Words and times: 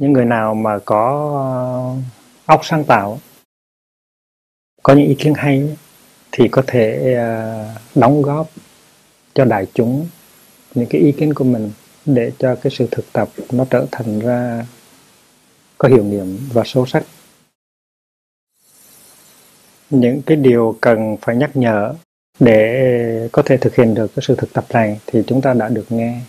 những 0.00 0.12
người 0.12 0.24
nào 0.24 0.54
mà 0.54 0.78
có 0.84 1.32
ờ, 2.46 2.54
óc 2.54 2.60
sáng 2.64 2.84
tạo, 2.84 3.20
có 4.82 4.94
những 4.94 5.06
ý 5.06 5.14
kiến 5.14 5.34
hay 5.36 5.76
thì 6.32 6.48
có 6.48 6.62
thể 6.66 7.14
ờ, 7.14 7.64
đóng 7.94 8.22
góp 8.22 8.50
cho 9.34 9.44
đại 9.44 9.66
chúng 9.74 10.08
những 10.74 10.86
cái 10.90 11.00
ý 11.00 11.12
kiến 11.12 11.34
của 11.34 11.44
mình 11.44 11.70
để 12.06 12.32
cho 12.38 12.54
cái 12.54 12.70
sự 12.70 12.88
thực 12.90 13.12
tập 13.12 13.28
nó 13.52 13.64
trở 13.70 13.86
thành 13.92 14.18
ra 14.18 14.66
có 15.78 15.88
hiệu 15.88 16.04
nghiệm 16.04 16.38
và 16.52 16.62
sâu 16.64 16.86
sắc. 16.86 17.04
Những 19.90 20.22
cái 20.22 20.36
điều 20.36 20.78
cần 20.80 21.16
phải 21.20 21.36
nhắc 21.36 21.50
nhở 21.54 21.94
để 22.38 23.28
có 23.32 23.42
thể 23.46 23.56
thực 23.56 23.74
hiện 23.74 23.94
được 23.94 24.10
cái 24.16 24.22
sự 24.26 24.34
thực 24.38 24.52
tập 24.52 24.64
này 24.70 25.00
thì 25.06 25.22
chúng 25.26 25.40
ta 25.40 25.54
đã 25.54 25.68
được 25.68 25.86
nghe 25.88 26.20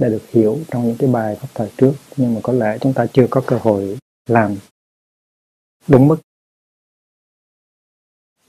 đã 0.00 0.08
được 0.08 0.30
hiểu 0.30 0.58
trong 0.70 0.86
những 0.86 0.96
cái 0.98 1.08
bài 1.08 1.36
pháp 1.40 1.48
thời 1.54 1.70
trước. 1.76 1.92
Nhưng 2.16 2.34
mà 2.34 2.40
có 2.42 2.52
lẽ 2.52 2.78
chúng 2.80 2.92
ta 2.92 3.06
chưa 3.12 3.26
có 3.30 3.42
cơ 3.46 3.58
hội 3.62 3.98
làm 4.26 4.56
đúng 5.88 6.08
mức. 6.08 6.16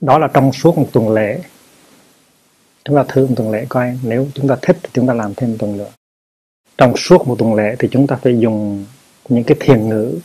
Đó 0.00 0.18
là 0.18 0.28
trong 0.34 0.52
suốt 0.52 0.78
một 0.78 0.88
tuần 0.92 1.12
lễ. 1.12 1.42
Chúng 2.84 2.96
ta 2.96 3.04
thử 3.08 3.26
một 3.26 3.34
tuần 3.36 3.50
lễ 3.50 3.66
coi. 3.68 3.98
Nếu 4.02 4.28
chúng 4.34 4.48
ta 4.48 4.56
thích 4.62 4.76
thì 4.82 4.90
chúng 4.92 5.06
ta 5.06 5.14
làm 5.14 5.34
thêm 5.34 5.50
một 5.50 5.56
tuần 5.58 5.76
nữa. 5.76 5.90
Trong 6.78 6.96
suốt 6.96 7.26
một 7.26 7.36
tuần 7.38 7.54
lễ 7.54 7.76
thì 7.78 7.88
chúng 7.90 8.06
ta 8.06 8.16
phải 8.16 8.38
dùng 8.38 8.86
những 9.28 9.44
cái 9.44 9.56
thiền 9.60 9.88
ngữ 9.88 10.18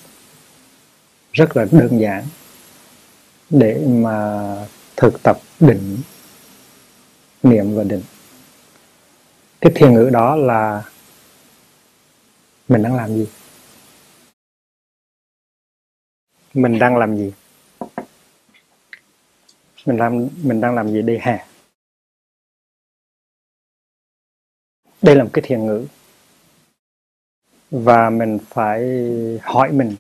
rất 1.34 1.58
là 1.58 1.66
đơn 1.72 2.00
giản 2.00 2.24
để 3.50 3.88
mà 3.88 4.46
thực 4.96 5.24
tập 5.24 5.40
định 5.60 5.98
niệm 7.44 7.76
và 7.76 7.84
định. 7.84 8.04
Cái 9.62 9.72
thiền 9.76 9.94
ngữ 9.94 10.10
đó 10.14 10.36
là 10.36 10.84
mình 12.68 12.84
đang 12.84 12.96
làm 12.96 13.10
gì? 13.10 13.28
Mình 16.54 16.80
đang 16.80 16.98
làm 16.98 17.18
gì? 17.18 17.34
Mình 19.86 19.98
làm 19.98 20.28
mình 20.44 20.62
đang 20.62 20.76
làm 20.76 20.92
gì 20.92 21.02
đây 21.02 21.20
hè 21.22 21.46
đây 25.02 25.16
là 25.16 25.24
một 25.24 25.30
cái 25.34 25.44
thiền 25.48 25.66
ngữ. 25.66 25.88
Và 27.72 28.10
mình 28.10 28.40
phải 28.50 28.82
hỏi 29.44 29.72
mình 29.72 29.96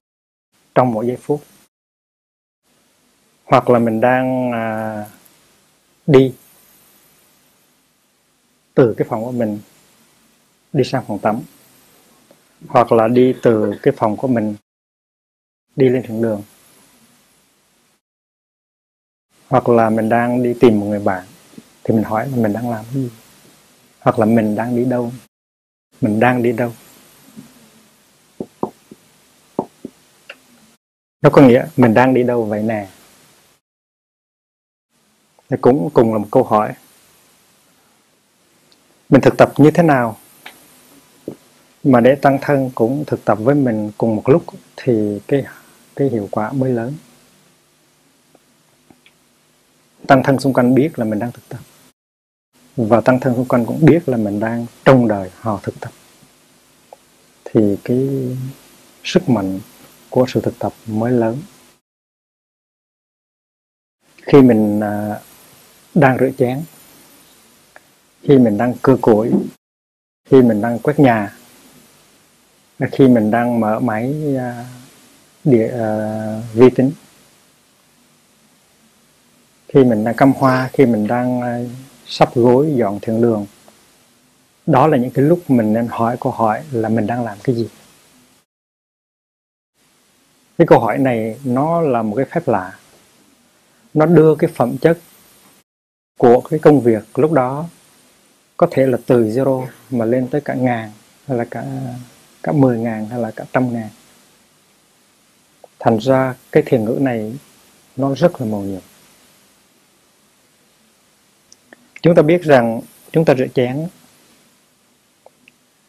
trong 0.75 0.91
mỗi 0.91 1.07
giây 1.07 1.17
phút. 1.21 1.43
Hoặc 3.43 3.69
là 3.69 3.79
mình 3.79 4.01
đang 4.01 4.51
à, 4.51 5.05
đi 6.07 6.33
từ 8.73 8.93
cái 8.97 9.07
phòng 9.09 9.23
của 9.23 9.31
mình 9.31 9.59
đi 10.73 10.83
sang 10.83 11.03
phòng 11.07 11.19
tắm 11.19 11.41
hoặc 12.67 12.91
là 12.91 13.07
đi 13.07 13.35
từ 13.41 13.73
cái 13.83 13.93
phòng 13.97 14.17
của 14.17 14.27
mình 14.27 14.55
đi 15.75 15.89
lên 15.89 16.03
thượng 16.03 16.21
đường. 16.21 16.43
Hoặc 19.49 19.69
là 19.69 19.89
mình 19.89 20.09
đang 20.09 20.43
đi 20.43 20.53
tìm 20.59 20.79
một 20.79 20.85
người 20.85 20.99
bạn 20.99 21.25
thì 21.83 21.93
mình 21.93 22.03
hỏi 22.03 22.29
là 22.29 22.37
mình 22.37 22.53
đang 22.53 22.69
làm 22.69 22.85
cái 22.85 23.03
gì? 23.03 23.09
Hoặc 23.99 24.19
là 24.19 24.25
mình 24.25 24.55
đang 24.55 24.75
đi 24.75 24.85
đâu? 24.85 25.11
Mình 26.01 26.19
đang 26.19 26.43
đi 26.43 26.51
đâu? 26.51 26.73
Nó 31.21 31.29
có 31.29 31.41
nghĩa 31.41 31.65
mình 31.77 31.93
đang 31.93 32.13
đi 32.13 32.23
đâu 32.23 32.43
vậy 32.45 32.63
nè? 32.63 32.87
Thì 35.49 35.57
cũng 35.61 35.89
cùng 35.93 36.13
là 36.13 36.17
một 36.17 36.27
câu 36.31 36.43
hỏi. 36.43 36.73
Mình 39.09 39.21
thực 39.21 39.37
tập 39.37 39.53
như 39.57 39.71
thế 39.71 39.83
nào? 39.83 40.17
Mà 41.83 41.99
để 41.99 42.15
tăng 42.15 42.37
thân 42.41 42.71
cũng 42.75 43.03
thực 43.07 43.25
tập 43.25 43.37
với 43.41 43.55
mình 43.55 43.91
cùng 43.97 44.15
một 44.15 44.29
lúc 44.29 44.43
thì 44.75 45.19
cái 45.27 45.45
cái 45.95 46.09
hiệu 46.09 46.27
quả 46.31 46.51
mới 46.51 46.71
lớn. 46.71 46.93
Tăng 50.07 50.23
thân 50.23 50.39
xung 50.39 50.53
quanh 50.53 50.75
biết 50.75 50.99
là 50.99 51.05
mình 51.05 51.19
đang 51.19 51.31
thực 51.31 51.49
tập. 51.49 51.59
Và 52.75 53.01
tăng 53.01 53.19
thân 53.19 53.35
xung 53.35 53.45
quanh 53.45 53.65
cũng 53.65 53.85
biết 53.85 54.09
là 54.09 54.17
mình 54.17 54.39
đang 54.39 54.65
trong 54.85 55.07
đời 55.07 55.29
họ 55.39 55.59
thực 55.63 55.79
tập. 55.79 55.91
Thì 57.45 57.77
cái 57.83 58.09
sức 59.03 59.29
mạnh 59.29 59.59
của 60.09 60.25
sự 60.27 60.41
thực 60.41 60.59
tập 60.59 60.73
mới 60.87 61.11
lớn. 61.11 61.41
Khi 64.21 64.41
mình 64.41 64.79
à, 64.79 65.21
đang 65.93 66.17
rửa 66.19 66.29
chén, 66.37 66.63
khi 68.21 68.37
mình 68.37 68.57
đang 68.57 68.73
cưa 68.81 68.97
củi, 69.01 69.31
khi 70.25 70.41
mình 70.41 70.61
đang 70.61 70.79
quét 70.79 70.99
nhà 70.99 71.37
khi 72.91 73.07
mình 73.07 73.31
đang 73.31 73.59
mở 73.59 73.79
máy 73.79 74.35
uh, 74.35 74.41
địa 75.43 75.71
uh, 75.73 76.43
vi 76.53 76.69
tính. 76.69 76.91
Khi 79.67 79.83
mình 79.83 80.03
đang 80.03 80.15
cắm 80.15 80.33
hoa 80.33 80.69
khi 80.73 80.85
mình 80.85 81.07
đang 81.07 81.39
uh, 81.39 81.69
sắp 82.05 82.35
gối 82.35 82.73
dọn 82.75 82.99
thượng 82.99 83.21
đường 83.21 83.45
đó 84.65 84.87
là 84.87 84.97
những 84.97 85.11
cái 85.11 85.25
lúc 85.25 85.49
mình 85.49 85.73
nên 85.73 85.87
hỏi 85.87 86.17
câu 86.19 86.31
hỏi 86.31 86.63
là 86.71 86.89
mình 86.89 87.07
đang 87.07 87.23
làm 87.23 87.37
cái 87.43 87.55
gì. 87.55 87.69
Cái 90.57 90.67
câu 90.67 90.79
hỏi 90.79 90.97
này 90.97 91.39
nó 91.43 91.81
là 91.81 92.01
một 92.01 92.15
cái 92.15 92.25
phép 92.25 92.47
lạ. 92.47 92.79
Nó 93.93 94.05
đưa 94.05 94.35
cái 94.35 94.49
phẩm 94.55 94.77
chất 94.77 94.99
của 96.19 96.41
cái 96.41 96.59
công 96.59 96.81
việc 96.81 97.03
lúc 97.15 97.31
đó 97.31 97.65
có 98.57 98.67
thể 98.71 98.85
là 98.85 98.97
từ 99.05 99.23
zero 99.23 99.65
mà 99.89 100.05
lên 100.05 100.27
tới 100.27 100.41
cả 100.41 100.53
ngàn 100.53 100.91
hay 101.27 101.37
là 101.37 101.45
cả 101.51 101.65
cả 102.47 102.53
mười 102.53 102.79
ngàn 102.79 103.05
hay 103.05 103.19
là 103.19 103.31
cả 103.31 103.45
trăm 103.53 103.73
ngàn. 103.73 103.89
Thành 105.79 105.97
ra 105.97 106.35
cái 106.51 106.63
thiền 106.65 106.85
ngữ 106.85 106.97
này 107.01 107.33
nó 107.95 108.13
rất 108.15 108.41
là 108.41 108.47
màu 108.47 108.61
nhiệm. 108.61 108.81
Chúng 112.01 112.15
ta 112.15 112.21
biết 112.21 112.43
rằng 112.43 112.81
chúng 113.11 113.25
ta 113.25 113.35
rửa 113.35 113.47
chén, 113.55 113.87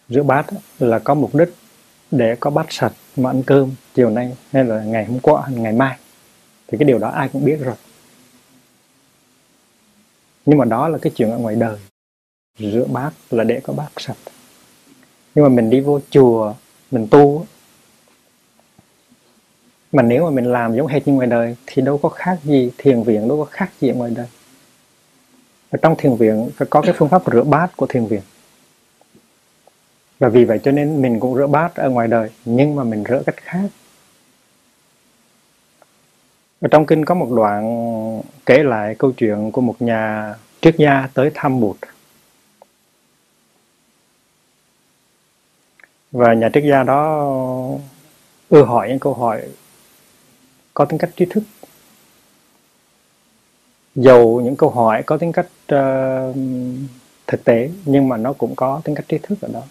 rửa 0.08 0.22
bát 0.22 0.46
là 0.78 0.98
có 0.98 1.14
mục 1.14 1.34
đích 1.34 1.48
để 2.10 2.36
có 2.41 2.50
bát 2.50 2.66
sạch 2.70 2.92
mà 3.16 3.30
ăn 3.30 3.42
cơm 3.42 3.75
chiều 3.94 4.10
nay 4.10 4.36
hay 4.52 4.64
là 4.64 4.84
ngày 4.84 5.04
hôm 5.04 5.20
qua, 5.20 5.48
ngày 5.48 5.72
mai. 5.72 5.98
Thì 6.66 6.78
cái 6.78 6.86
điều 6.86 6.98
đó 6.98 7.08
ai 7.08 7.28
cũng 7.32 7.44
biết 7.44 7.58
rồi. 7.60 7.76
Nhưng 10.46 10.58
mà 10.58 10.64
đó 10.64 10.88
là 10.88 10.98
cái 11.02 11.12
chuyện 11.16 11.30
ở 11.30 11.38
ngoài 11.38 11.56
đời. 11.56 11.78
Rửa 12.58 12.84
bát 12.84 13.10
là 13.30 13.44
để 13.44 13.60
có 13.64 13.72
bát 13.72 13.90
sạch 13.96 14.16
nhưng 15.34 15.44
mà 15.44 15.49
mình 15.49 15.71
đi 15.71 15.81
vô 15.81 16.00
chùa, 16.11 16.55
mình 16.91 17.06
tu 17.11 17.47
mà 19.93 20.03
nếu 20.03 20.25
mà 20.25 20.31
mình 20.31 20.53
làm 20.53 20.77
giống 20.77 20.87
hệt 20.87 21.09
như 21.09 21.15
ngoài 21.15 21.27
đời 21.27 21.56
thì 21.66 21.83
đâu 21.83 21.99
có 21.99 22.09
khác 22.09 22.39
gì, 22.44 22.71
thiền 22.78 23.03
viện 23.03 23.28
đâu 23.28 23.38
có 23.38 23.44
khác 23.44 23.71
gì 23.81 23.88
ở 23.88 23.94
ngoài 23.94 24.11
đời. 24.15 24.27
Và 25.71 25.78
trong 25.83 25.94
thiền 25.99 26.15
viện 26.15 26.50
phải 26.56 26.69
có 26.71 26.81
cái 26.81 26.94
phương 26.97 27.09
pháp 27.09 27.22
rửa 27.33 27.43
bát 27.43 27.77
của 27.77 27.87
thiền 27.87 28.06
viện. 28.06 28.21
Và 30.19 30.28
vì 30.28 30.44
vậy 30.44 30.61
cho 30.65 30.71
nên 30.71 31.03
mình 31.03 31.21
cũng 31.21 31.34
rửa 31.34 31.47
bát 31.47 31.75
ở 31.75 31.91
ngoài 31.91 32.09
đời, 32.09 32.31
nhưng 32.44 32.75
mà 32.75 32.84
mình 32.84 33.05
rửa 33.09 33.22
cách 33.27 33.37
khác. 33.37 33.69
Ở 36.61 36.69
trong 36.69 36.87
kinh 36.87 37.05
có 37.05 37.15
một 37.15 37.31
đoạn 37.31 38.22
kể 38.47 38.62
lại 38.62 38.94
câu 38.99 39.12
chuyện 39.12 39.53
của 39.53 39.61
một 39.61 39.83
nhà 39.83 40.34
triết 40.61 40.77
gia 40.77 41.09
tới 41.15 41.31
thăm 41.34 41.61
Bụt. 41.61 41.77
Và 46.12 46.34
nhà 46.34 46.50
triết 46.54 46.64
gia 46.70 46.82
đó 46.82 47.28
ưa 48.48 48.62
hỏi 48.62 48.88
những 48.88 48.98
câu 48.98 49.14
hỏi 49.14 49.42
có 50.74 50.84
tính 50.84 50.98
cách 50.98 51.10
trí 51.16 51.24
thức. 51.24 51.42
Dầu 53.94 54.41
những 54.41 54.56
câu 54.56 54.70
hỏi 54.70 55.02
có 55.02 55.16
tính 55.16 55.32
cách 55.32 55.46
uh, 55.74 56.36
thực 57.26 57.44
tế 57.44 57.70
nhưng 57.84 58.08
mà 58.08 58.16
nó 58.16 58.32
cũng 58.32 58.56
có 58.56 58.80
tính 58.84 58.94
cách 58.94 59.08
trí 59.08 59.19
thức 59.19 59.40
ở 59.40 59.49
đó. 59.52 59.62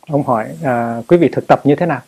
Ông 0.00 0.22
hỏi 0.22 0.48
uh, 0.62 1.08
quý 1.08 1.16
vị 1.16 1.28
thực 1.32 1.46
tập 1.46 1.60
như 1.66 1.74
thế 1.74 1.86
nào? 1.86 2.02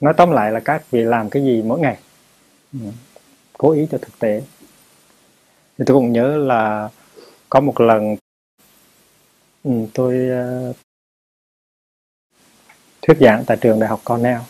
Nói 0.00 0.14
tóm 0.16 0.30
lại 0.30 0.52
là 0.52 0.60
các 0.60 0.90
vị 0.90 1.02
làm 1.02 1.30
cái 1.30 1.42
gì 1.42 1.62
mỗi 1.62 1.80
ngày? 1.80 1.98
Ừ, 2.72 2.78
cố 3.58 3.72
ý 3.72 3.86
cho 3.90 3.98
thực 3.98 4.18
tế. 4.18 4.42
Thì 5.78 5.84
tôi 5.86 5.96
cũng 5.96 6.12
nhớ 6.12 6.36
là 6.36 6.88
có 7.48 7.60
một 7.60 7.80
lần 7.80 8.16
ừ, 9.64 9.70
tôi 9.94 10.28
uh, 10.70 10.76
thuyết 13.02 13.16
giảng 13.20 13.44
tại 13.46 13.56
trường 13.60 13.80
đại 13.80 13.88
học 13.88 14.00
Cornell. 14.04 14.40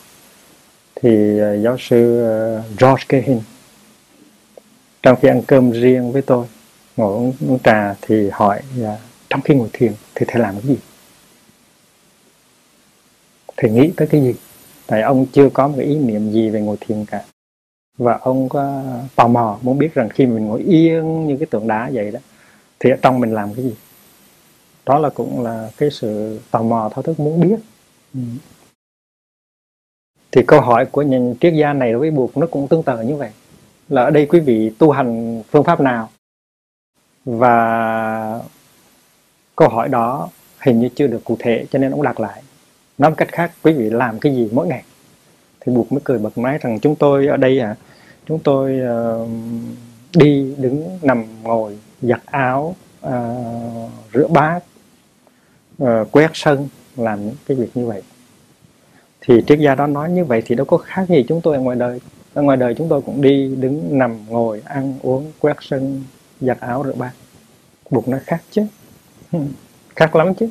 Thì 0.94 1.40
uh, 1.40 1.64
giáo 1.64 1.76
sư 1.78 2.24
uh, 2.58 2.80
George 2.80 3.04
Cahin 3.08 3.40
trong 5.02 5.18
khi 5.20 5.28
ăn 5.28 5.42
cơm 5.46 5.70
riêng 5.70 6.12
với 6.12 6.22
tôi 6.22 6.46
ngồi 6.96 7.14
uống, 7.14 7.32
uống 7.48 7.58
trà 7.64 7.94
thì 8.02 8.30
hỏi 8.32 8.60
uh, 8.80 8.86
trong 9.30 9.40
khi 9.42 9.54
ngồi 9.54 9.68
thiền 9.72 9.92
thì 10.14 10.26
thầy 10.28 10.42
làm 10.42 10.54
cái 10.54 10.66
gì? 10.66 10.78
Thầy 13.56 13.70
nghĩ 13.70 13.90
tới 13.96 14.08
cái 14.08 14.20
gì? 14.20 14.34
Tại 14.86 15.02
ông 15.02 15.26
chưa 15.32 15.48
có 15.50 15.68
một 15.68 15.74
cái 15.76 15.86
ý 15.86 15.98
niệm 15.98 16.30
gì 16.32 16.50
về 16.50 16.60
ngồi 16.60 16.76
thiền 16.80 17.04
cả. 17.04 17.24
Và 17.98 18.18
ông 18.18 18.48
có 18.48 18.82
tò 19.16 19.28
mò 19.28 19.58
muốn 19.62 19.78
biết 19.78 19.94
rằng 19.94 20.08
khi 20.08 20.26
mình 20.26 20.46
ngồi 20.46 20.60
yên 20.60 21.26
như 21.26 21.36
cái 21.36 21.46
tượng 21.50 21.68
đá 21.68 21.90
vậy 21.92 22.10
đó 22.10 22.18
thì 22.80 22.90
ở 22.90 22.96
trong 23.02 23.20
mình 23.20 23.34
làm 23.34 23.54
cái 23.54 23.64
gì? 23.64 23.74
Đó 24.90 24.98
là 24.98 25.10
cũng 25.10 25.42
là 25.42 25.70
cái 25.76 25.90
sự 25.90 26.40
tò 26.50 26.62
mò 26.62 26.90
thao 26.94 27.02
thức 27.02 27.20
muốn 27.20 27.40
biết. 27.40 27.56
Ừ. 28.14 28.20
thì 30.32 30.42
câu 30.46 30.60
hỏi 30.60 30.86
của 30.86 31.02
những 31.02 31.34
triết 31.40 31.54
gia 31.54 31.72
này 31.72 31.92
đối 31.92 32.00
với 32.00 32.10
buộc 32.10 32.36
nó 32.36 32.46
cũng 32.46 32.68
tương 32.68 32.82
tự 32.82 33.02
như 33.02 33.16
vậy. 33.16 33.30
Là 33.88 34.02
ở 34.02 34.10
đây 34.10 34.26
quý 34.26 34.40
vị 34.40 34.70
tu 34.78 34.90
hành 34.90 35.42
phương 35.50 35.64
pháp 35.64 35.80
nào? 35.80 36.10
Và 37.24 38.40
câu 39.56 39.68
hỏi 39.68 39.88
đó 39.88 40.28
hình 40.60 40.80
như 40.80 40.88
chưa 40.88 41.06
được 41.06 41.24
cụ 41.24 41.36
thể 41.38 41.66
cho 41.70 41.78
nên 41.78 41.90
ông 41.90 42.02
đặt 42.02 42.20
lại. 42.20 42.42
Nói 42.98 43.10
một 43.10 43.16
cách 43.18 43.32
khác 43.32 43.52
quý 43.62 43.72
vị 43.72 43.90
làm 43.90 44.18
cái 44.18 44.34
gì 44.34 44.48
mỗi 44.52 44.66
ngày? 44.66 44.84
Thì 45.60 45.72
buộc 45.72 45.92
mới 45.92 46.00
cười 46.04 46.18
bật 46.18 46.38
nói 46.38 46.58
rằng 46.60 46.80
chúng 46.80 46.96
tôi 46.96 47.26
ở 47.26 47.36
đây 47.36 47.58
à 47.60 47.76
chúng 48.26 48.38
tôi 48.38 48.80
uh, 48.80 49.28
đi 50.16 50.54
đứng 50.58 50.98
nằm 51.02 51.24
ngồi 51.42 51.78
giặt 52.02 52.20
áo 52.26 52.74
uh, 53.06 53.12
rửa 54.14 54.26
bát 54.28 54.60
uh, 55.84 55.88
quét 56.12 56.30
sân 56.34 56.68
làm 56.96 57.26
những 57.26 57.36
cái 57.46 57.56
việc 57.56 57.70
như 57.74 57.86
vậy 57.86 58.02
thì 59.20 59.34
triết 59.46 59.58
gia 59.58 59.74
đó 59.74 59.86
nói 59.86 60.10
như 60.10 60.24
vậy 60.24 60.42
thì 60.46 60.54
đâu 60.54 60.66
có 60.66 60.76
khác 60.76 61.08
gì 61.08 61.24
chúng 61.28 61.40
tôi 61.40 61.56
ở 61.56 61.60
ngoài 61.60 61.76
đời 61.76 62.00
ở 62.34 62.42
ngoài 62.42 62.56
đời 62.56 62.74
chúng 62.78 62.88
tôi 62.88 63.02
cũng 63.02 63.22
đi 63.22 63.54
đứng 63.56 63.98
nằm 63.98 64.16
ngồi 64.28 64.62
ăn 64.64 64.98
uống 65.02 65.32
quét 65.38 65.56
sân 65.60 66.02
giặt 66.40 66.60
áo 66.60 66.84
rửa 66.86 66.92
bát 66.92 67.12
buộc 67.90 68.08
nó 68.08 68.18
khác 68.26 68.42
chứ 68.50 68.62
khác 69.96 70.16
lắm 70.16 70.34
chứ 70.34 70.48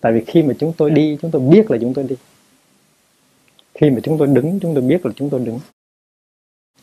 tại 0.00 0.12
vì 0.12 0.24
khi 0.26 0.42
mà 0.42 0.54
chúng 0.58 0.72
tôi 0.76 0.90
đi 0.90 1.18
chúng 1.22 1.30
tôi 1.30 1.42
biết 1.42 1.70
là 1.70 1.78
chúng 1.80 1.94
tôi 1.94 2.04
đi 2.04 2.16
khi 3.74 3.90
mà 3.90 4.00
chúng 4.02 4.18
tôi 4.18 4.28
đứng 4.28 4.60
chúng 4.60 4.74
tôi 4.74 4.82
biết 4.82 5.06
là 5.06 5.12
chúng 5.16 5.30
tôi 5.30 5.40
đứng 5.40 5.60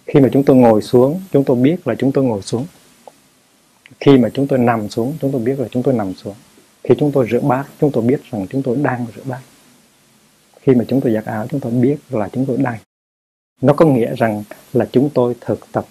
khi 0.06 0.20
mà 0.20 0.30
chúng 0.32 0.44
tôi 0.44 0.56
ngồi 0.56 0.82
xuống 0.82 1.22
chúng 1.32 1.44
tôi 1.44 1.58
biết 1.58 1.88
là 1.88 1.96
chúng 1.96 2.12
tôi 2.12 2.24
ngồi 2.24 2.42
xuống 2.42 2.66
khi 4.00 4.18
mà 4.18 4.30
chúng 4.34 4.48
tôi 4.48 4.60
nằm 4.60 4.90
xuống 4.90 5.14
chúng 5.22 5.32
tôi 5.32 5.42
biết 5.42 5.60
là 5.60 5.68
chúng 5.72 5.84
tôi 5.84 5.94
nằm 5.94 6.14
xuống 6.14 6.36
khi 6.84 6.96
chúng 7.00 7.12
tôi 7.12 7.28
rửa 7.32 7.40
bát 7.40 7.66
chúng 7.80 7.92
tôi 7.92 8.04
biết 8.04 8.22
rằng 8.32 8.48
chúng 8.50 8.64
tôi 8.64 8.78
đang 8.82 9.06
rửa 9.16 9.24
bát 9.26 9.42
khi 10.62 10.76
mà 10.76 10.86
chúng 10.88 11.02
tôi 11.02 11.14
giặt 11.14 11.26
áo 11.26 11.48
chúng 11.50 11.60
tôi 11.60 11.72
biết 11.72 11.98
là 12.10 12.30
chúng 12.30 12.46
tôi 12.46 12.58
đang 12.58 12.78
nó 13.62 13.74
có 13.74 13.86
nghĩa 13.86 14.16
rằng 14.16 14.44
là 14.74 14.88
chúng 14.92 15.10
tôi 15.10 15.36
thực 15.42 15.72
tập 15.72 15.86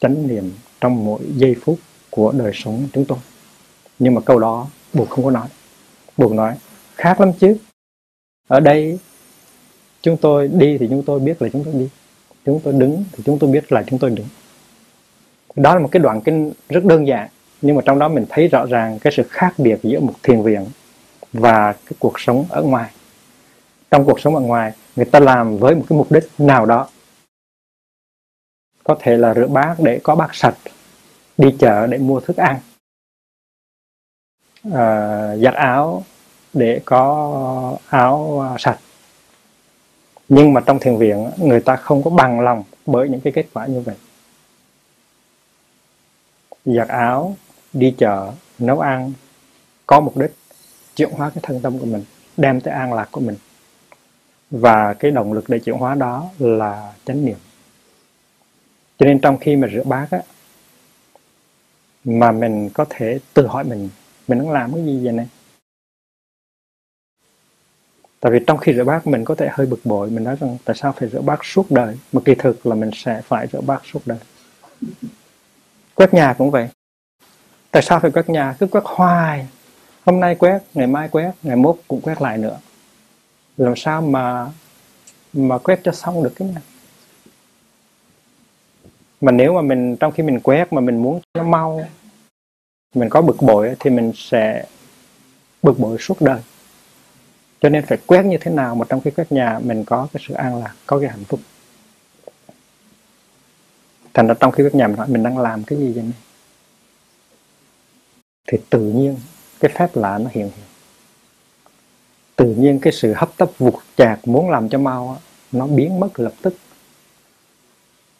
chánh 0.00 0.28
niệm 0.28 0.52
trong 0.80 1.04
mỗi 1.04 1.20
giây 1.34 1.56
phút 1.62 1.78
của 2.10 2.32
đời 2.32 2.52
sống 2.54 2.88
chúng 2.92 3.04
tôi 3.04 3.18
nhưng 3.98 4.14
mà 4.14 4.20
câu 4.20 4.38
đó 4.38 4.66
buộc 4.92 5.10
không 5.10 5.24
có 5.24 5.30
nói 5.30 5.48
buộc 6.16 6.32
nói 6.32 6.56
khác 6.94 7.20
lắm 7.20 7.32
chứ 7.40 7.56
ở 8.48 8.60
đây 8.60 8.98
chúng 10.02 10.16
tôi 10.16 10.48
đi 10.48 10.78
thì 10.78 10.86
chúng 10.90 11.02
tôi 11.02 11.20
biết 11.20 11.42
là 11.42 11.48
chúng 11.52 11.64
tôi 11.64 11.74
đi 11.74 11.88
chúng 12.44 12.60
tôi 12.64 12.72
đứng 12.72 13.04
thì 13.12 13.22
chúng 13.26 13.38
tôi 13.38 13.50
biết 13.50 13.72
là 13.72 13.84
chúng 13.86 13.98
tôi 13.98 14.10
đứng 14.10 14.26
đó 15.56 15.74
là 15.74 15.80
một 15.80 15.88
cái 15.92 16.00
đoạn 16.00 16.20
kinh 16.20 16.52
rất 16.68 16.84
đơn 16.84 17.06
giản 17.06 17.28
nhưng 17.60 17.76
mà 17.76 17.82
trong 17.84 17.98
đó 17.98 18.08
mình 18.08 18.26
thấy 18.28 18.48
rõ 18.48 18.66
ràng 18.66 18.98
cái 18.98 19.12
sự 19.16 19.22
khác 19.30 19.54
biệt 19.58 19.78
giữa 19.82 20.00
một 20.00 20.14
thiền 20.22 20.42
viện 20.42 20.66
và 21.32 21.72
cái 21.72 21.92
cuộc 21.98 22.20
sống 22.20 22.44
ở 22.48 22.62
ngoài. 22.62 22.90
Trong 23.90 24.04
cuộc 24.04 24.20
sống 24.20 24.34
ở 24.34 24.40
ngoài 24.40 24.72
người 24.96 25.04
ta 25.04 25.20
làm 25.20 25.58
với 25.58 25.74
một 25.74 25.84
cái 25.88 25.98
mục 25.98 26.12
đích 26.12 26.24
nào 26.38 26.66
đó. 26.66 26.88
Có 28.84 28.96
thể 29.00 29.16
là 29.16 29.34
rửa 29.34 29.46
bát 29.46 29.76
để 29.78 30.00
có 30.02 30.14
bát 30.14 30.34
sạch 30.34 30.56
đi 31.38 31.56
chợ 31.58 31.86
để 31.86 31.98
mua 31.98 32.20
thức 32.20 32.36
ăn 32.36 32.60
à, 34.74 35.36
giặt 35.36 35.54
áo 35.54 36.04
để 36.52 36.80
có 36.84 37.78
áo 37.88 38.40
à, 38.40 38.56
sạch. 38.58 38.78
Nhưng 40.28 40.52
mà 40.52 40.60
trong 40.66 40.78
thiền 40.78 40.96
viện 40.96 41.30
người 41.38 41.60
ta 41.60 41.76
không 41.76 42.02
có 42.02 42.10
bằng 42.10 42.40
lòng 42.40 42.64
bởi 42.86 43.08
những 43.08 43.20
cái 43.20 43.32
kết 43.32 43.46
quả 43.52 43.66
như 43.66 43.80
vậy. 43.80 43.96
Giặt 46.64 46.88
áo 46.88 47.36
đi 47.72 47.94
chợ, 47.98 48.32
nấu 48.58 48.80
ăn, 48.80 49.12
có 49.86 50.00
mục 50.00 50.16
đích 50.16 50.34
chuyển 50.96 51.10
hóa 51.10 51.30
cái 51.30 51.40
thân 51.42 51.60
tâm 51.60 51.78
của 51.78 51.86
mình, 51.86 52.04
đem 52.36 52.60
tới 52.60 52.74
an 52.74 52.92
lạc 52.92 53.08
của 53.10 53.20
mình. 53.20 53.36
Và 54.50 54.94
cái 54.94 55.10
động 55.10 55.32
lực 55.32 55.48
để 55.48 55.58
chuyển 55.58 55.76
hóa 55.76 55.94
đó 55.94 56.30
là 56.38 56.92
chánh 57.04 57.24
niệm. 57.24 57.38
Cho 58.98 59.06
nên 59.06 59.18
trong 59.18 59.38
khi 59.38 59.56
mà 59.56 59.68
rửa 59.72 59.82
bát 59.84 60.10
á, 60.10 60.18
mà 62.04 62.32
mình 62.32 62.70
có 62.74 62.84
thể 62.90 63.18
tự 63.34 63.46
hỏi 63.46 63.64
mình 63.64 63.88
mình 64.28 64.38
đang 64.38 64.50
làm 64.50 64.72
cái 64.72 64.84
gì 64.84 65.04
vậy 65.04 65.12
này? 65.12 65.28
Tại 68.20 68.32
vì 68.32 68.38
trong 68.46 68.58
khi 68.58 68.74
rửa 68.74 68.84
bát 68.84 69.06
mình 69.06 69.24
có 69.24 69.34
thể 69.34 69.48
hơi 69.52 69.66
bực 69.66 69.80
bội, 69.84 70.10
mình 70.10 70.24
nói 70.24 70.36
rằng 70.40 70.56
tại 70.64 70.76
sao 70.76 70.92
phải 70.96 71.08
rửa 71.08 71.20
bát 71.20 71.44
suốt 71.44 71.70
đời, 71.70 71.98
mà 72.12 72.20
kỳ 72.24 72.34
thực 72.34 72.66
là 72.66 72.74
mình 72.74 72.90
sẽ 72.94 73.22
phải 73.24 73.46
rửa 73.52 73.60
bát 73.60 73.82
suốt 73.92 74.00
đời. 74.06 74.18
Quét 75.94 76.14
nhà 76.14 76.34
cũng 76.38 76.50
vậy 76.50 76.68
tại 77.78 77.82
sao 77.82 78.00
phải 78.00 78.10
quét 78.10 78.28
nhà? 78.28 78.54
Cứ 78.60 78.66
quét 78.66 78.80
hoài. 78.84 79.46
Hôm 80.06 80.20
nay 80.20 80.34
quét, 80.34 80.62
ngày 80.74 80.86
mai 80.86 81.08
quét, 81.08 81.32
ngày 81.42 81.56
mốt 81.56 81.76
cũng 81.88 82.00
quét 82.00 82.22
lại 82.22 82.38
nữa. 82.38 82.58
Làm 83.56 83.76
sao 83.76 84.02
mà 84.02 84.46
mà 85.32 85.58
quét 85.58 85.80
cho 85.84 85.92
xong 85.92 86.22
được 86.24 86.32
cái 86.36 86.48
nhà? 86.48 86.60
Mà 89.20 89.32
nếu 89.32 89.54
mà 89.54 89.62
mình, 89.62 89.96
trong 89.96 90.12
khi 90.12 90.22
mình 90.22 90.40
quét 90.40 90.72
mà 90.72 90.80
mình 90.80 91.02
muốn 91.02 91.20
cho 91.20 91.42
nó 91.42 91.48
mau, 91.48 91.84
mình 92.94 93.08
có 93.08 93.22
bực 93.22 93.36
bội 93.40 93.76
thì 93.80 93.90
mình 93.90 94.12
sẽ 94.14 94.64
bực 95.62 95.78
bội 95.78 95.96
suốt 96.00 96.20
đời. 96.20 96.40
Cho 97.60 97.68
nên 97.68 97.86
phải 97.86 97.98
quét 98.06 98.22
như 98.24 98.38
thế 98.40 98.50
nào 98.50 98.74
mà 98.74 98.84
trong 98.88 99.00
khi 99.00 99.10
quét 99.10 99.32
nhà 99.32 99.58
mình 99.62 99.84
có 99.84 100.08
cái 100.12 100.22
sự 100.28 100.34
an 100.34 100.60
lạc, 100.62 100.74
có 100.86 100.98
cái 100.98 101.08
hạnh 101.08 101.24
phúc? 101.24 101.40
Thành 104.14 104.26
ra 104.26 104.34
trong 104.40 104.52
khi 104.52 104.64
quét 104.64 104.74
nhà 104.74 104.86
mình 104.86 104.96
hỏi 104.96 105.08
mình 105.08 105.22
đang 105.22 105.38
làm 105.38 105.64
cái 105.64 105.78
gì 105.78 105.92
vậy 105.92 106.02
này 106.02 106.27
thì 108.48 108.58
tự 108.70 108.80
nhiên 108.80 109.16
cái 109.60 109.70
phép 109.74 109.96
lạ 109.96 110.18
nó 110.18 110.30
hiện 110.32 110.50
hiện. 110.56 110.66
Tự 112.36 112.54
nhiên 112.54 112.78
cái 112.82 112.92
sự 112.92 113.12
hấp 113.16 113.36
tấp 113.36 113.50
vụt 113.58 113.74
chạc 113.96 114.28
muốn 114.28 114.50
làm 114.50 114.68
cho 114.68 114.78
mau 114.78 115.18
nó 115.52 115.66
biến 115.66 116.00
mất 116.00 116.20
lập 116.20 116.32
tức. 116.42 116.54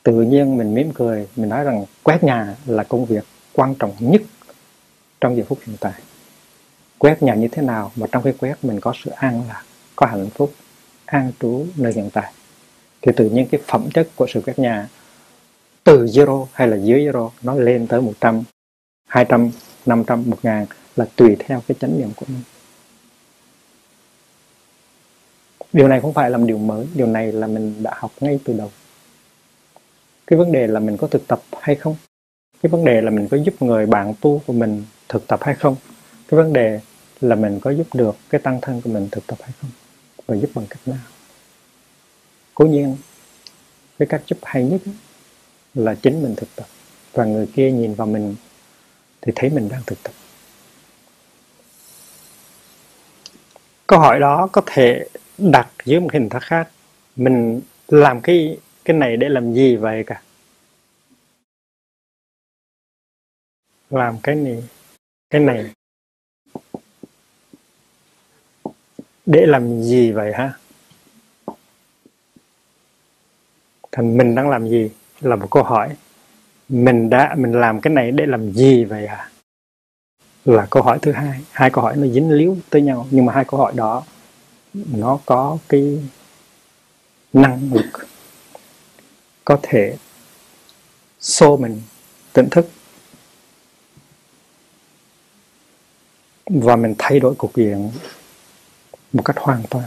Tự 0.03 0.23
nhiên 0.23 0.57
mình 0.57 0.75
mỉm 0.75 0.93
cười, 0.95 1.29
mình 1.37 1.49
nói 1.49 1.65
rằng 1.65 1.85
quét 2.03 2.25
nhà 2.25 2.57
là 2.67 2.83
công 2.85 3.05
việc 3.05 3.25
quan 3.53 3.75
trọng 3.75 3.93
nhất 4.01 4.23
trong 5.21 5.37
giờ 5.37 5.45
phút 5.49 5.59
hiện 5.67 5.77
tại. 5.81 5.93
Quét 6.99 7.23
nhà 7.23 7.35
như 7.35 7.49
thế 7.49 7.63
nào 7.63 7.93
mà 7.97 8.07
trong 8.13 8.23
cái 8.23 8.33
quét 8.39 8.65
mình 8.65 8.81
có 8.81 8.93
sự 9.05 9.11
an 9.11 9.43
lạc, 9.49 9.63
có 9.97 10.07
hạnh 10.07 10.31
phúc, 10.35 10.53
an 11.05 11.33
trú 11.41 11.67
nơi 11.77 11.93
hiện 11.93 12.11
tại. 12.13 12.33
Thì 13.03 13.13
tự 13.17 13.31
nhiên 13.31 13.49
cái 13.51 13.61
phẩm 13.67 13.91
chất 13.95 14.09
của 14.17 14.27
sự 14.29 14.41
quét 14.41 14.59
nhà 14.59 14.89
từ 15.85 16.05
zero 16.05 16.47
hay 16.53 16.69
là 16.69 16.77
dưới 16.77 17.01
zero 17.01 17.31
nó 17.43 17.55
lên 17.55 17.87
tới 17.87 18.01
100 18.01 18.43
200 19.07 19.51
500 19.89 20.31
1000 20.31 20.67
là 20.97 21.07
tùy 21.17 21.37
theo 21.39 21.63
cái 21.69 21.77
chánh 21.81 21.99
niệm 21.99 22.09
của 22.17 22.27
mình. 22.29 22.43
Điều 25.73 25.89
này 25.89 26.01
không 26.01 26.13
phải 26.13 26.31
là 26.31 26.39
một 26.39 26.45
điều 26.47 26.59
mới, 26.59 26.87
điều 26.95 27.07
này 27.07 27.33
là 27.33 27.47
mình 27.47 27.83
đã 27.83 27.93
học 27.97 28.13
ngay 28.21 28.41
từ 28.45 28.53
đầu. 28.53 28.71
Cái 30.27 30.39
vấn 30.39 30.53
đề 30.53 30.67
là 30.67 30.81
mình 30.81 30.97
có 30.97 31.07
thực 31.07 31.29
tập 31.29 31.43
hay 31.61 31.77
không? 31.77 31.97
Cái 32.63 32.71
vấn 32.71 32.85
đề 32.85 33.01
là 33.01 33.11
mình 33.11 33.29
có 33.29 33.37
giúp 33.37 33.63
người 33.63 33.87
bạn 33.87 34.15
tu 34.21 34.43
của 34.47 34.53
mình 34.53 34.85
thực 35.09 35.27
tập 35.27 35.41
hay 35.43 35.55
không? 35.55 35.77
Cái 36.29 36.39
vấn 36.39 36.53
đề 36.53 36.81
là 37.21 37.37
mình 37.37 37.61
có 37.61 37.71
giúp 37.71 37.87
được 37.95 38.17
cái 38.31 38.41
tăng 38.41 38.61
thân 38.61 38.81
của 38.81 38.91
mình 38.91 39.09
thực 39.11 39.27
tập 39.27 39.39
hay 39.43 39.53
không? 39.61 39.71
Và 40.27 40.37
giúp 40.37 40.51
bằng 40.55 40.67
cách 40.71 40.89
nào? 40.89 40.99
Cố 42.55 42.65
nhiên, 42.65 42.97
cái 43.99 44.09
cách 44.09 44.23
giúp 44.27 44.39
hay 44.43 44.65
nhất 44.65 44.81
là 45.75 45.95
chính 45.95 46.23
mình 46.23 46.35
thực 46.37 46.49
tập. 46.57 46.67
Và 47.13 47.25
người 47.25 47.47
kia 47.47 47.71
nhìn 47.71 47.95
vào 47.95 48.07
mình 48.07 48.35
thì 49.21 49.33
thấy 49.35 49.51
mình 49.51 49.69
đang 49.69 49.83
thực 49.87 50.03
tập. 50.03 50.13
Câu 53.87 53.99
hỏi 53.99 54.21
đó 54.21 54.49
có 54.53 54.63
thể 54.67 55.09
đặt 55.39 55.69
dưới 55.85 56.01
một 56.01 56.13
hình 56.13 56.29
thức 56.29 56.43
khác. 56.43 56.71
Mình 57.17 57.61
làm 57.89 58.21
cái 58.21 58.59
cái 58.85 58.97
này 58.97 59.17
để 59.17 59.29
làm 59.29 59.55
gì 59.55 59.77
vậy 59.77 60.05
cả? 60.07 60.23
Làm 63.91 64.19
cái 64.23 64.35
này 64.35 64.65
cái 65.31 65.41
này. 65.41 65.65
Để 69.27 69.47
làm 69.47 69.83
gì 69.83 70.13
vậy 70.13 70.33
ha 70.35 70.53
thành 73.99 74.17
mình 74.17 74.35
đang 74.35 74.51
làm 74.51 74.69
gì 74.69 74.91
là 75.21 75.37
một 75.37 75.49
câu 75.51 75.63
hỏi 75.63 75.97
mình 76.69 77.11
đã, 77.11 77.35
mình 77.39 77.53
làm 77.53 77.81
cái 77.81 77.93
này 77.93 78.11
để 78.11 78.27
làm 78.27 78.53
gì 78.53 78.85
vậy 78.85 79.07
à 79.07 79.31
là 80.45 80.67
câu 80.71 80.83
hỏi 80.83 80.99
thứ 81.03 81.13
hai. 81.13 81.41
Hai 81.51 81.71
câu 81.71 81.85
hỏi 81.85 81.97
nó 81.97 82.07
dính 82.07 82.31
líu 82.31 82.57
tới 82.71 82.83
nhau, 82.83 83.07
nhưng 83.11 83.27
mà 83.27 83.33
hai 83.33 83.45
câu 83.45 83.61
hỏi 83.61 83.73
đó, 83.77 84.05
nó 84.75 85.19
có 85.27 85.59
cái 85.69 86.03
năng 87.33 87.73
lực 87.73 88.09
có 89.45 89.59
thể 89.63 89.97
xô 91.21 91.57
mình 91.57 91.83
tỉnh 92.33 92.49
thức. 92.51 92.71
Và 96.47 96.77
mình 96.77 96.95
thay 96.99 97.21
đổi 97.21 97.35
cục 97.35 97.57
diện 97.57 97.91
một 99.13 99.23
cách 99.25 99.37
hoàn 99.39 99.63
toàn. 99.71 99.85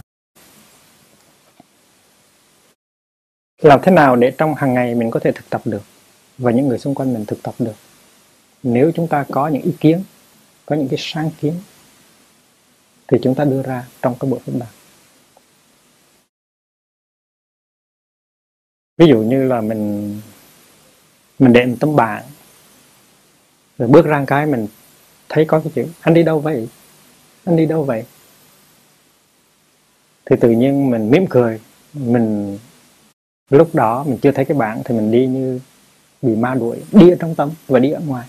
Làm 3.62 3.80
thế 3.84 3.92
nào 3.92 4.16
để 4.16 4.32
trong 4.38 4.56
hàng 4.56 4.74
ngày 4.74 4.96
mình 4.96 5.12
có 5.12 5.20
thể 5.20 5.32
thực 5.32 5.50
tập 5.50 5.62
được? 5.66 5.82
và 6.42 6.52
những 6.52 6.68
người 6.68 6.80
xung 6.80 6.96
quanh 6.96 7.14
mình 7.14 7.26
thực 7.26 7.44
tập 7.44 7.56
được. 7.60 7.76
Nếu 8.64 8.92
chúng 8.96 9.08
ta 9.08 9.26
có 9.32 9.48
những 9.48 9.62
ý 9.62 9.72
kiến, 9.80 10.04
có 10.66 10.76
những 10.76 10.88
cái 10.88 11.00
sáng 11.02 11.30
kiến, 11.42 11.54
thì 13.08 13.18
chúng 13.24 13.36
ta 13.36 13.44
đưa 13.44 13.62
ra 13.62 13.88
trong 14.02 14.16
các 14.20 14.28
buổi 14.28 14.40
phím 14.40 14.60
bàn. 14.60 14.70
Ví 18.98 19.08
dụ 19.08 19.18
như 19.18 19.44
là 19.48 19.62
mình 19.62 20.22
mình 21.40 21.54
để 21.54 21.76
tấm 21.80 21.96
bảng, 21.96 22.24
rồi 23.78 23.90
bước 23.90 24.06
ra 24.06 24.24
cái 24.28 24.46
mình 24.46 24.68
thấy 25.30 25.46
có 25.46 25.60
cái 25.60 25.72
chữ, 25.76 25.86
anh 26.02 26.14
đi 26.14 26.24
đâu 26.24 26.40
vậy? 26.40 26.68
Anh 27.46 27.56
đi 27.56 27.66
đâu 27.66 27.84
vậy? 27.84 28.06
Thì 30.26 30.36
tự 30.42 30.50
nhiên 30.50 30.90
mình 30.90 31.12
mỉm 31.12 31.26
cười, 31.30 31.60
mình, 31.94 32.60
lúc 33.50 33.76
đó 33.76 34.04
mình 34.04 34.18
chưa 34.22 34.32
thấy 34.32 34.46
cái 34.46 34.58
bảng 34.58 34.82
thì 34.86 34.96
mình 34.96 35.12
đi 35.12 35.28
như 35.28 35.60
bị 36.22 36.36
ma 36.36 36.56
đuổi 36.56 36.78
đi 36.92 37.10
ở 37.10 37.16
trong 37.20 37.36
tâm 37.36 37.52
và 37.68 37.80
đi 37.80 37.92
ở 37.92 38.02
ngoài. 38.08 38.28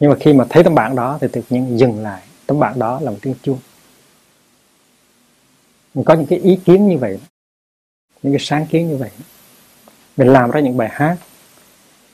Nhưng 0.00 0.10
mà 0.10 0.16
khi 0.20 0.32
mà 0.32 0.44
thấy 0.48 0.64
tấm 0.64 0.74
bảng 0.74 0.96
đó 0.96 1.18
thì 1.20 1.28
tự 1.32 1.42
nhiên 1.50 1.78
dừng 1.78 2.02
lại. 2.02 2.22
Tấm 2.46 2.58
bảng 2.58 2.78
đó 2.78 3.00
là 3.00 3.10
một 3.10 3.18
tiếng 3.22 3.34
chuông. 3.42 3.58
Mình 5.94 6.04
có 6.04 6.14
những 6.14 6.26
cái 6.26 6.38
ý 6.38 6.58
kiến 6.64 6.88
như 6.88 6.98
vậy 6.98 7.18
những 8.22 8.32
cái 8.32 8.40
sáng 8.40 8.66
kiến 8.66 8.88
như 8.88 8.96
vậy. 8.96 9.10
Mình 10.16 10.28
làm 10.28 10.50
ra 10.50 10.60
những 10.60 10.76
bài 10.76 10.88
hát 10.92 11.16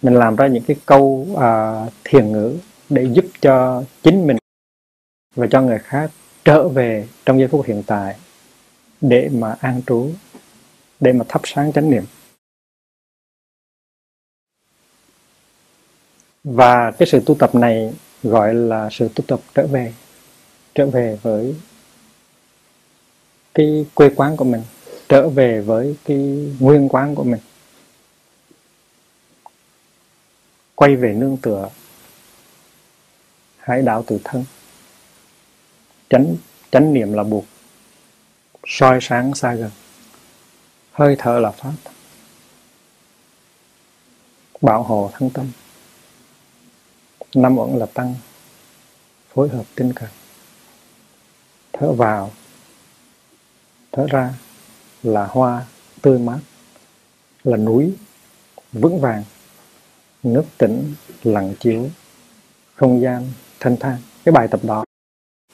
mình 0.04 0.14
làm 0.14 0.36
ra 0.36 0.46
những 0.46 0.62
cái 0.62 0.76
câu 0.86 1.26
uh, 1.32 1.92
thiền 2.04 2.32
ngữ 2.32 2.56
để 2.88 3.08
giúp 3.12 3.24
cho 3.40 3.82
chính 4.02 4.26
mình 4.26 4.36
và 5.34 5.46
cho 5.50 5.60
người 5.60 5.78
khác 5.78 6.10
trở 6.44 6.68
về 6.68 7.08
trong 7.26 7.38
giây 7.38 7.48
phút 7.48 7.66
hiện 7.66 7.82
tại 7.86 8.16
để 9.00 9.28
mà 9.32 9.56
an 9.60 9.82
trú 9.86 10.10
để 11.00 11.12
mà 11.12 11.24
thắp 11.28 11.40
sáng 11.44 11.72
chánh 11.72 11.90
niệm. 11.90 12.04
Và 16.44 16.90
cái 16.90 17.08
sự 17.08 17.20
tu 17.26 17.34
tập 17.34 17.54
này 17.54 17.94
gọi 18.22 18.54
là 18.54 18.88
sự 18.92 19.08
tu 19.14 19.24
tập 19.26 19.40
trở 19.54 19.66
về 19.66 19.92
trở 20.74 20.86
về 20.86 21.18
với 21.22 21.54
cái 23.54 23.86
quê 23.94 24.10
quán 24.16 24.36
của 24.36 24.44
mình, 24.44 24.62
trở 25.08 25.28
về 25.28 25.60
với 25.60 25.96
cái 26.04 26.18
nguyên 26.60 26.88
quán 26.88 27.14
của 27.14 27.24
mình. 27.24 27.40
Quay 30.74 30.96
về 30.96 31.12
nương 31.12 31.36
tựa 31.36 31.68
hải 33.58 33.82
đạo 33.82 34.04
tự 34.06 34.18
thân. 34.24 34.44
Chánh 36.10 36.36
chánh 36.70 36.94
niệm 36.94 37.12
là 37.12 37.22
buộc, 37.22 37.44
soi 38.66 38.98
sáng 39.00 39.34
xa 39.34 39.54
gần. 39.54 39.70
Hơi 40.92 41.16
thở 41.18 41.38
là 41.38 41.50
pháp 41.50 41.72
bảo 44.60 44.82
hộ 44.82 45.10
thân 45.14 45.30
tâm 45.30 45.46
năm 47.34 47.58
uẩn 47.58 47.78
là 47.78 47.86
tăng, 47.86 48.14
phối 49.34 49.48
hợp 49.48 49.64
tinh 49.74 49.92
cần. 49.92 50.08
Thở 51.72 51.92
vào, 51.92 52.30
thở 53.92 54.06
ra 54.10 54.34
là 55.02 55.26
hoa 55.26 55.64
tươi 56.02 56.18
mát, 56.18 56.38
là 57.44 57.56
núi 57.56 57.94
vững 58.72 59.00
vàng, 59.00 59.24
nước 60.22 60.44
tĩnh, 60.58 60.94
lặng 61.22 61.54
chiếu, 61.60 61.90
không 62.74 63.00
gian 63.00 63.32
thanh 63.60 63.76
thang. 63.76 63.98
Cái 64.24 64.32
bài 64.32 64.48
tập 64.50 64.60
đó, 64.62 64.84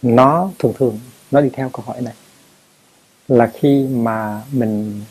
nó 0.02 0.50
thường 0.58 0.72
thường, 0.78 1.00
nó 1.30 1.40
đi 1.40 1.50
theo 1.52 1.70
câu 1.72 1.84
hỏi 1.86 2.02
này. 2.02 2.14
Là 3.28 3.52
khi 3.54 3.86
mà 3.86 4.42
mình 4.52 5.02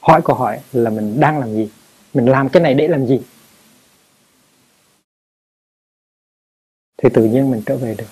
hỏi 0.00 0.20
câu 0.24 0.36
hỏi 0.36 0.60
là 0.72 0.90
mình 0.90 1.20
đang 1.20 1.38
làm 1.38 1.54
gì? 1.54 1.70
Mình 2.14 2.26
làm 2.26 2.48
cái 2.48 2.62
này 2.62 2.74
để 2.74 2.88
làm 2.88 3.06
gì? 3.06 3.20
Thì 7.02 7.08
tự 7.14 7.24
nhiên 7.24 7.50
mình 7.50 7.62
trở 7.66 7.76
về 7.76 7.94
được. 7.94 8.08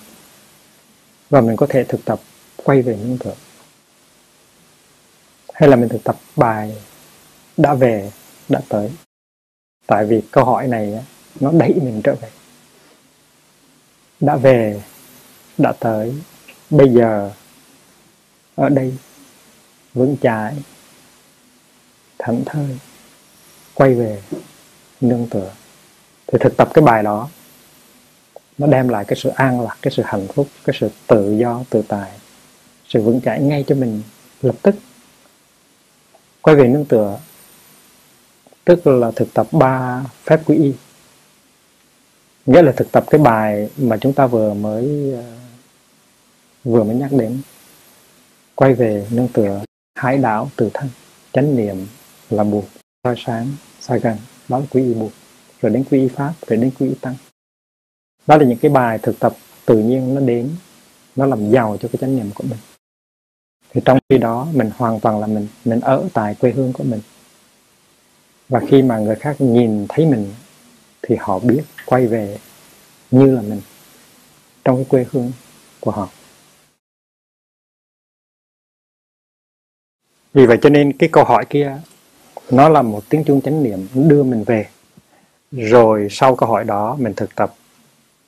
Và 1.29 1.41
mình 1.41 1.55
có 1.55 1.67
thể 1.69 1.83
thực 1.83 2.05
tập 2.05 2.19
quay 2.63 2.81
về 2.81 2.95
nương 2.95 3.17
tựa. 3.17 3.35
Hay 5.53 5.69
là 5.69 5.75
mình 5.75 5.89
thực 5.89 6.03
tập 6.03 6.15
bài 6.35 6.77
đã 7.57 7.73
về, 7.73 8.11
đã 8.49 8.61
tới. 8.69 8.91
Tại 9.87 10.05
vì 10.05 10.21
câu 10.31 10.45
hỏi 10.45 10.67
này 10.67 11.05
nó 11.39 11.51
đẩy 11.51 11.73
mình 11.73 12.01
trở 12.03 12.15
về. 12.15 12.29
Đã 14.19 14.35
về, 14.35 14.81
đã 15.57 15.73
tới. 15.79 16.15
Bây 16.69 16.89
giờ, 16.89 17.31
ở 18.55 18.69
đây, 18.69 18.97
vững 19.93 20.15
chãi, 20.21 20.55
thảnh 22.19 22.43
thơi, 22.45 22.77
quay 23.73 23.93
về 23.93 24.21
nương 25.01 25.27
tựa. 25.29 25.51
Thì 26.27 26.37
thực 26.41 26.57
tập 26.57 26.69
cái 26.73 26.83
bài 26.83 27.03
đó 27.03 27.29
nó 28.57 28.67
đem 28.67 28.87
lại 28.87 29.05
cái 29.05 29.17
sự 29.17 29.29
an 29.29 29.61
lạc, 29.61 29.77
cái 29.81 29.91
sự 29.91 30.03
hạnh 30.05 30.27
phúc, 30.27 30.47
cái 30.65 30.75
sự 30.79 30.89
tự 31.07 31.37
do, 31.37 31.63
tự 31.69 31.81
tại, 31.87 32.11
sự 32.87 33.01
vững 33.01 33.21
chãi 33.21 33.41
ngay 33.41 33.63
cho 33.67 33.75
mình 33.75 34.01
lập 34.41 34.55
tức. 34.61 34.75
Quay 36.41 36.55
về 36.55 36.67
nương 36.67 36.85
tựa, 36.85 37.19
tức 38.65 38.87
là 38.87 39.11
thực 39.15 39.33
tập 39.33 39.47
ba 39.51 40.03
phép 40.23 40.41
quy 40.45 40.55
y. 40.55 40.73
Nghĩa 42.45 42.61
là 42.61 42.71
thực 42.71 42.91
tập 42.91 43.05
cái 43.09 43.19
bài 43.19 43.69
mà 43.77 43.97
chúng 43.97 44.13
ta 44.13 44.27
vừa 44.27 44.53
mới 44.53 45.13
ờ, 45.13 45.23
vừa 46.63 46.83
mới 46.83 46.95
nhắc 46.95 47.11
đến. 47.11 47.41
Quay 48.55 48.73
về 48.73 49.07
nương 49.11 49.27
tựa 49.27 49.61
hải 49.95 50.17
đảo 50.17 50.49
từ 50.55 50.69
thân, 50.73 50.89
chánh 51.33 51.55
niệm 51.55 51.87
là 52.29 52.43
buộc, 52.43 52.65
soi 53.03 53.15
sáng, 53.25 53.47
soi 53.81 53.99
gần 53.99 54.17
đó 54.47 54.59
là 54.59 54.65
quy 54.69 54.83
y 54.83 54.93
buộc, 54.93 55.11
rồi 55.61 55.71
đến 55.71 55.83
quy 55.91 55.99
y 55.99 56.07
pháp, 56.07 56.33
rồi 56.47 56.57
đến 56.57 56.71
quy 56.79 56.87
y 56.87 56.95
tăng 57.01 57.15
đó 58.27 58.37
là 58.37 58.45
những 58.45 58.57
cái 58.57 58.71
bài 58.71 58.99
thực 59.03 59.19
tập 59.19 59.33
tự 59.65 59.79
nhiên 59.79 60.15
nó 60.15 60.21
đến, 60.21 60.49
nó 61.15 61.25
làm 61.25 61.51
giàu 61.51 61.77
cho 61.81 61.87
cái 61.87 61.97
chánh 62.01 62.15
niệm 62.15 62.31
của 62.35 62.43
mình. 62.49 62.59
Thì 63.69 63.81
trong 63.85 63.99
khi 64.09 64.17
đó, 64.17 64.47
mình 64.53 64.71
hoàn 64.77 64.99
toàn 64.99 65.19
là 65.19 65.27
mình 65.27 65.47
mình 65.65 65.79
ở 65.79 66.09
tại 66.13 66.35
quê 66.35 66.51
hương 66.51 66.73
của 66.73 66.83
mình. 66.83 67.01
Và 68.49 68.61
khi 68.67 68.81
mà 68.81 68.97
người 68.99 69.15
khác 69.15 69.35
nhìn 69.39 69.85
thấy 69.89 70.05
mình, 70.05 70.33
thì 71.01 71.15
họ 71.19 71.39
biết, 71.39 71.61
quay 71.85 72.07
về 72.07 72.37
như 73.11 73.35
là 73.35 73.41
mình 73.41 73.61
trong 74.65 74.75
cái 74.75 74.85
quê 74.89 75.05
hương 75.11 75.31
của 75.79 75.91
họ. 75.91 76.09
Vì 80.33 80.45
vậy 80.45 80.57
cho 80.61 80.69
nên 80.69 80.97
cái 80.97 81.09
câu 81.11 81.23
hỏi 81.23 81.45
kia, 81.49 81.77
nó 82.51 82.69
là 82.69 82.81
một 82.81 83.03
tiếng 83.09 83.23
chuông 83.23 83.41
chánh 83.41 83.63
niệm 83.63 83.87
đưa 83.93 84.23
mình 84.23 84.43
về. 84.43 84.67
Rồi 85.51 86.07
sau 86.11 86.35
câu 86.35 86.49
hỏi 86.49 86.63
đó, 86.63 86.95
mình 86.99 87.13
thực 87.13 87.35
tập 87.35 87.53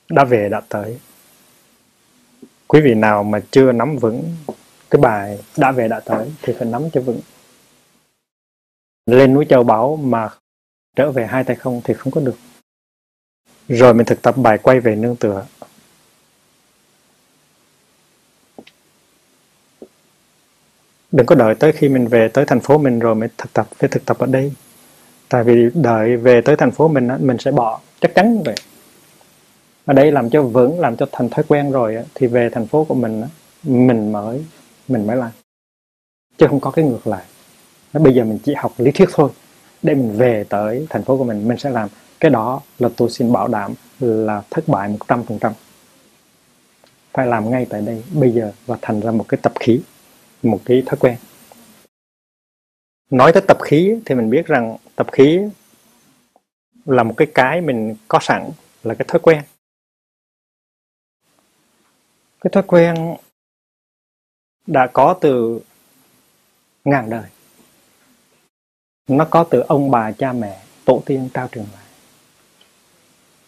đã 0.09 0.25
về, 0.25 0.49
đã 0.49 0.61
tới. 0.69 0.99
Quý 2.67 2.81
vị 2.81 2.93
nào 2.93 3.23
mà 3.23 3.39
chưa 3.51 3.71
nắm 3.71 3.97
vững 3.97 4.35
cái 4.89 5.01
bài 5.01 5.39
đã 5.57 5.71
về, 5.71 5.87
đã 5.87 5.99
tới 5.99 6.31
thì 6.41 6.53
phải 6.53 6.67
nắm 6.67 6.89
cho 6.93 7.01
vững. 7.01 7.19
Lên 9.05 9.33
núi 9.33 9.45
châu 9.49 9.63
báu 9.63 9.95
mà 9.95 10.29
trở 10.95 11.11
về 11.11 11.25
hai 11.25 11.43
tay 11.43 11.55
không 11.55 11.81
thì 11.83 11.93
không 11.93 12.13
có 12.13 12.21
được. 12.21 12.37
Rồi 13.67 13.93
mình 13.93 14.05
thực 14.05 14.21
tập 14.21 14.37
bài 14.37 14.57
quay 14.57 14.79
về 14.79 14.95
nương 14.95 15.15
tựa. 15.15 15.45
Đừng 21.11 21.25
có 21.25 21.35
đợi 21.35 21.55
tới 21.55 21.71
khi 21.71 21.89
mình 21.89 22.07
về 22.07 22.27
tới 22.27 22.45
thành 22.45 22.59
phố 22.59 22.77
mình 22.77 22.99
rồi 22.99 23.15
mới 23.15 23.29
thực 23.37 23.53
tập, 23.53 23.67
phải 23.75 23.89
thực 23.89 24.05
tập 24.05 24.17
ở 24.19 24.25
đây. 24.25 24.53
Tại 25.29 25.43
vì 25.43 25.69
đợi 25.73 26.17
về 26.17 26.41
tới 26.41 26.55
thành 26.55 26.71
phố 26.71 26.87
mình 26.87 27.07
mình 27.19 27.37
sẽ 27.37 27.51
bỏ, 27.51 27.81
chắc 27.99 28.15
chắn 28.15 28.43
vậy 28.43 28.55
ở 29.89 29.93
đây 29.93 30.11
làm 30.11 30.29
cho 30.29 30.43
vững, 30.43 30.79
làm 30.79 30.97
cho 30.97 31.05
thành 31.11 31.29
thói 31.29 31.45
quen 31.47 31.71
rồi 31.71 31.97
thì 32.15 32.27
về 32.27 32.49
thành 32.49 32.67
phố 32.67 32.83
của 32.83 32.95
mình 32.95 33.23
mình 33.63 34.11
mới 34.11 34.45
mình 34.87 35.07
mới 35.07 35.17
làm. 35.17 35.31
Chứ 36.37 36.47
không 36.49 36.59
có 36.59 36.71
cái 36.71 36.85
ngược 36.85 37.07
lại. 37.07 37.25
Bây 37.93 38.13
giờ 38.13 38.23
mình 38.23 38.39
chỉ 38.43 38.53
học 38.53 38.73
lý 38.77 38.91
thuyết 38.91 39.09
thôi. 39.13 39.29
Để 39.81 39.95
mình 39.95 40.17
về 40.17 40.45
tới 40.49 40.87
thành 40.89 41.03
phố 41.03 41.17
của 41.17 41.23
mình 41.23 41.47
mình 41.47 41.57
sẽ 41.57 41.69
làm. 41.69 41.89
Cái 42.19 42.31
đó 42.31 42.61
là 42.79 42.89
tôi 42.97 43.09
xin 43.09 43.31
bảo 43.31 43.47
đảm 43.47 43.73
là 43.99 44.43
thất 44.49 44.67
bại 44.67 44.89
một 44.89 45.07
trăm 45.07 45.23
phần 45.23 45.39
trăm. 45.39 45.53
Phải 47.13 47.27
làm 47.27 47.51
ngay 47.51 47.65
tại 47.69 47.81
đây, 47.81 48.03
bây 48.13 48.31
giờ, 48.31 48.51
và 48.65 48.77
thành 48.81 48.99
ra 48.99 49.11
một 49.11 49.25
cái 49.27 49.39
tập 49.43 49.53
khí, 49.59 49.81
một 50.43 50.59
cái 50.65 50.83
thói 50.85 50.97
quen. 50.99 51.15
Nói 53.11 53.33
tới 53.33 53.43
tập 53.47 53.57
khí 53.61 53.95
thì 54.05 54.15
mình 54.15 54.29
biết 54.29 54.47
rằng 54.47 54.77
tập 54.95 55.07
khí 55.11 55.39
là 56.85 57.03
một 57.03 57.13
cái 57.17 57.27
cái 57.33 57.61
mình 57.61 57.95
có 58.07 58.19
sẵn, 58.21 58.49
là 58.83 58.93
cái 58.93 59.05
thói 59.07 59.19
quen 59.19 59.41
cái 62.41 62.51
thói 62.53 62.63
quen 62.67 63.15
đã 64.67 64.87
có 64.93 65.17
từ 65.21 65.59
ngàn 66.83 67.09
đời. 67.09 67.29
Nó 69.07 69.25
có 69.25 69.43
từ 69.43 69.59
ông 69.67 69.91
bà 69.91 70.11
cha 70.11 70.33
mẹ, 70.33 70.61
tổ 70.85 71.03
tiên 71.05 71.29
trao 71.33 71.47
truyền 71.47 71.65
lại. 71.73 71.83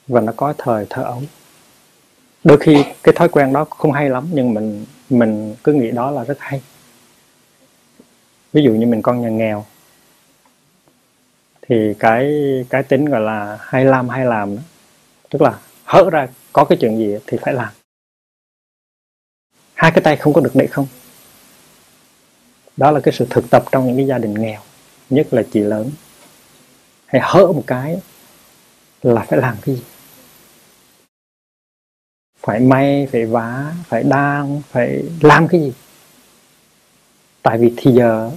Và 0.07 0.21
nó 0.21 0.33
có 0.35 0.53
thời 0.57 0.85
thơ 0.89 1.03
ấu. 1.03 1.21
Đôi 2.43 2.57
khi 2.57 2.85
cái 3.03 3.13
thói 3.15 3.29
quen 3.29 3.53
đó 3.53 3.65
không 3.65 3.91
hay 3.91 4.09
lắm, 4.09 4.27
nhưng 4.31 4.53
mình 4.53 4.85
mình 5.09 5.55
cứ 5.63 5.73
nghĩ 5.73 5.91
đó 5.91 6.11
là 6.11 6.23
rất 6.23 6.37
hay. 6.39 6.61
Ví 8.53 8.63
dụ 8.63 8.71
như 8.71 8.85
mình 8.85 9.01
con 9.01 9.21
nhà 9.21 9.29
nghèo, 9.29 9.65
thì 11.61 11.93
cái 11.99 12.33
cái 12.69 12.83
tính 12.83 13.05
gọi 13.05 13.21
là 13.21 13.57
hay 13.61 13.85
làm 13.85 14.09
hay 14.09 14.25
làm 14.25 14.55
đó. 14.55 14.61
tức 15.29 15.41
là 15.41 15.59
hỡ 15.85 16.09
ra 16.09 16.27
có 16.53 16.65
cái 16.65 16.77
chuyện 16.81 16.97
gì 16.97 17.17
thì 17.27 17.37
phải 17.41 17.53
làm 17.53 17.80
hai 19.81 19.91
cái 19.91 20.01
tay 20.01 20.17
không 20.17 20.33
có 20.33 20.41
được 20.41 20.51
để 20.53 20.67
không? 20.67 20.87
Đó 22.77 22.91
là 22.91 22.99
cái 22.99 23.13
sự 23.17 23.27
thực 23.29 23.49
tập 23.49 23.65
trong 23.71 23.87
những 23.87 23.97
cái 23.97 24.07
gia 24.07 24.17
đình 24.17 24.33
nghèo, 24.33 24.61
nhất 25.09 25.27
là 25.31 25.43
chị 25.53 25.59
lớn. 25.59 25.91
Hay 27.05 27.21
hỡ 27.23 27.45
một 27.47 27.63
cái 27.67 28.01
là 29.01 29.25
phải 29.29 29.39
làm 29.39 29.57
cái 29.61 29.75
gì? 29.75 29.83
Phải 32.39 32.59
may, 32.59 33.07
phải 33.11 33.25
vá, 33.25 33.73
phải 33.87 34.03
đan, 34.03 34.61
phải 34.71 35.03
làm 35.21 35.47
cái 35.47 35.61
gì? 35.61 35.73
Tại 37.41 37.57
vì 37.57 37.73
thì 37.77 37.91
giờ 37.91 38.31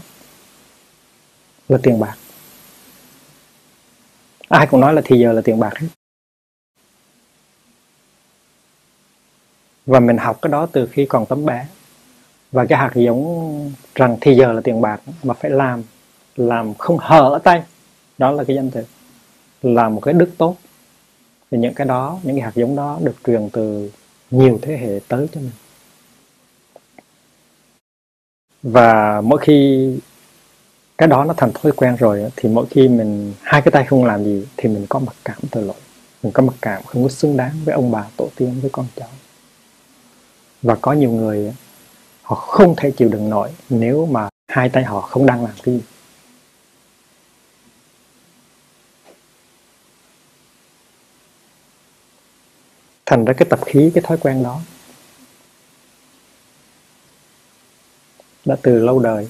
là 1.68 1.78
tiền 1.82 2.00
bạc. 2.00 2.16
Ai 4.48 4.66
cũng 4.66 4.80
nói 4.80 4.94
là 4.94 5.02
thì 5.04 5.20
giờ 5.20 5.32
là 5.32 5.42
tiền 5.44 5.60
bạc 5.60 5.78
hết. 5.78 5.88
Và 9.86 10.00
mình 10.00 10.16
học 10.16 10.38
cái 10.42 10.50
đó 10.50 10.66
từ 10.72 10.86
khi 10.86 11.06
còn 11.06 11.26
tấm 11.26 11.46
bé. 11.46 11.66
Và 12.52 12.64
cái 12.64 12.78
hạt 12.78 12.90
giống 12.94 13.72
rằng 13.94 14.16
thì 14.20 14.36
giờ 14.36 14.52
là 14.52 14.60
tiền 14.64 14.80
bạc 14.80 15.00
mà 15.22 15.34
phải 15.34 15.50
làm 15.50 15.82
làm 16.36 16.74
không 16.74 16.98
hở 16.98 17.38
tay, 17.44 17.62
đó 18.18 18.30
là 18.30 18.44
cái 18.44 18.56
danh 18.56 18.70
từ. 18.70 18.84
Làm 19.62 19.94
một 19.94 20.00
cái 20.00 20.14
đức 20.14 20.30
tốt. 20.38 20.56
Thì 21.50 21.58
những 21.58 21.74
cái 21.74 21.86
đó, 21.86 22.20
những 22.22 22.36
cái 22.36 22.42
hạt 22.42 22.52
giống 22.54 22.76
đó 22.76 22.98
được 23.02 23.14
truyền 23.26 23.48
từ 23.52 23.90
nhiều 24.30 24.58
thế 24.62 24.76
hệ 24.76 25.00
tới 25.08 25.28
cho 25.34 25.40
mình. 25.40 25.50
Và 28.62 29.20
mỗi 29.20 29.38
khi 29.38 29.88
cái 30.98 31.08
đó 31.08 31.24
nó 31.24 31.34
thành 31.36 31.52
thói 31.52 31.72
quen 31.72 31.96
rồi 31.96 32.30
thì 32.36 32.48
mỗi 32.48 32.66
khi 32.70 32.88
mình, 32.88 33.34
hai 33.42 33.62
cái 33.62 33.72
tay 33.72 33.84
không 33.84 34.04
làm 34.04 34.24
gì 34.24 34.46
thì 34.56 34.68
mình 34.68 34.86
có 34.88 34.98
mặc 34.98 35.14
cảm 35.24 35.38
tội 35.50 35.62
lỗi. 35.62 35.76
Mình 36.22 36.32
có 36.32 36.42
mặc 36.42 36.54
cảm 36.62 36.82
không 36.82 37.02
có 37.02 37.08
xứng 37.08 37.36
đáng 37.36 37.52
với 37.64 37.74
ông 37.74 37.90
bà 37.90 38.04
tổ 38.16 38.28
tiên, 38.36 38.58
với 38.60 38.70
con 38.70 38.86
cháu 38.96 39.08
và 40.64 40.74
có 40.74 40.92
nhiều 40.92 41.10
người, 41.10 41.54
họ 42.22 42.36
không 42.36 42.74
thể 42.76 42.90
chịu 42.90 43.08
đựng 43.08 43.30
nổi 43.30 43.50
nếu 43.68 44.06
mà 44.06 44.28
hai 44.48 44.68
tay 44.68 44.84
họ 44.84 45.00
không 45.00 45.26
đang 45.26 45.44
làm 45.44 45.54
cái 45.62 45.74
gì. 45.74 45.82
Thành 53.06 53.24
ra 53.24 53.32
cái 53.32 53.46
tập 53.50 53.60
khí, 53.66 53.90
cái 53.94 54.02
thói 54.06 54.18
quen 54.18 54.42
đó 54.42 54.60
đã 58.44 58.56
từ 58.62 58.78
lâu 58.78 58.98
đời 58.98 59.28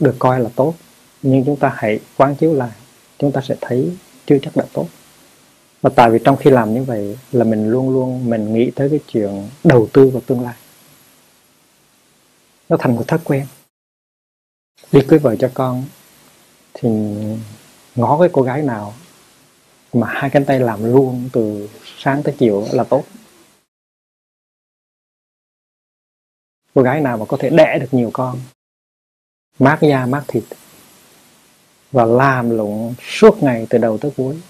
được 0.00 0.14
coi 0.18 0.40
là 0.40 0.50
tốt. 0.56 0.74
Nhưng 1.22 1.44
chúng 1.44 1.56
ta 1.56 1.72
hãy 1.76 2.00
quán 2.16 2.34
chiếu 2.34 2.54
lại, 2.54 2.70
chúng 3.18 3.32
ta 3.32 3.40
sẽ 3.40 3.56
thấy 3.60 3.96
chưa 4.26 4.38
chắc 4.42 4.56
đã 4.56 4.64
tốt. 4.72 4.86
Và 5.82 5.90
tại 5.96 6.10
vì 6.10 6.18
trong 6.24 6.36
khi 6.36 6.50
làm 6.50 6.74
như 6.74 6.82
vậy 6.82 7.18
là 7.32 7.44
mình 7.44 7.70
luôn 7.70 7.90
luôn, 7.90 8.30
mình 8.30 8.52
nghĩ 8.54 8.70
tới 8.70 8.90
cái 8.90 9.00
chuyện 9.08 9.48
đầu 9.64 9.88
tư 9.92 10.08
vào 10.08 10.22
tương 10.26 10.40
lai 10.40 10.54
nó 12.68 12.76
thành 12.80 12.96
một 12.96 13.04
thói 13.08 13.18
quen. 13.24 13.46
Đi 14.92 15.00
cưới 15.08 15.18
vợ 15.18 15.36
cho 15.36 15.50
con 15.54 15.84
thì 16.74 16.88
ngó 17.94 18.18
cái 18.20 18.28
cô 18.32 18.42
gái 18.42 18.62
nào 18.62 18.94
mà 19.92 20.06
hai 20.10 20.30
cánh 20.30 20.44
tay 20.44 20.60
làm 20.60 20.84
luôn 20.84 21.28
từ 21.32 21.68
sáng 21.98 22.22
tới 22.22 22.34
chiều 22.38 22.66
là 22.72 22.84
tốt. 22.84 23.04
Cô 26.74 26.82
gái 26.82 27.00
nào 27.00 27.16
mà 27.16 27.24
có 27.28 27.36
thể 27.40 27.50
đẻ 27.50 27.78
được 27.80 27.88
nhiều 27.92 28.10
con, 28.12 28.40
mát 29.58 29.78
da, 29.82 30.06
mát 30.06 30.24
thịt 30.28 30.44
và 31.92 32.04
làm 32.04 32.50
lụng 32.50 32.94
suốt 33.00 33.42
ngày 33.42 33.66
từ 33.70 33.78
đầu 33.78 33.98
tới 33.98 34.12
cuối 34.16 34.40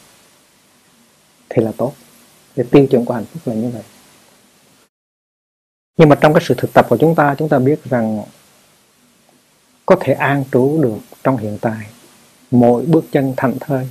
thì 1.48 1.62
là 1.62 1.72
tốt. 1.76 1.94
Cái 2.56 2.66
tiêu 2.70 2.86
chuẩn 2.90 3.04
của 3.04 3.14
hạnh 3.14 3.24
phúc 3.24 3.42
là 3.44 3.54
như 3.54 3.70
vậy 3.70 3.82
nhưng 5.96 6.08
mà 6.08 6.16
trong 6.20 6.34
cái 6.34 6.42
sự 6.46 6.54
thực 6.58 6.72
tập 6.72 6.86
của 6.88 6.96
chúng 6.96 7.14
ta 7.14 7.34
chúng 7.38 7.48
ta 7.48 7.58
biết 7.58 7.84
rằng 7.84 8.22
có 9.86 9.96
thể 10.00 10.12
an 10.12 10.44
trú 10.52 10.82
được 10.82 10.98
trong 11.22 11.36
hiện 11.36 11.58
tại. 11.60 11.86
Mỗi 12.50 12.84
bước 12.86 13.04
chân 13.12 13.34
thảnh 13.36 13.58
thơi, 13.60 13.88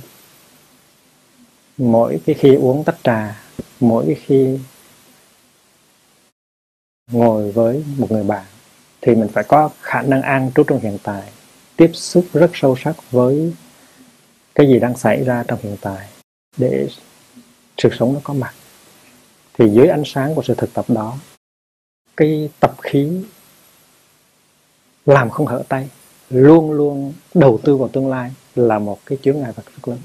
mỗi 1.78 2.20
cái 2.26 2.34
khi 2.38 2.54
uống 2.54 2.84
tách 2.84 2.96
trà, 3.04 3.40
mỗi 3.80 4.04
cái 4.06 4.16
khi 4.24 4.58
ngồi 7.10 7.52
với 7.52 7.84
một 7.96 8.10
người 8.10 8.24
bạn, 8.24 8.44
thì 9.00 9.14
mình 9.14 9.28
phải 9.28 9.44
có 9.44 9.70
khả 9.82 10.02
năng 10.02 10.22
an 10.22 10.50
trú 10.54 10.62
trong 10.62 10.80
hiện 10.80 10.98
tại, 11.02 11.22
tiếp 11.76 11.90
xúc 11.94 12.24
rất 12.32 12.50
sâu 12.54 12.76
sắc 12.84 12.96
với 13.10 13.52
cái 14.54 14.66
gì 14.68 14.78
đang 14.78 14.96
xảy 14.96 15.24
ra 15.24 15.44
trong 15.48 15.58
hiện 15.62 15.76
tại 15.80 16.08
để 16.56 16.88
sự 17.78 17.88
sống 17.98 18.14
nó 18.14 18.20
có 18.24 18.34
mặt. 18.34 18.54
Thì 19.58 19.68
dưới 19.68 19.88
ánh 19.88 20.02
sáng 20.06 20.34
của 20.34 20.42
sự 20.42 20.54
thực 20.54 20.74
tập 20.74 20.84
đó 20.88 21.18
cái 22.16 22.50
tập 22.60 22.74
khí 22.82 23.24
làm 25.06 25.30
không 25.30 25.46
hở 25.46 25.62
tay, 25.68 25.88
luôn 26.30 26.72
luôn 26.72 27.12
đầu 27.34 27.60
tư 27.62 27.76
vào 27.76 27.88
tương 27.88 28.10
lai 28.10 28.32
là 28.54 28.78
một 28.78 29.00
cái 29.06 29.18
chướng 29.22 29.40
ngại 29.40 29.52
vật 29.52 29.64
rất 29.66 29.88
lớn. 29.88 29.98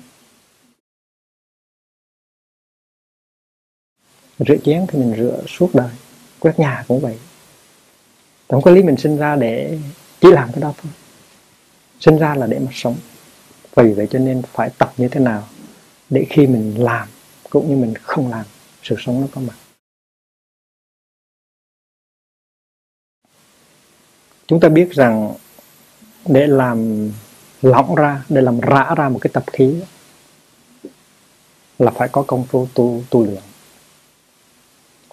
Rửa 4.39 4.58
chén 4.63 4.86
thì 4.88 5.00
mình 5.00 5.15
rửa 5.17 5.41
suốt 5.48 5.69
đời, 5.74 5.91
quét 6.39 6.60
nhà 6.60 6.86
cũng 6.88 7.00
vậy. 7.00 7.17
Không 8.50 8.62
có 8.62 8.72
lý 8.72 8.84
mình 8.84 8.98
sinh 8.98 9.17
ra 9.17 9.36
để 9.36 9.80
chỉ 10.22 10.32
làm 10.32 10.52
cái 10.52 10.62
đó 10.62 10.74
thôi. 10.82 10.91
Sinh 12.00 12.17
ra 12.17 12.36
là 12.36 12.48
để 12.48 12.60
mà 12.60 12.72
sống. 12.74 12.95
Vì 13.76 13.93
vậy 13.93 14.08
cho 14.12 14.19
nên 14.19 14.41
phải 14.41 14.69
tập 14.78 14.93
như 14.98 15.08
thế 15.08 15.19
nào 15.19 15.48
để 16.10 16.26
khi 16.30 16.48
mình 16.48 16.84
làm 16.84 17.08
cũng 17.50 17.69
như 17.69 17.76
mình 17.76 17.93
không 17.95 18.30
làm, 18.30 18.45
sự 18.84 18.95
sống 19.00 19.22
nó 19.22 19.28
có 19.32 19.41
mặt. 19.41 19.56
Chúng 24.50 24.60
ta 24.60 24.70
biết 24.70 24.92
rằng 24.92 25.34
để 26.26 26.48
làm 26.48 27.10
lỏng 27.62 27.96
ra, 27.96 28.24
để 28.30 28.42
làm 28.42 28.60
rã 28.60 28.96
ra 28.96 29.10
một 29.10 29.20
cái 29.22 29.32
tập 29.34 29.44
khí 29.54 29.76
là 31.80 31.92
phải 31.92 32.10
có 32.12 32.24
công 32.28 32.46
phu 32.46 32.68
tu 32.74 33.04
tu 33.10 33.26
luyện. 33.26 33.44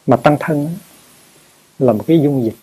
Mà 0.07 0.16
tăng 0.16 0.37
thân 0.40 0.77
là 1.79 1.92
một 1.92 2.05
cái 2.07 2.20
dung 2.20 2.44
dịch 2.44 2.55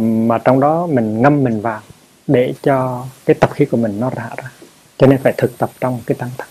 mà 0.00 0.38
trong 0.38 0.60
đó 0.60 0.86
mình 0.86 1.22
ngâm 1.22 1.44
mình 1.44 1.60
vào 1.60 1.82
để 2.26 2.54
cho 2.62 3.06
cái 3.24 3.36
tập 3.40 3.50
khí 3.54 3.64
của 3.64 3.76
mình 3.76 4.00
nó 4.00 4.10
rã 4.10 4.30
ra. 4.36 4.52
Cho 4.98 5.06
nên 5.06 5.22
phải 5.22 5.34
thực 5.36 5.58
tập 5.58 5.70
trong 5.80 6.00
cái 6.06 6.16
tăng 6.18 6.30
thân. 6.38 6.48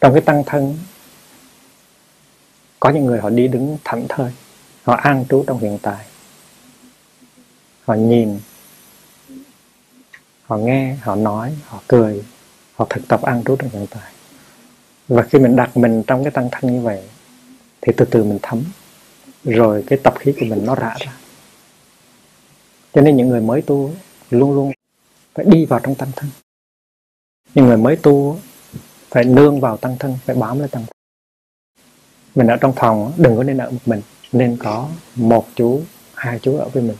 Trong 0.00 0.12
cái 0.12 0.22
tăng 0.22 0.42
thân, 0.46 0.78
có 2.80 2.90
những 2.90 3.04
người 3.04 3.20
họ 3.20 3.30
đi 3.30 3.48
đứng 3.48 3.78
thảnh 3.84 4.06
thơi, 4.08 4.32
họ 4.82 4.94
an 4.94 5.24
trú 5.28 5.44
trong 5.46 5.58
hiện 5.58 5.78
tại 5.82 6.06
họ 7.90 7.96
nhìn. 7.96 8.38
Họ 10.42 10.56
nghe, 10.56 10.94
họ 11.00 11.14
nói, 11.14 11.54
họ 11.64 11.82
cười, 11.88 12.24
họ 12.74 12.86
thực 12.90 13.08
tập 13.08 13.22
ăn 13.22 13.42
trú 13.44 13.56
trong 13.56 13.70
hiện 13.70 13.86
tại. 13.90 14.12
Và 15.08 15.22
khi 15.22 15.38
mình 15.38 15.56
đặt 15.56 15.76
mình 15.76 16.02
trong 16.06 16.24
cái 16.24 16.30
tăng 16.30 16.48
thân 16.52 16.72
như 16.72 16.80
vậy, 16.80 17.02
thì 17.80 17.92
từ 17.96 18.04
từ 18.04 18.24
mình 18.24 18.38
thấm, 18.42 18.64
rồi 19.44 19.84
cái 19.86 19.98
tập 20.02 20.14
khí 20.18 20.32
của 20.40 20.46
mình 20.46 20.64
nó 20.66 20.74
rã 20.74 20.94
ra. 20.98 21.12
Cho 22.92 23.00
nên 23.00 23.16
những 23.16 23.28
người 23.28 23.40
mới 23.40 23.62
tu 23.62 23.90
luôn 24.30 24.54
luôn 24.54 24.72
phải 25.34 25.44
đi 25.44 25.66
vào 25.66 25.80
trong 25.80 25.94
tăng 25.94 26.10
thân. 26.16 26.30
Những 27.54 27.66
người 27.66 27.76
mới 27.76 27.96
tu 27.96 28.38
phải 29.10 29.24
nương 29.24 29.60
vào 29.60 29.76
tăng 29.76 29.96
thân, 29.98 30.18
phải 30.24 30.36
bám 30.36 30.58
lấy 30.58 30.68
tăng 30.68 30.82
thân. 30.82 30.94
Mình 32.34 32.46
ở 32.46 32.56
trong 32.56 32.72
phòng, 32.76 33.12
đừng 33.16 33.36
có 33.36 33.42
nên 33.42 33.58
ở 33.58 33.70
một 33.70 33.80
mình, 33.86 34.02
nên 34.32 34.56
có 34.56 34.88
một 35.14 35.48
chú, 35.54 35.82
hai 36.14 36.38
chú 36.42 36.56
ở 36.58 36.68
với 36.68 36.82
mình 36.82 36.96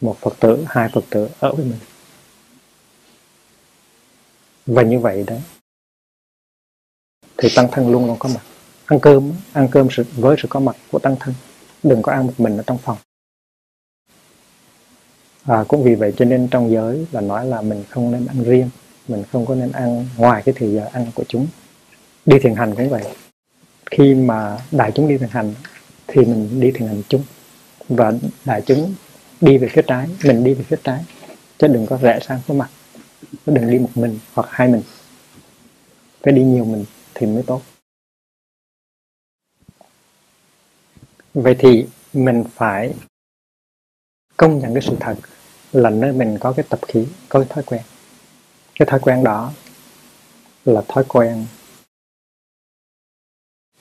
một 0.00 0.16
phật 0.20 0.36
tử 0.40 0.64
hai 0.68 0.88
phật 0.88 1.04
tử 1.10 1.28
ở 1.38 1.52
với 1.52 1.64
mình. 1.64 1.78
Và 4.66 4.82
như 4.82 4.98
vậy 4.98 5.24
đó, 5.26 5.36
thì 7.36 7.48
tăng 7.56 7.68
thân 7.72 7.90
luôn 7.92 8.06
luôn 8.06 8.16
có 8.18 8.28
mặt. 8.28 8.42
Ăn 8.86 9.00
cơm 9.00 9.32
ăn 9.52 9.68
cơm 9.70 9.88
với 10.16 10.36
sự 10.42 10.48
có 10.48 10.60
mặt 10.60 10.76
của 10.90 10.98
tăng 10.98 11.16
thân. 11.20 11.34
Đừng 11.82 12.02
có 12.02 12.12
ăn 12.12 12.26
một 12.26 12.34
mình 12.38 12.56
ở 12.56 12.62
trong 12.66 12.78
phòng. 12.78 12.98
À, 15.44 15.64
cũng 15.68 15.82
vì 15.84 15.94
vậy 15.94 16.12
cho 16.16 16.24
nên 16.24 16.48
trong 16.50 16.70
giới 16.70 17.06
là 17.12 17.20
nói 17.20 17.46
là 17.46 17.62
mình 17.62 17.84
không 17.90 18.12
nên 18.12 18.26
ăn 18.26 18.44
riêng 18.44 18.70
mình 19.08 19.24
không 19.32 19.46
có 19.46 19.54
nên 19.54 19.72
ăn 19.72 20.06
ngoài 20.16 20.42
cái 20.46 20.54
thời 20.58 20.72
giờ 20.72 20.88
ăn 20.92 21.06
của 21.14 21.24
chúng. 21.28 21.46
Đi 22.26 22.38
thiền 22.38 22.54
hành 22.54 22.74
cũng 22.74 22.90
vậy. 22.90 23.04
Khi 23.90 24.14
mà 24.14 24.58
đại 24.70 24.92
chúng 24.94 25.08
đi 25.08 25.18
thiền 25.18 25.28
hành 25.28 25.54
thì 26.06 26.24
mình 26.24 26.60
đi 26.60 26.70
thiền 26.70 26.88
hành 26.88 27.02
chung. 27.08 27.22
Và 27.88 28.12
đại 28.44 28.62
chúng 28.66 28.94
đi 29.40 29.58
về 29.58 29.68
phía 29.68 29.82
trái, 29.86 30.08
mình 30.24 30.44
đi 30.44 30.54
về 30.54 30.64
phía 30.64 30.76
trái, 30.84 31.04
chứ 31.58 31.66
đừng 31.66 31.86
có 31.86 31.98
rẽ 32.02 32.18
sang 32.22 32.40
phía 32.46 32.54
mặt. 32.54 32.70
Đừng 33.46 33.70
đi 33.70 33.78
một 33.78 33.90
mình 33.94 34.18
hoặc 34.34 34.48
hai 34.50 34.68
mình. 34.68 34.82
Phải 36.22 36.32
đi 36.32 36.42
nhiều 36.42 36.64
mình 36.64 36.84
thì 37.14 37.26
mới 37.26 37.42
tốt. 37.46 37.62
Vậy 41.34 41.56
thì 41.58 41.86
mình 42.12 42.44
phải 42.54 42.94
công 44.36 44.58
nhận 44.58 44.74
cái 44.74 44.82
sự 44.82 44.96
thật 45.00 45.16
là 45.72 45.90
nơi 45.90 46.12
mình 46.12 46.38
có 46.40 46.52
cái 46.52 46.66
tập 46.68 46.80
khí, 46.88 47.06
có 47.28 47.40
cái 47.40 47.48
thói 47.48 47.64
quen. 47.66 47.82
Cái 48.74 48.86
thói 48.86 49.00
quen 49.00 49.24
đó 49.24 49.52
là 50.64 50.82
thói 50.88 51.04
quen 51.08 51.46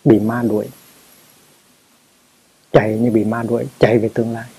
bị 0.04 0.20
ma 0.20 0.44
đuổi. 0.44 0.70
Chạy 2.72 2.98
như 3.00 3.12
bị 3.12 3.24
ma 3.24 3.44
đuổi, 3.44 3.66
chạy 3.80 4.00
về 4.00 4.10
tương 4.14 4.34
lai 4.34 4.50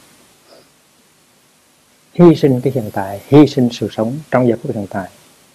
hy 2.18 2.34
sinh 2.34 2.60
cái 2.60 2.72
hiện 2.72 2.90
tại, 2.92 3.20
hy 3.26 3.46
sinh 3.46 3.68
sự 3.72 3.88
sống 3.90 4.18
trong 4.30 4.48
giờ 4.48 4.56
phút 4.62 4.74
hiện 4.74 4.86
tại 4.90 5.10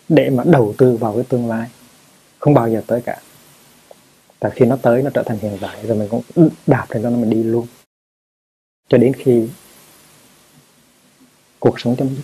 để 0.10 0.30
mà 0.30 0.44
đầu 0.48 0.74
tư 0.78 0.98
vào 0.98 1.14
cái 1.14 1.24
tương 1.30 1.50
lai. 1.50 1.70
Không 2.40 2.54
bao 2.54 2.70
giờ 2.70 2.82
tới 2.88 3.02
cả. 3.02 3.18
Tại 4.40 4.52
khi 4.56 4.66
nó 4.66 4.78
tới, 4.82 5.04
nó 5.04 5.10
trở 5.14 5.24
thành 5.24 5.38
hiện 5.38 5.58
tại, 5.62 5.86
rồi 5.88 5.98
mình 5.98 6.08
cũng 6.10 6.50
đạp 6.68 6.86
lên 6.90 7.04
nó 7.04 7.10
mình 7.10 7.30
đi 7.30 7.44
luôn. 7.44 7.68
Cho 8.90 8.98
đến 8.98 9.14
khi 9.14 9.48
cuộc 11.60 11.80
sống 11.80 11.96
chấm 11.96 12.10
dứt. 12.10 12.24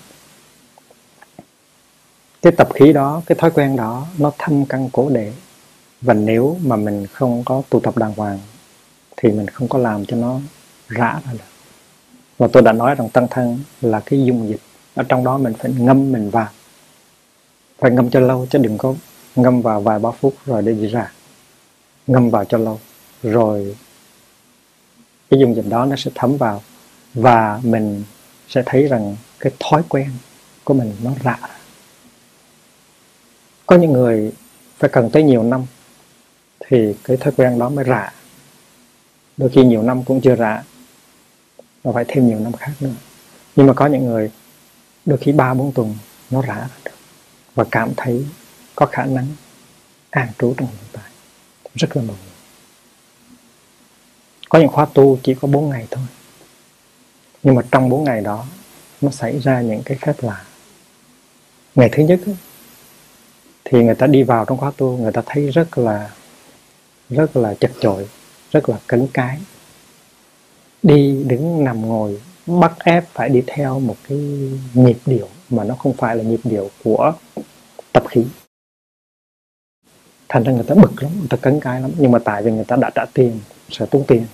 Cái 2.41 2.54
tập 2.58 2.69
khí 2.73 2.93
đó, 2.93 3.21
cái 3.26 3.36
thói 3.39 3.52
quen 3.52 3.76
đó, 3.76 4.08
nó 4.17 4.32
thâm 4.38 4.65
căn 4.65 4.89
cố 4.93 5.10
để. 5.10 5.34
Và 6.02 6.13
nếu 6.13 6.58
mà 6.63 6.76
mình 6.76 7.08
không 7.08 7.43
có 7.45 7.62
tu 7.69 7.80
tập 7.80 7.97
đàng 7.97 8.13
hoàng, 8.13 8.39
thì 9.17 9.32
mình 9.32 9.47
không 9.47 9.67
có 9.67 9.80
làm 9.80 10.06
cho 10.06 10.17
nó 10.17 10.39
rã 10.88 11.21
ra 11.26 11.34
được 11.34 11.57
và 12.38 12.47
tôi 12.54 12.63
đã 12.63 12.71
nói 12.71 12.95
rằng 12.95 13.10
tăng 13.10 13.28
thân 13.32 13.60
là 13.82 14.00
cái 14.00 14.26
dung 14.26 14.50
dịch. 14.50 14.62
Ở 14.95 15.04
trong 15.04 15.23
đó 15.23 15.38
mình 15.38 15.54
phải 15.54 15.71
ngâm, 15.78 16.12
mình 16.12 16.30
vào. 16.30 16.47
Phải 17.80 17.91
ngâm 17.91 18.10
cho 18.10 18.19
lâu 18.19 18.47
chứ 18.50 18.60
đừng 18.60 18.78
có 18.78 18.95
ngâm 19.36 19.62
vào 19.62 19.82
vài 19.82 20.00
ba 20.00 20.12
phút 20.12 20.36
rồi 20.45 20.62
để 20.62 20.71
đi 20.71 20.88
ra. 20.88 21.12
Ngâm 22.08 22.30
vào 22.30 22.45
cho 22.45 22.58
lâu. 22.58 22.80
Rồi 23.23 23.76
cái 25.30 25.39
dung 25.39 25.56
dịch 25.56 25.65
đó 25.69 25.86
nó 25.86 25.95
sẽ 25.95 26.12
thấm 26.15 26.38
vào 26.38 26.62
và 27.13 27.60
mình 27.63 28.04
sẽ 28.47 28.63
thấy 28.65 28.88
rằng 28.88 29.15
cái 29.39 29.54
thói 29.60 29.82
quen 29.89 30.10
của 30.63 30.73
mình 30.73 30.93
nó 31.04 31.12
rã 31.23 31.38
có 33.65 33.76
những 33.76 33.93
người 33.93 34.32
phải 34.78 34.89
cần 34.93 35.10
tới 35.10 35.23
nhiều 35.23 35.43
năm 35.43 35.65
thì 36.60 36.93
cái 37.04 37.17
thói 37.17 37.34
quen 37.38 37.60
đó 37.60 37.69
mới 37.69 37.86
rã 37.86 38.13
đôi 39.38 39.50
khi 39.50 39.63
nhiều 39.63 39.84
năm 39.84 40.04
cũng 40.04 40.21
chưa 40.21 40.36
rã 40.36 40.63
và 41.88 41.93
phải 41.93 42.06
thêm 42.08 42.28
nhiều 42.28 42.39
năm 42.39 42.54
khác 42.54 42.71
nữa. 42.80 42.89
Nhưng 43.56 43.67
mà 43.67 43.73
có 43.73 43.86
những 43.86 44.06
người, 44.06 44.32
đôi 45.06 45.17
khi 45.17 45.32
ba 45.32 45.54
bốn 45.54 45.71
tuần 45.71 45.95
nó 46.30 46.41
rã 46.41 46.67
được. 46.86 46.91
Và 47.56 47.63
cảm 47.71 47.91
thấy 47.97 48.26
có 48.76 48.86
khả 48.86 49.06
năng 49.06 49.28
an 50.10 50.28
trú 50.39 50.54
trong 50.58 50.67
hiện 50.67 50.88
tại. 50.91 51.12
Rất 51.76 51.97
là 51.97 52.04
mừng 52.04 52.17
có 54.50 54.60
những 54.60 54.67
khóa 54.67 54.86
tu 54.93 55.19
chỉ 55.23 55.34
có 55.34 55.47
4 55.47 55.69
ngày 55.69 55.88
thôi. 55.91 56.04
Nhưng 57.43 57.56
mà 57.56 57.62
trong 57.71 57.89
4 57.89 58.04
ngày 58.04 58.21
đó, 58.21 58.45
nó 59.02 59.12
xảy 59.12 59.39
ra 59.39 59.62
những 59.62 59.82
cái 59.86 59.97
phép 60.02 60.13
lạ. 60.19 60.43
Ngày 61.76 61.89
thứ 61.91 62.04
nhất 62.04 62.19
thì 63.65 63.84
người 63.84 63.95
ta 63.95 64.08
đi 64.08 64.23
vào 64.23 64.45
trong 64.45 64.58
khóa 64.58 64.71
tu, 64.78 64.97
người 64.97 65.12
ta 65.12 65.21
thấy 65.26 65.50
rất 65.50 65.78
là 65.78 66.10
rất 67.10 67.38
là 67.38 67.54
chật 67.54 67.71
chội, 67.82 68.10
rất 68.52 68.69
là 68.69 68.78
cấn 68.88 69.08
cái 69.13 69.39
đi, 70.88 71.23
đứng, 71.28 71.63
nằm, 71.63 71.88
ngồi, 71.88 72.21
bắt 72.45 72.73
ép 72.84 73.08
phải 73.08 73.30
đi 73.30 73.43
theo 73.47 73.80
một 73.80 73.95
cái 74.08 74.17
nhịp 74.73 74.97
điệu 75.06 75.28
mà 75.50 75.63
nó 75.63 75.76
không 75.76 75.93
phải 75.93 76.15
là 76.15 76.23
nhịp 76.23 76.39
điệu 76.43 76.69
của 76.84 77.13
tập 77.93 78.04
khí. 78.10 78.26
Thành 80.30 80.43
ra 80.43 80.52
người 80.52 80.63
ta 80.63 80.76
bực 80.76 81.04
lắm, 81.04 81.12
người 81.19 81.28
ta 81.30 81.38
cấn 81.38 81.60
cái 81.60 81.82
lắm, 81.82 81.91
nhưng 81.97 82.12
mà 82.12 82.19
tại 82.19 82.43
vì 82.43 82.52
người 82.52 82.65
ta 82.65 82.76
đã 82.76 82.89
trả 82.95 83.06
tiền, 83.13 83.39
sẽ 83.69 83.86
tốn 83.86 84.04
tiền. 84.08 84.26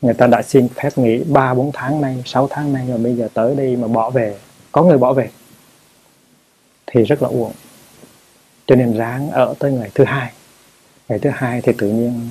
Người 0.00 0.14
ta 0.14 0.26
đã 0.26 0.42
xin 0.42 0.68
phép 0.68 0.98
nghỉ 0.98 1.24
ba, 1.24 1.54
bốn 1.54 1.70
tháng 1.72 2.00
nay 2.00 2.22
6 2.26 2.48
tháng 2.50 2.72
nay 2.72 2.86
rồi 2.88 2.98
bây 2.98 3.16
giờ 3.16 3.28
tới 3.34 3.54
đây 3.54 3.76
mà 3.76 3.88
bỏ 3.88 4.10
về, 4.10 4.38
có 4.72 4.82
người 4.82 4.98
bỏ 4.98 5.12
về, 5.12 5.30
thì 6.86 7.02
rất 7.02 7.22
là 7.22 7.28
uổng. 7.28 7.52
Cho 8.66 8.74
nên 8.74 8.96
ráng 8.96 9.30
ở 9.30 9.54
tới 9.58 9.72
ngày 9.72 9.90
thứ 9.94 10.04
hai. 10.04 10.32
Ngày 11.08 11.18
thứ 11.18 11.30
hai 11.32 11.60
thì 11.60 11.72
tự 11.78 11.88
nhiên 11.88 12.30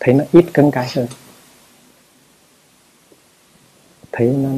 thấy 0.00 0.14
nó 0.14 0.24
ít 0.32 0.44
cấn 0.52 0.70
cái 0.70 0.88
hơn 0.96 1.06
thấy 4.18 4.28
nó 4.28 4.48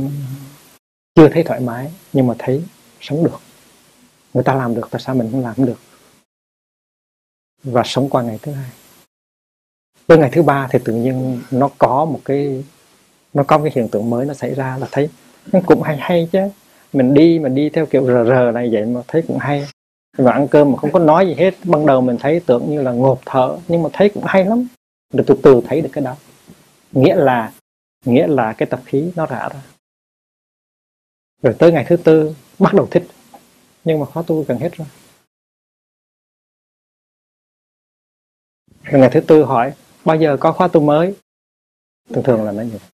chưa 1.14 1.29
thấy 1.29 1.42
thoải 1.42 1.61
mái, 1.61 1.90
nhưng 2.12 2.27
mà 2.27 2.35
thấy 2.38 2.64
sống 3.01 3.25
được. 3.25 3.40
Người 4.35 4.44
ta 4.44 4.55
làm 4.55 4.75
được, 4.75 4.88
tại 4.90 5.01
sao 5.01 5.14
mình 5.14 5.29
không 5.33 5.42
làm 5.42 5.55
được? 5.57 5.79
Và 7.62 7.83
sống 7.85 8.11
qua 8.11 8.23
ngày 8.23 8.38
thứ 8.42 8.53
hai. 8.53 8.70
Tới 10.07 10.18
ngày 10.18 10.31
thứ 10.33 10.42
ba 10.42 10.68
thì 10.70 10.79
tự 10.85 10.92
nhiên 10.92 11.40
nó 11.51 11.70
có 11.79 12.05
một 12.05 12.20
cái, 12.25 12.64
nó 13.35 13.42
có 13.42 13.59
cái 13.59 13.73
hiện 13.75 13.88
tượng 13.88 14.11
mới 14.11 14.27
nó 14.27 14.35
xảy 14.35 14.55
ra 14.55 14.79
là 14.79 14.88
thấy 14.90 15.09
cũng 15.66 15.83
hay 15.83 15.96
hay 15.96 16.29
chứ, 16.33 16.40
mình 16.92 17.14
đi 17.14 17.38
mà 17.38 17.49
đi 17.49 17.70
theo 17.70 17.87
kiểu 17.87 18.07
rờ 18.07 18.25
rờ 18.25 18.51
này 18.55 18.68
vậy 18.73 18.85
mà 18.85 19.01
thấy 19.09 19.23
cũng 19.29 19.38
hay. 19.38 19.66
Và 20.18 20.33
ăn 20.33 20.49
cơm 20.49 20.73
mà 20.73 20.79
không 20.79 20.92
có 20.92 20.99
nói 20.99 21.27
gì 21.27 21.35
hết. 21.35 21.55
Ban 21.64 21.87
đầu 21.87 22.01
mình 22.01 22.16
thấy 22.20 22.40
tưởng 22.46 22.70
như 22.70 22.83
là 22.83 22.92
ngộp 22.92 23.20
thở, 23.27 23.59
nhưng 23.68 23.83
mà 23.83 23.88
thấy 23.92 24.09
cũng 24.09 24.25
hay 24.27 24.44
lắm. 24.44 24.66
Được 25.14 25.25
từ 25.27 25.37
từ 25.42 25.61
thấy 25.66 25.81
được 25.81 25.90
cái 25.92 26.05
đó. 26.05 26.16
Nghĩa 26.92 27.14
là 27.14 27.53
nghĩa 28.04 28.26
là 28.26 28.54
cái 28.58 28.66
tập 28.70 28.80
khí 28.86 29.12
nó 29.16 29.26
rã 29.26 29.48
ra. 29.48 29.62
Rồi 31.42 31.56
tới 31.58 31.72
ngày 31.72 31.84
thứ 31.88 31.96
tư 31.96 32.34
bắt 32.58 32.74
đầu 32.74 32.88
thích. 32.90 33.06
Nhưng 33.84 34.00
mà 34.00 34.06
khóa 34.06 34.22
tu 34.26 34.44
gần 34.48 34.58
hết 34.58 34.70
rồi. 34.72 34.88
Rồi 38.82 39.00
ngày 39.00 39.10
thứ 39.12 39.20
tư 39.20 39.44
hỏi 39.44 39.72
bao 40.04 40.16
giờ 40.16 40.36
có 40.40 40.52
khóa 40.52 40.68
tu 40.68 40.80
mới? 40.80 41.14
Thường 42.08 42.24
thường 42.24 42.44
là 42.44 42.52
nó 42.52 42.62
như 42.62 42.70
vậy 42.70 42.90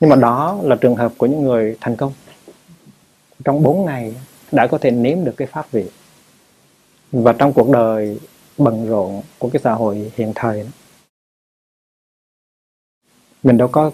nhưng 0.00 0.10
mà 0.10 0.16
đó 0.16 0.60
là 0.62 0.76
trường 0.80 0.96
hợp 0.96 1.12
của 1.18 1.26
những 1.26 1.42
người 1.42 1.76
thành 1.80 1.96
công. 1.96 2.12
Trong 3.44 3.62
4 3.62 3.84
ngày 3.84 4.14
đã 4.52 4.66
có 4.66 4.78
thể 4.78 4.90
nếm 4.90 5.24
được 5.24 5.34
cái 5.36 5.48
pháp 5.48 5.70
vị. 5.70 5.90
Và 7.12 7.32
trong 7.38 7.52
cuộc 7.52 7.70
đời 7.70 8.20
bận 8.58 8.86
rộn 8.86 9.22
của 9.38 9.50
cái 9.52 9.60
xã 9.64 9.72
hội 9.72 10.12
hiện 10.16 10.32
thời 10.34 10.62
đó, 10.62 10.68
mình 13.46 13.56
đâu 13.56 13.68
có 13.68 13.90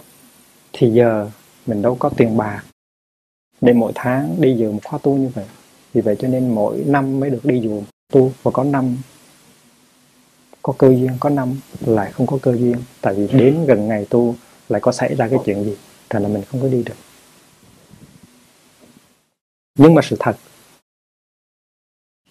thì 0.73 0.91
giờ, 0.91 1.31
mình 1.67 1.83
đâu 1.83 1.97
có 2.01 2.11
tiền 2.17 2.37
bạc. 2.37 2.62
Để 3.61 3.73
mỗi 3.73 3.93
tháng 3.95 4.37
đi 4.41 4.55
dự 4.59 4.71
một 4.71 4.81
khóa 4.85 4.99
tu 5.03 5.17
như 5.17 5.31
vậy, 5.35 5.45
vì 5.93 6.01
vậy 6.01 6.17
cho 6.19 6.29
nên 6.29 6.55
mỗi 6.55 6.85
năm 6.87 7.21
mới 7.21 7.31
được 7.31 7.45
đi 7.45 7.61
dự 7.61 7.81
tu 8.12 8.33
và 8.43 8.51
có 8.51 8.65
năm, 8.65 8.97
có 10.62 10.75
cơ 10.79 10.88
duyên, 10.88 11.11
có 11.21 11.29
năm 11.29 11.61
lại 11.81 12.12
không 12.12 12.27
có 12.27 12.38
cơ 12.43 12.57
duyên. 12.57 12.77
Tại 13.01 13.15
vì 13.15 13.29
đến 13.38 13.67
gần 13.67 13.88
ngày 13.88 14.07
tu 14.11 14.35
lại 14.69 14.81
có 14.81 14.93
xảy 14.93 15.15
ra 15.15 15.29
cái 15.29 15.38
chuyện 15.45 15.65
gì, 15.65 15.77
thành 16.11 16.23
là 16.23 16.29
mình 16.29 16.43
không 16.45 16.61
có 16.61 16.69
đi 16.69 16.83
được. 16.83 16.97
Nhưng 19.79 19.95
mà 19.95 20.03
sự 20.03 20.17
thật 20.21 20.37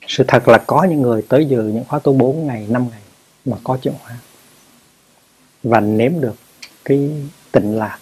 sự 0.07 0.23
thật 0.27 0.47
là 0.47 0.63
có 0.67 0.83
những 0.83 1.01
người 1.01 1.21
tới 1.29 1.45
dự 1.45 1.63
những 1.63 1.83
khóa 1.83 1.99
tu 1.99 2.13
4 2.13 2.47
ngày 2.47 2.67
5 2.69 2.87
ngày 2.91 3.01
mà 3.45 3.57
có 3.63 3.77
chuyển 3.81 3.93
hóa 4.03 4.17
và 5.63 5.79
nếm 5.79 6.21
được 6.21 6.35
cái 6.85 7.11
tịnh 7.51 7.77
lạc 7.77 7.99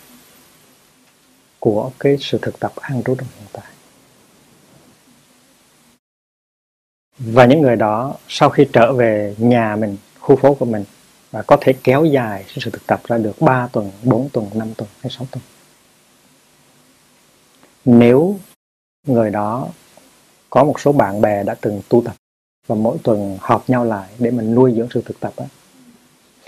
của 1.59 1.91
cái 1.99 2.17
sự 2.19 2.39
thực 2.41 2.59
tập 2.59 2.71
an 2.75 3.03
trú 3.05 3.15
trong 3.15 3.27
hiện 3.37 3.47
tại 3.53 3.65
và 7.19 7.45
những 7.45 7.61
người 7.61 7.75
đó 7.75 8.15
sau 8.27 8.49
khi 8.49 8.67
trở 8.73 8.93
về 8.93 9.35
nhà 9.37 9.75
mình 9.75 9.97
khu 10.19 10.35
phố 10.35 10.53
của 10.53 10.65
mình 10.65 10.83
và 11.31 11.41
có 11.41 11.57
thể 11.61 11.73
kéo 11.83 12.05
dài 12.05 12.45
sự 12.47 12.71
thực 12.71 12.87
tập 12.87 13.01
ra 13.07 13.17
được 13.17 13.41
3 13.41 13.67
tuần, 13.71 13.91
4 14.03 14.29
tuần, 14.29 14.49
5 14.53 14.73
tuần 14.77 14.89
hay 15.01 15.11
6 15.11 15.27
tuần. 15.31 15.43
Nếu 17.85 18.39
người 19.07 19.29
đó 19.29 19.67
có 20.49 20.63
một 20.63 20.79
số 20.79 20.91
bạn 20.91 21.21
bè 21.21 21.43
đã 21.43 21.55
từng 21.61 21.81
tu 21.89 22.01
tập 22.05 22.15
và 22.67 22.75
mỗi 22.75 22.97
tuần 23.03 23.37
họp 23.41 23.69
nhau 23.69 23.85
lại 23.85 24.09
để 24.19 24.31
mình 24.31 24.55
nuôi 24.55 24.73
dưỡng 24.77 24.87
sự 24.93 25.01
thực 25.05 25.19
tập 25.19 25.33
đó, 25.37 25.45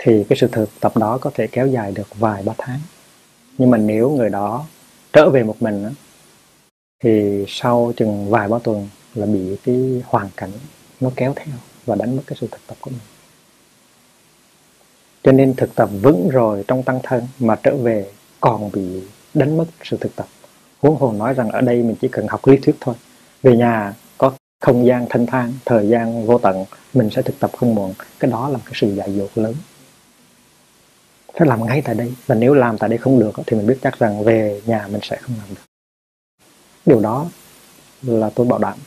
thì 0.04 0.24
cái 0.30 0.38
sự 0.38 0.48
thực 0.52 0.70
tập 0.80 0.98
đó 0.98 1.18
có 1.22 1.32
thể 1.34 1.48
kéo 1.48 1.68
dài 1.68 1.92
được 1.92 2.08
vài 2.20 2.44
ba 2.44 2.54
tháng. 2.58 2.80
Nhưng 3.58 3.70
mà 3.70 3.78
nếu 3.78 4.10
người 4.10 4.30
đó 4.30 4.66
trở 5.14 5.30
về 5.30 5.44
một 5.44 5.56
mình 5.60 5.90
thì 7.04 7.46
sau 7.48 7.94
chừng 7.98 8.30
vài 8.30 8.48
ba 8.48 8.60
tuần 8.64 8.90
là 9.16 9.26
bị 9.26 9.58
cái 9.64 10.02
hoàn 10.06 10.30
cảnh 10.38 10.52
nó 11.00 11.12
kéo 11.16 11.34
theo 11.36 11.56
và 11.86 11.96
đánh 11.96 12.16
mất 12.16 12.24
cái 12.28 12.38
sự 12.42 12.48
thực 12.52 12.62
tập 12.68 12.78
của 12.82 12.90
mình. 12.90 13.00
Cho 15.24 15.32
nên 15.32 15.54
thực 15.54 15.76
tập 15.76 15.90
vững 16.02 16.30
rồi 16.30 16.64
trong 16.68 16.84
tăng 16.84 17.00
thân 17.04 17.28
mà 17.40 17.56
trở 17.64 17.76
về 17.76 18.06
còn 18.40 18.72
bị 18.72 19.02
đánh 19.34 19.58
mất 19.58 19.66
sự 19.84 19.98
thực 20.02 20.16
tập. 20.16 20.28
Huống 20.80 20.96
hồ 20.96 21.12
nói 21.12 21.34
rằng 21.34 21.50
ở 21.50 21.62
đây 21.62 21.84
mình 21.84 21.96
chỉ 22.02 22.08
cần 22.08 22.28
học 22.28 22.48
lý 22.48 22.58
thuyết 22.58 22.76
thôi. 22.80 22.96
Về 23.44 23.58
nhà 23.58 23.94
có 24.18 24.32
không 24.60 24.86
gian 24.86 25.06
thanh 25.10 25.26
thang, 25.26 25.54
thời 25.66 25.88
gian 25.88 26.26
vô 26.26 26.38
tận, 26.38 26.66
mình 26.94 27.10
sẽ 27.10 27.22
thực 27.22 27.40
tập 27.40 27.52
không 27.58 27.76
muộn. 27.76 27.94
Cái 28.20 28.32
đó 28.32 28.50
là 28.50 28.58
một 28.58 28.64
cái 28.66 28.74
sự 28.76 28.96
dạy 28.96 29.14
dột 29.16 29.30
lớn 29.36 29.56
phải 31.34 31.48
làm 31.48 31.66
ngay 31.66 31.82
tại 31.86 31.96
đây. 31.96 32.14
Và 32.26 32.36
nếu 32.36 32.54
làm 32.54 32.78
tại 32.78 32.90
đây 32.90 32.98
không 32.98 33.20
được 33.20 33.32
thì 33.48 33.58
mình 33.58 33.68
biết 33.68 33.78
chắc 33.82 34.00
rằng 34.00 34.24
về 34.24 34.62
nhà 34.66 34.88
mình 34.92 35.02
sẽ 35.04 35.18
không 35.22 35.36
làm 35.38 35.50
được. 35.50 35.62
Điều 36.86 37.02
đó 37.02 37.30
là 38.02 38.30
tôi 38.36 38.48
bảo 38.48 38.60
đảm. 38.60 38.78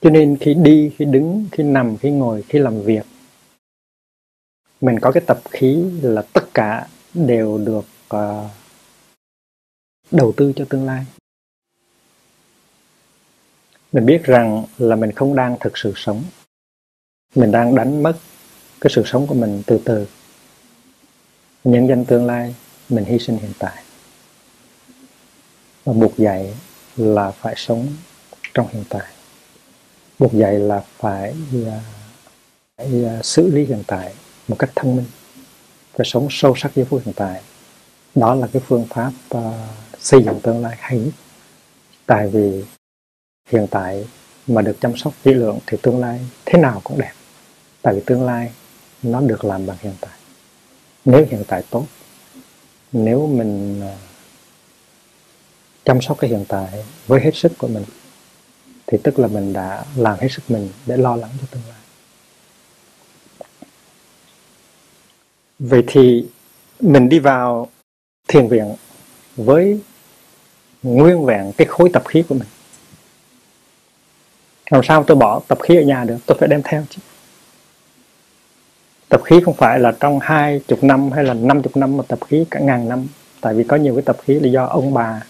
Cho 0.00 0.10
nên 0.10 0.36
khi 0.40 0.54
đi 0.54 0.92
khi 0.98 1.04
đứng 1.04 1.46
khi 1.52 1.64
nằm 1.64 1.96
khi 1.96 2.10
ngồi 2.10 2.44
khi 2.48 2.58
làm 2.58 2.82
việc 2.82 3.06
mình 4.80 4.98
có 5.00 5.12
cái 5.12 5.22
tập 5.26 5.40
khí 5.50 5.84
là 6.02 6.22
tất 6.32 6.44
cả 6.54 6.88
đều 7.14 7.58
được 7.58 7.84
uh, 8.14 8.50
đầu 10.10 10.32
tư 10.36 10.52
cho 10.56 10.64
tương 10.68 10.86
lai. 10.86 11.06
Mình 13.92 14.06
biết 14.06 14.24
rằng 14.24 14.64
là 14.78 14.96
mình 14.96 15.12
không 15.12 15.36
đang 15.36 15.56
thực 15.60 15.78
sự 15.78 15.92
sống. 15.96 16.24
Mình 17.34 17.50
đang 17.50 17.74
đánh 17.74 18.02
mất 18.02 18.18
cái 18.80 18.90
sự 18.94 19.02
sống 19.06 19.26
của 19.26 19.34
mình 19.34 19.62
từ 19.66 19.80
từ. 19.84 20.06
Nhân 21.64 21.88
danh 21.88 22.04
tương 22.04 22.26
lai 22.26 22.54
mình 22.88 23.04
hy 23.04 23.18
sinh 23.18 23.38
hiện 23.38 23.52
tại. 23.58 23.82
Và 25.84 25.92
buộc 25.92 26.16
dạy 26.16 26.54
là 26.96 27.30
phải 27.30 27.54
sống 27.56 27.86
trong 28.54 28.68
hiện 28.72 28.84
tại. 28.88 29.06
Buộc 30.18 30.32
dạy 30.32 30.58
là 30.58 30.82
phải, 30.98 31.34
à, 31.66 31.80
phải 32.76 33.04
à, 33.04 33.22
xử 33.22 33.50
lý 33.50 33.64
hiện 33.64 33.82
tại 33.86 34.14
một 34.48 34.56
cách 34.58 34.70
thông 34.74 34.96
minh 34.96 35.06
phải 35.96 36.06
sống 36.06 36.28
sâu 36.30 36.54
sắc 36.56 36.74
với 36.74 36.84
phút 36.84 37.02
hiện 37.04 37.14
tại. 37.14 37.42
Đó 38.14 38.34
là 38.34 38.46
cái 38.52 38.62
phương 38.66 38.86
pháp 38.90 39.12
uh, 39.34 39.42
xây 39.98 40.22
dựng 40.22 40.40
tương 40.42 40.62
lai 40.62 40.76
hay 40.78 40.98
nhất. 40.98 41.14
Tại 42.06 42.28
vì 42.28 42.64
hiện 43.48 43.66
tại 43.70 44.06
mà 44.46 44.62
được 44.62 44.76
chăm 44.80 44.96
sóc 44.96 45.14
kỹ 45.24 45.34
lượng 45.34 45.58
thì 45.66 45.78
tương 45.82 46.00
lai 46.00 46.20
thế 46.44 46.58
nào 46.58 46.80
cũng 46.84 46.98
đẹp. 46.98 47.12
Tại 47.82 47.94
vì 47.94 48.00
tương 48.06 48.24
lai 48.24 48.52
nó 49.02 49.20
được 49.20 49.44
làm 49.44 49.66
bằng 49.66 49.76
hiện 49.80 49.94
tại. 50.00 50.10
Nếu 51.04 51.26
hiện 51.30 51.44
tại 51.48 51.62
tốt, 51.70 51.86
nếu 52.92 53.26
mình 53.26 53.80
à, 53.80 53.96
chăm 55.84 56.00
sóc 56.02 56.18
cái 56.20 56.30
hiện 56.30 56.44
tại 56.48 56.84
với 57.06 57.20
hết 57.20 57.30
sức 57.34 57.52
của 57.58 57.68
mình, 57.68 57.84
thì 58.86 58.98
tức 59.02 59.18
là 59.18 59.28
mình 59.28 59.52
đã 59.52 59.84
làm 59.96 60.18
hết 60.18 60.28
sức 60.30 60.42
mình 60.48 60.70
để 60.86 60.96
lo 60.96 61.16
lắng 61.16 61.30
cho 61.40 61.46
tương 61.50 61.62
lai. 61.68 61.78
Vậy 65.58 65.84
thì 65.86 66.26
mình 66.80 67.08
đi 67.08 67.18
vào 67.18 67.68
thiền 68.28 68.48
viện 68.48 68.74
với 69.36 69.80
nguyên 70.82 71.24
vẹn 71.24 71.52
cái 71.56 71.66
khối 71.66 71.90
tập 71.92 72.02
khí 72.08 72.22
của 72.28 72.34
mình. 72.34 72.48
Làm 74.70 74.82
sao 74.84 75.04
tôi 75.06 75.16
bỏ 75.16 75.40
tập 75.48 75.58
khí 75.62 75.76
ở 75.76 75.82
nhà 75.82 76.04
được? 76.04 76.18
Tôi 76.26 76.36
phải 76.40 76.48
đem 76.48 76.62
theo 76.64 76.84
chứ 76.90 76.98
tập 79.08 79.20
khí 79.24 79.40
không 79.44 79.54
phải 79.54 79.80
là 79.80 79.92
trong 80.00 80.18
hai 80.22 80.60
chục 80.68 80.84
năm 80.84 81.12
hay 81.12 81.24
là 81.24 81.34
năm 81.34 81.62
chục 81.62 81.76
năm 81.76 81.96
mà 81.96 82.04
tập 82.08 82.18
khí 82.26 82.44
cả 82.50 82.60
ngàn 82.60 82.88
năm. 82.88 83.06
Tại 83.40 83.54
vì 83.54 83.64
có 83.64 83.76
nhiều 83.76 83.94
cái 83.94 84.02
tập 84.02 84.16
khí 84.22 84.40
là 84.40 84.48
do 84.48 84.66
ông 84.66 84.94
bà 84.94 85.26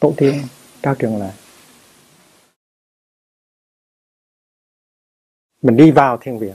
tổ 0.00 0.14
tiên, 0.16 0.42
cao 0.82 0.94
trường 0.94 1.16
lại 1.16 1.32
mình 5.62 5.76
đi 5.76 5.90
vào 5.90 6.18
thiền 6.20 6.38
viện 6.38 6.54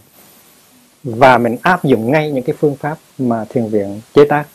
và 1.04 1.38
mình 1.38 1.58
áp 1.62 1.84
dụng 1.84 2.12
ngay 2.12 2.32
những 2.32 2.44
cái 2.44 2.56
phương 2.60 2.76
pháp 2.76 2.98
mà 3.18 3.46
thiền 3.50 3.68
viện 3.68 4.02
chế 4.14 4.26
tác 4.30 4.48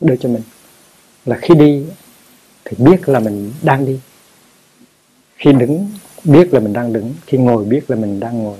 đưa 0.00 0.16
cho 0.16 0.28
mình. 0.28 0.42
Là 1.24 1.38
khi 1.42 1.54
đi 1.54 1.86
thì 2.64 2.84
biết 2.84 3.08
là 3.08 3.20
mình 3.20 3.52
đang 3.62 3.86
đi. 3.86 4.00
Khi 5.36 5.52
đứng, 5.52 5.90
biết 6.24 6.54
là 6.54 6.60
mình 6.60 6.72
đang 6.72 6.92
đứng. 6.92 7.14
Khi 7.26 7.38
ngồi, 7.38 7.64
biết 7.64 7.90
là 7.90 7.96
mình 7.96 8.20
đang 8.20 8.42
ngồi 8.42 8.58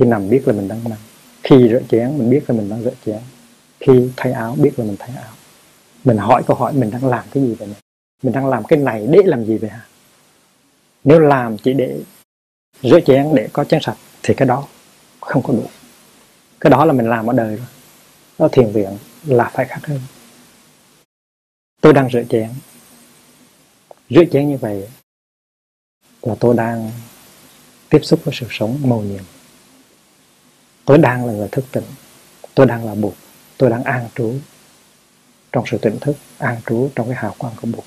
khi 0.00 0.06
nằm 0.06 0.30
biết 0.30 0.42
là 0.46 0.52
mình 0.52 0.68
đang 0.68 0.88
nằm. 0.88 0.98
Khi 1.42 1.68
rửa 1.70 1.80
chén, 1.88 2.18
mình 2.18 2.30
biết 2.30 2.40
là 2.48 2.54
mình 2.54 2.68
đang 2.68 2.82
rửa 2.82 2.94
chén. 3.06 3.20
Khi 3.80 4.10
thay 4.16 4.32
áo, 4.32 4.56
biết 4.58 4.78
là 4.78 4.84
mình 4.84 4.96
thay 4.98 5.10
áo. 5.16 5.32
Mình 6.04 6.16
hỏi 6.16 6.42
câu 6.46 6.56
hỏi, 6.56 6.72
mình 6.72 6.90
đang 6.90 7.06
làm 7.06 7.24
cái 7.32 7.42
gì 7.42 7.54
vậy 7.54 7.68
này 7.68 7.76
mình 8.22 8.32
đang 8.32 8.46
làm 8.46 8.64
cái 8.64 8.78
này 8.78 9.06
để 9.10 9.18
làm 9.24 9.44
gì 9.44 9.58
vậy 9.58 9.70
hả? 9.70 9.86
Nếu 11.04 11.20
làm 11.20 11.58
chỉ 11.58 11.72
để 11.72 12.00
rửa 12.82 13.00
chén, 13.06 13.34
để 13.34 13.48
có 13.52 13.64
chén 13.64 13.80
sạch, 13.82 13.96
thì 14.22 14.34
cái 14.34 14.48
đó 14.48 14.66
không 15.20 15.42
có 15.42 15.52
đủ. 15.52 15.66
Cái 16.60 16.70
đó 16.70 16.84
là 16.84 16.92
mình 16.92 17.08
làm 17.08 17.26
ở 17.26 17.32
đời 17.32 17.56
rồi. 17.56 17.66
Đó 18.38 18.48
thiền 18.52 18.72
viện 18.72 18.98
là 19.24 19.50
phải 19.54 19.64
khác 19.64 19.80
hơn. 19.82 20.00
Tôi 21.80 21.92
đang 21.92 22.10
rửa 22.10 22.22
chén. 22.28 22.50
Rửa 24.10 24.24
chén 24.32 24.48
như 24.48 24.56
vậy 24.56 24.88
là 26.22 26.34
tôi 26.40 26.56
đang 26.56 26.90
tiếp 27.88 28.00
xúc 28.02 28.20
với 28.24 28.34
sự 28.38 28.46
sống 28.50 28.78
màu 28.84 29.00
nhiệm 29.00 29.22
tôi 30.90 30.98
đang 30.98 31.26
là 31.26 31.32
người 31.32 31.48
thức 31.48 31.64
tỉnh. 31.72 31.84
Tôi 32.54 32.66
đang 32.66 32.84
là 32.84 32.94
bụt. 32.94 33.14
Tôi 33.58 33.70
đang 33.70 33.84
an 33.84 34.08
trú 34.14 34.34
trong 35.52 35.64
sự 35.66 35.78
tỉnh 35.78 35.98
thức, 36.00 36.16
an 36.38 36.56
trú 36.66 36.90
trong 36.94 37.06
cái 37.06 37.16
hào 37.16 37.34
quang 37.38 37.54
của 37.62 37.68
bụt. 37.72 37.84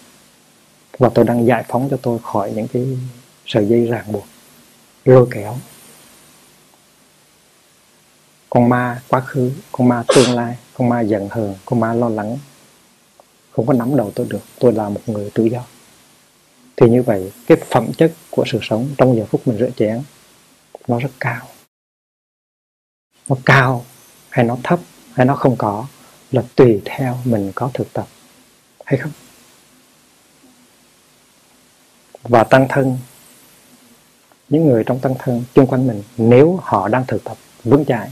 Và 0.98 1.10
tôi 1.10 1.26
đang 1.26 1.46
giải 1.46 1.64
phóng 1.68 1.88
cho 1.92 1.98
tôi 2.02 2.20
khỏi 2.24 2.52
những 2.52 2.68
cái 2.68 2.98
sợi 3.46 3.68
dây 3.68 3.86
ràng 3.86 4.12
buộc, 4.12 4.26
lôi 5.06 5.28
kéo. 5.32 5.58
Con 8.50 8.70
ma 8.70 9.02
quá 9.08 9.20
khứ, 9.20 9.52
con 9.72 9.88
ma 9.88 10.04
tương 10.16 10.36
lai, 10.36 10.58
con 10.74 10.90
ma 10.90 11.02
giận 11.02 11.30
hờn, 11.32 11.56
con 11.66 11.80
ma 11.80 11.94
lo 11.94 12.10
lắng, 12.10 12.38
không 13.52 13.66
có 13.68 13.74
nắm 13.74 13.96
đầu 13.96 14.12
tôi 14.16 14.28
được. 14.30 14.44
Tôi 14.60 14.74
là 14.74 14.90
một 14.90 15.02
người 15.08 15.32
tự 15.34 15.46
do. 15.46 15.64
Thì 16.76 16.90
như 16.90 17.04
vậy, 17.04 17.32
cái 17.48 17.58
phẩm 17.70 17.94
chất 17.98 18.14
của 18.30 18.44
sự 18.48 18.60
sống 18.62 18.88
trong 18.98 19.18
giờ 19.18 19.26
phút 19.26 19.48
mình 19.48 19.58
rửa 19.58 19.70
chén, 19.78 20.02
nó 20.88 21.00
rất 21.00 21.12
cao 21.20 21.48
nó 23.30 23.36
cao 23.46 23.86
hay 24.30 24.46
nó 24.46 24.58
thấp 24.64 24.80
hay 25.14 25.26
nó 25.26 25.36
không 25.36 25.56
có 25.58 25.86
là 26.32 26.44
tùy 26.56 26.82
theo 26.86 27.18
mình 27.26 27.52
có 27.56 27.72
thực 27.74 27.94
tập 27.94 28.08
hay 28.86 29.00
không? 29.00 29.12
Và 32.24 32.44
tăng 32.44 32.68
thân 32.70 32.98
những 34.50 34.68
người 34.68 34.84
trong 34.86 35.00
tăng 35.00 35.16
thân 35.20 35.44
chung 35.54 35.68
quanh 35.68 35.88
mình 35.88 36.04
nếu 36.18 36.60
họ 36.64 36.88
đang 36.88 37.06
thực 37.08 37.24
tập 37.24 37.38
vững 37.64 37.86
chãi 37.86 38.10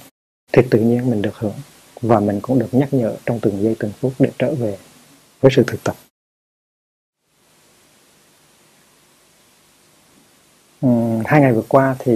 thì 0.52 0.62
tự 0.72 0.80
nhiên 0.80 1.10
mình 1.10 1.22
được 1.22 1.36
hưởng 1.36 1.56
và 2.02 2.20
mình 2.20 2.40
cũng 2.42 2.60
được 2.60 2.70
nhắc 2.72 2.94
nhở 2.94 3.16
trong 3.26 3.40
từng 3.40 3.64
giây 3.64 3.76
từng 3.80 3.92
phút 4.00 4.14
để 4.20 4.32
trở 4.40 4.56
về 4.56 4.78
với 5.42 5.52
sự 5.56 5.64
thực 5.68 5.84
tập. 5.84 5.96
Uhm, 10.86 11.24
hai 11.26 11.42
ngày 11.42 11.54
vừa 11.54 11.64
qua 11.68 11.96
thì 12.00 12.14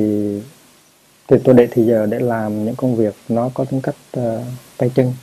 thì 1.28 1.38
tôi 1.44 1.56
để 1.56 1.68
thì 1.72 1.86
giờ 1.86 2.06
để 2.06 2.20
làm 2.20 2.66
những 2.66 2.76
công 2.76 2.96
việc 2.96 3.16
nó 3.30 3.50
có 3.54 3.66
tính 3.66 3.82
cách 3.82 3.96
uh, 4.20 4.42
tay 4.78 4.92
chân. 4.96 5.14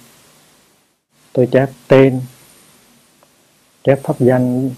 Tôi 1.32 1.48
chép 1.52 1.70
tên 1.88 2.20
chép 3.84 4.00
pháp 4.02 4.20
danh 4.20 4.70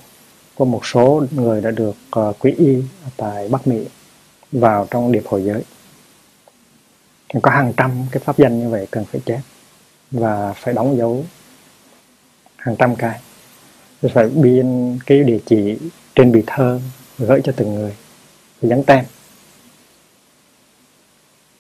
của 0.55 0.65
một 0.65 0.87
số 0.87 1.25
người 1.31 1.61
đã 1.61 1.71
được 1.71 1.97
uh, 2.19 2.37
quý 2.39 2.53
y 2.59 2.83
tại 3.17 3.49
Bắc 3.49 3.67
Mỹ 3.67 3.87
vào 4.53 4.87
trong 4.91 5.13
điệp 5.13 5.23
hội 5.27 5.45
giới. 5.45 5.63
Có 7.43 7.51
hàng 7.51 7.73
trăm 7.77 8.07
cái 8.11 8.23
pháp 8.25 8.39
danh 8.39 8.61
như 8.61 8.69
vậy 8.69 8.87
cần 8.91 9.05
phải 9.05 9.21
chép 9.27 9.41
và 10.11 10.53
phải 10.53 10.75
đóng 10.75 10.97
dấu 10.97 11.25
hàng 12.57 12.77
trăm 12.79 12.97
cái. 12.97 13.21
Rồi 14.03 14.13
phải 14.15 14.29
biên 14.29 14.99
cái 15.07 15.21
địa 15.25 15.39
chỉ 15.47 15.79
trên 16.15 16.33
bì 16.33 16.43
thơ 16.47 16.81
gửi 17.19 17.41
cho 17.45 17.53
từng 17.57 17.75
người 17.75 17.97
dán 18.63 18.83
tem 18.85 19.05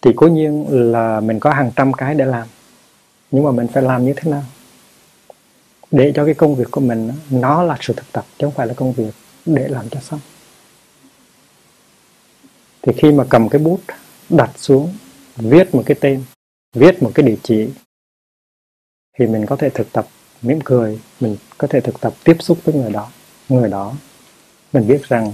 thì 0.05 0.13
cố 0.17 0.29
nhiên 0.29 0.67
là 0.93 1.21
mình 1.21 1.41
có 1.41 1.51
hàng 1.51 1.71
trăm 1.77 1.93
cái 1.93 2.15
để 2.15 2.25
làm. 2.25 2.49
Nhưng 3.31 3.45
mà 3.45 3.51
mình 3.51 3.67
phải 3.69 3.83
làm 3.83 4.05
như 4.05 4.15
thế 4.17 4.31
nào? 4.31 4.43
Để 5.91 6.13
cho 6.15 6.25
cái 6.25 6.35
công 6.35 6.55
việc 6.55 6.71
của 6.71 6.81
mình 6.81 7.13
nó 7.31 7.63
là 7.63 7.77
sự 7.81 7.95
thực 7.97 8.13
tập, 8.13 8.25
chứ 8.39 8.47
không 8.47 8.55
phải 8.55 8.67
là 8.67 8.75
công 8.75 8.93
việc 8.93 9.11
để 9.47 9.69
làm 9.69 9.89
cho 9.89 10.01
xong. 10.01 10.21
Thì 12.83 12.93
khi 12.97 13.13
mà 13.13 13.25
cầm 13.31 13.49
cái 13.49 13.61
bút 13.61 13.81
đặt 14.29 14.51
xuống, 14.57 14.95
viết 15.37 15.75
một 15.75 15.83
cái 15.87 15.97
tên, 16.01 16.25
viết 16.73 17.03
một 17.03 17.11
cái 17.15 17.27
địa 17.27 17.37
chỉ, 17.43 17.69
thì 19.19 19.27
mình 19.27 19.47
có 19.47 19.57
thể 19.57 19.69
thực 19.71 19.93
tập, 19.93 20.07
mỉm 20.43 20.59
cười, 20.65 21.01
mình 21.21 21.37
có 21.59 21.69
thể 21.69 21.81
thực 21.81 22.01
tập 22.01 22.15
tiếp 22.25 22.37
xúc 22.41 22.59
với 22.65 22.75
người 22.75 22.91
đó. 22.91 23.11
Người 23.49 23.69
đó, 23.69 23.95
mình 24.73 24.89
biết 24.89 25.03
rằng 25.09 25.33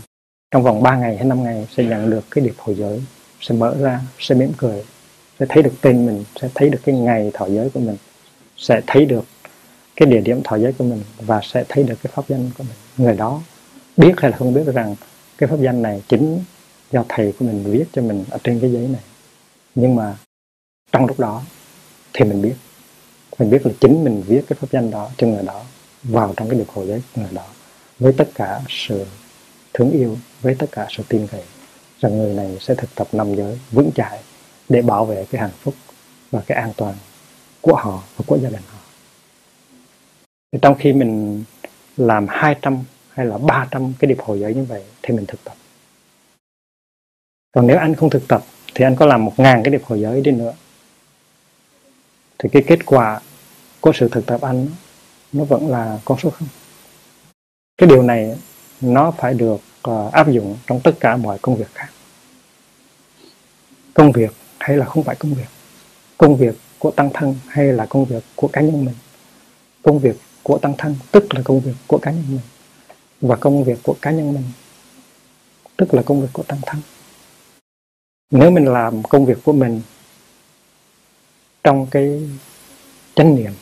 trong 0.51 0.63
vòng 0.63 0.83
3 0.83 0.97
ngày 0.97 1.17
hay 1.17 1.25
5 1.25 1.43
ngày 1.43 1.69
sẽ 1.77 1.85
nhận 1.85 2.11
được 2.11 2.25
cái 2.31 2.45
điệp 2.45 2.55
hồi 2.59 2.75
giới 2.75 3.03
sẽ 3.41 3.55
mở 3.55 3.77
ra, 3.81 4.01
sẽ 4.19 4.35
mỉm 4.35 4.53
cười, 4.57 4.85
sẽ 5.41 5.47
thấy 5.49 5.63
được 5.63 5.73
tên 5.81 6.07
mình, 6.07 6.25
sẽ 6.41 6.49
thấy 6.55 6.69
được 6.69 6.79
cái 6.85 6.95
ngày 6.95 7.31
thọ 7.35 7.47
giới 7.47 7.71
của 7.71 7.81
mình, 7.81 7.97
sẽ 8.57 8.81
thấy 8.87 9.05
được 9.05 9.25
cái 9.97 10.09
địa 10.09 10.21
điểm 10.21 10.41
thọ 10.45 10.57
giới 10.59 10.73
của 10.73 10.85
mình 10.85 11.03
và 11.19 11.41
sẽ 11.43 11.65
thấy 11.69 11.85
được 11.85 11.95
cái 12.03 12.13
pháp 12.15 12.25
danh 12.29 12.51
của 12.59 12.65
mình. 12.65 12.77
Người 12.97 13.17
đó 13.17 13.43
biết 13.97 14.13
hay 14.17 14.31
là 14.31 14.37
không 14.37 14.55
biết 14.55 14.67
rằng 14.75 14.97
cái 15.39 15.49
pháp 15.49 15.61
danh 15.61 15.83
này 15.83 16.03
chính 16.09 16.45
do 16.91 17.05
thầy 17.09 17.33
của 17.39 17.45
mình 17.45 17.65
viết 17.65 17.85
cho 17.93 18.03
mình 18.03 18.25
ở 18.31 18.39
trên 18.45 18.61
cái 18.61 18.73
giấy 18.73 18.89
này. 18.89 19.03
Nhưng 19.75 19.95
mà 19.95 20.17
trong 20.93 21.07
lúc 21.07 21.21
đó 21.21 21.43
thì 22.13 22.25
mình 22.25 22.43
biết. 22.43 22.55
Mình 23.39 23.51
biết 23.51 23.67
là 23.67 23.73
chính 23.81 24.05
mình 24.05 24.23
viết 24.27 24.43
cái 24.49 24.57
pháp 24.61 24.67
danh 24.71 24.91
đó 24.91 25.11
cho 25.17 25.27
người 25.27 25.43
đó, 25.43 25.63
vào 26.03 26.35
trong 26.37 26.49
cái 26.49 26.59
được 26.59 26.69
hồi 26.69 26.87
giới 26.87 27.03
của 27.15 27.21
người 27.23 27.31
đó, 27.33 27.47
với 27.99 28.13
tất 28.13 28.29
cả 28.35 28.61
sự 28.69 29.07
thương 29.75 29.91
yêu, 29.91 30.19
với 30.41 30.55
tất 30.55 30.67
cả 30.73 30.87
sự 30.91 31.03
tin 31.09 31.27
cậy 31.27 31.43
rằng 32.01 32.19
người 32.19 32.35
này 32.35 32.57
sẽ 32.61 32.75
thực 32.75 32.95
tập 32.95 33.09
năm 33.13 33.35
giới 33.35 33.59
vững 33.71 33.91
chãi 33.95 34.21
để 34.69 34.83
bảo 34.83 35.05
vệ 35.05 35.27
cái 35.31 35.41
hạnh 35.41 35.57
phúc 35.61 35.75
và 36.31 36.43
cái 36.47 36.59
an 36.59 36.73
toàn 36.77 36.95
của 37.61 37.75
họ 37.75 38.03
và 38.17 38.25
của 38.27 38.39
gia 38.39 38.49
đình 38.49 38.63
họ. 38.69 38.79
Thì 40.53 40.59
trong 40.63 40.75
khi 40.79 40.93
mình 40.93 41.45
làm 41.97 42.27
200 42.29 42.85
hay 43.11 43.27
là 43.27 43.39
300 43.39 43.93
cái 43.99 44.09
điệp 44.09 44.19
hồi 44.21 44.41
giới 44.41 44.55
như 44.55 44.65
vậy 44.65 44.83
thì 45.03 45.15
mình 45.15 45.27
thực 45.27 45.45
tập. 45.45 45.55
Còn 47.53 47.67
nếu 47.67 47.79
anh 47.79 47.95
không 47.95 48.11
thực 48.11 48.29
tập 48.29 48.43
thì 48.75 48.85
anh 48.85 48.97
có 48.97 49.07
làm 49.07 49.25
một 49.25 49.33
ngàn 49.37 49.63
cái 49.65 49.73
điệp 49.73 49.85
hồi 49.85 50.01
giới 50.01 50.21
đi 50.21 50.31
nữa, 50.31 50.53
thì 52.39 52.49
cái 52.53 52.65
kết 52.67 52.87
quả 52.87 53.21
của 53.81 53.93
sự 53.95 54.09
thực 54.13 54.27
tập 54.27 54.41
anh 54.41 54.69
nó 55.33 55.45
vẫn 55.45 55.69
là 55.69 55.99
con 56.05 56.19
số 56.19 56.31
không. 56.31 56.49
Cái 57.77 57.89
điều 57.89 58.03
này 58.03 58.39
nó 58.81 59.11
phải 59.11 59.35
được 59.35 59.61
uh, 59.89 60.13
áp 60.13 60.31
dụng 60.31 60.57
trong 60.67 60.81
tất 60.85 60.93
cả 61.01 61.17
mọi 61.17 61.39
công 61.43 61.57
việc 61.57 61.75
khác. 61.75 61.89
Công 63.95 64.13
việc 64.13 64.31
hay 64.59 64.77
là 64.77 64.87
không 64.87 65.05
phải 65.05 65.17
công 65.17 65.35
việc. 65.35 65.49
Công 66.19 66.37
việc 66.37 66.55
của 66.79 66.91
tăng 66.91 67.11
thân 67.15 67.35
hay 67.49 67.73
là 67.73 67.87
công 67.87 68.05
việc 68.05 68.25
của 68.37 68.49
cá 68.49 68.61
nhân 68.61 68.85
mình. 68.85 68.95
Công 69.83 69.99
việc 69.99 70.17
của 70.43 70.59
tăng 70.59 70.75
thân 70.79 70.97
tức 71.13 71.35
là 71.35 71.41
công 71.45 71.61
việc 71.61 71.75
của 71.87 71.99
cá 71.99 72.11
nhân 72.11 72.25
mình. 72.29 72.41
Và 73.21 73.37
công 73.37 73.65
việc 73.65 73.79
của 73.83 73.97
cá 74.03 74.11
nhân 74.11 74.35
mình 74.35 74.45
tức 75.77 75.95
là 75.95 76.03
công 76.03 76.21
việc 76.21 76.29
của 76.33 76.43
tăng 76.43 76.61
thân. 76.67 76.81
Nếu 78.31 78.51
mình 78.51 78.65
làm 78.65 79.03
công 79.03 79.27
việc 79.27 79.39
của 79.45 79.53
mình 79.53 79.83
trong 81.65 81.87
cái 81.87 82.29
chánh 83.15 83.35
niệm 83.35 83.53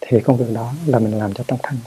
thì 0.00 0.20
công 0.20 0.36
việc 0.36 0.54
đó 0.54 0.72
là 0.86 0.98
mình 0.98 1.18
làm 1.18 1.34
cho 1.34 1.44
tăng 1.44 1.58
thân 1.62 1.78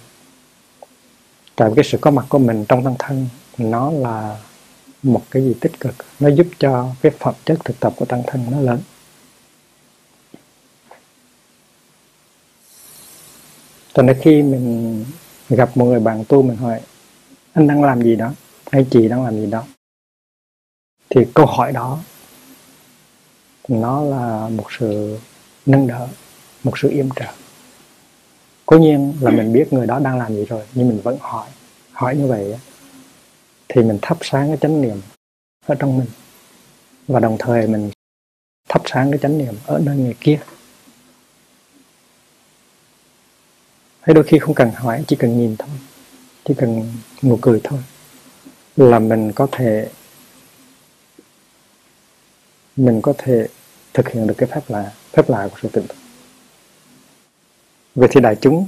tại 1.61 1.69
vì 1.69 1.75
cái 1.75 1.85
sự 1.85 1.97
có 2.01 2.11
mặt 2.11 2.25
của 2.29 2.39
mình 2.39 2.65
trong 2.69 2.83
tăng 2.83 2.95
thân, 2.99 3.27
nó 3.57 3.91
là 3.91 4.37
một 5.03 5.21
cái 5.31 5.43
gì 5.43 5.55
tích 5.61 5.79
cực. 5.79 5.95
Nó 6.19 6.29
giúp 6.29 6.47
cho 6.59 6.89
cái 7.01 7.11
phẩm 7.19 7.35
chất 7.45 7.59
thực 7.65 7.79
tập 7.79 7.93
của 7.95 8.05
tăng 8.05 8.23
thân 8.27 8.45
nó 8.51 8.59
lớn. 8.59 8.79
Cho 13.93 14.03
nên 14.03 14.17
khi 14.21 14.41
mình 14.41 15.05
gặp 15.49 15.77
một 15.77 15.85
người 15.85 15.99
bạn 15.99 16.25
tu, 16.27 16.41
mình 16.41 16.57
hỏi, 16.57 16.81
anh 17.53 17.67
đang 17.67 17.83
làm 17.83 18.01
gì 18.01 18.15
đó? 18.15 18.31
Hay 18.71 18.85
chị 18.91 19.07
đang 19.07 19.23
làm 19.23 19.35
gì 19.35 19.45
đó? 19.45 19.63
Thì 21.09 21.21
câu 21.33 21.45
hỏi 21.45 21.71
đó, 21.71 21.99
nó 23.67 24.01
là 24.01 24.49
một 24.49 24.65
sự 24.79 25.19
nâng 25.65 25.87
đỡ, 25.87 26.07
một 26.63 26.73
sự 26.77 26.89
yểm 26.89 27.09
trợ 27.15 27.40
cố 28.71 28.77
nhiên 28.77 29.13
là 29.21 29.31
mình 29.31 29.53
biết 29.53 29.73
người 29.73 29.87
đó 29.87 29.99
đang 29.99 30.17
làm 30.17 30.35
gì 30.35 30.45
rồi, 30.45 30.63
nhưng 30.73 30.89
mình 30.89 31.01
vẫn 31.03 31.17
hỏi. 31.21 31.49
Hỏi 31.91 32.15
như 32.15 32.27
vậy 32.27 32.55
thì 33.69 33.83
mình 33.83 33.99
thắp 34.01 34.17
sáng 34.21 34.47
cái 34.47 34.57
chánh 34.61 34.81
niệm 34.81 35.01
ở 35.65 35.75
trong 35.75 35.97
mình. 35.97 36.07
Và 37.07 37.19
đồng 37.19 37.37
thời 37.39 37.67
mình 37.67 37.91
thắp 38.69 38.81
sáng 38.85 39.11
cái 39.11 39.19
chánh 39.21 39.37
niệm 39.37 39.53
ở 39.65 39.79
nơi 39.79 39.97
người 39.97 40.15
kia. 40.19 40.39
Hay 44.01 44.13
đôi 44.13 44.23
khi 44.23 44.39
không 44.39 44.55
cần 44.55 44.71
hỏi, 44.71 45.03
chỉ 45.07 45.15
cần 45.15 45.37
nhìn 45.37 45.55
thôi. 45.57 45.69
Chỉ 46.45 46.53
cần 46.57 46.91
nụ 47.23 47.39
cười 47.41 47.61
thôi. 47.63 47.79
Là 48.75 48.99
mình 48.99 49.31
có 49.31 49.47
thể, 49.51 49.89
mình 52.75 53.01
có 53.01 53.13
thể 53.17 53.47
thực 53.93 54.09
hiện 54.09 54.27
được 54.27 54.35
cái 54.37 54.49
phép 54.49 54.61
lạ 54.67 54.91
phép 55.11 55.29
lạ 55.29 55.47
của 55.51 55.57
sự 55.61 55.69
tỉnh 55.69 55.87
thức 55.87 56.00
vậy 57.95 58.09
thì 58.11 58.21
đại 58.21 58.35
chúng 58.41 58.67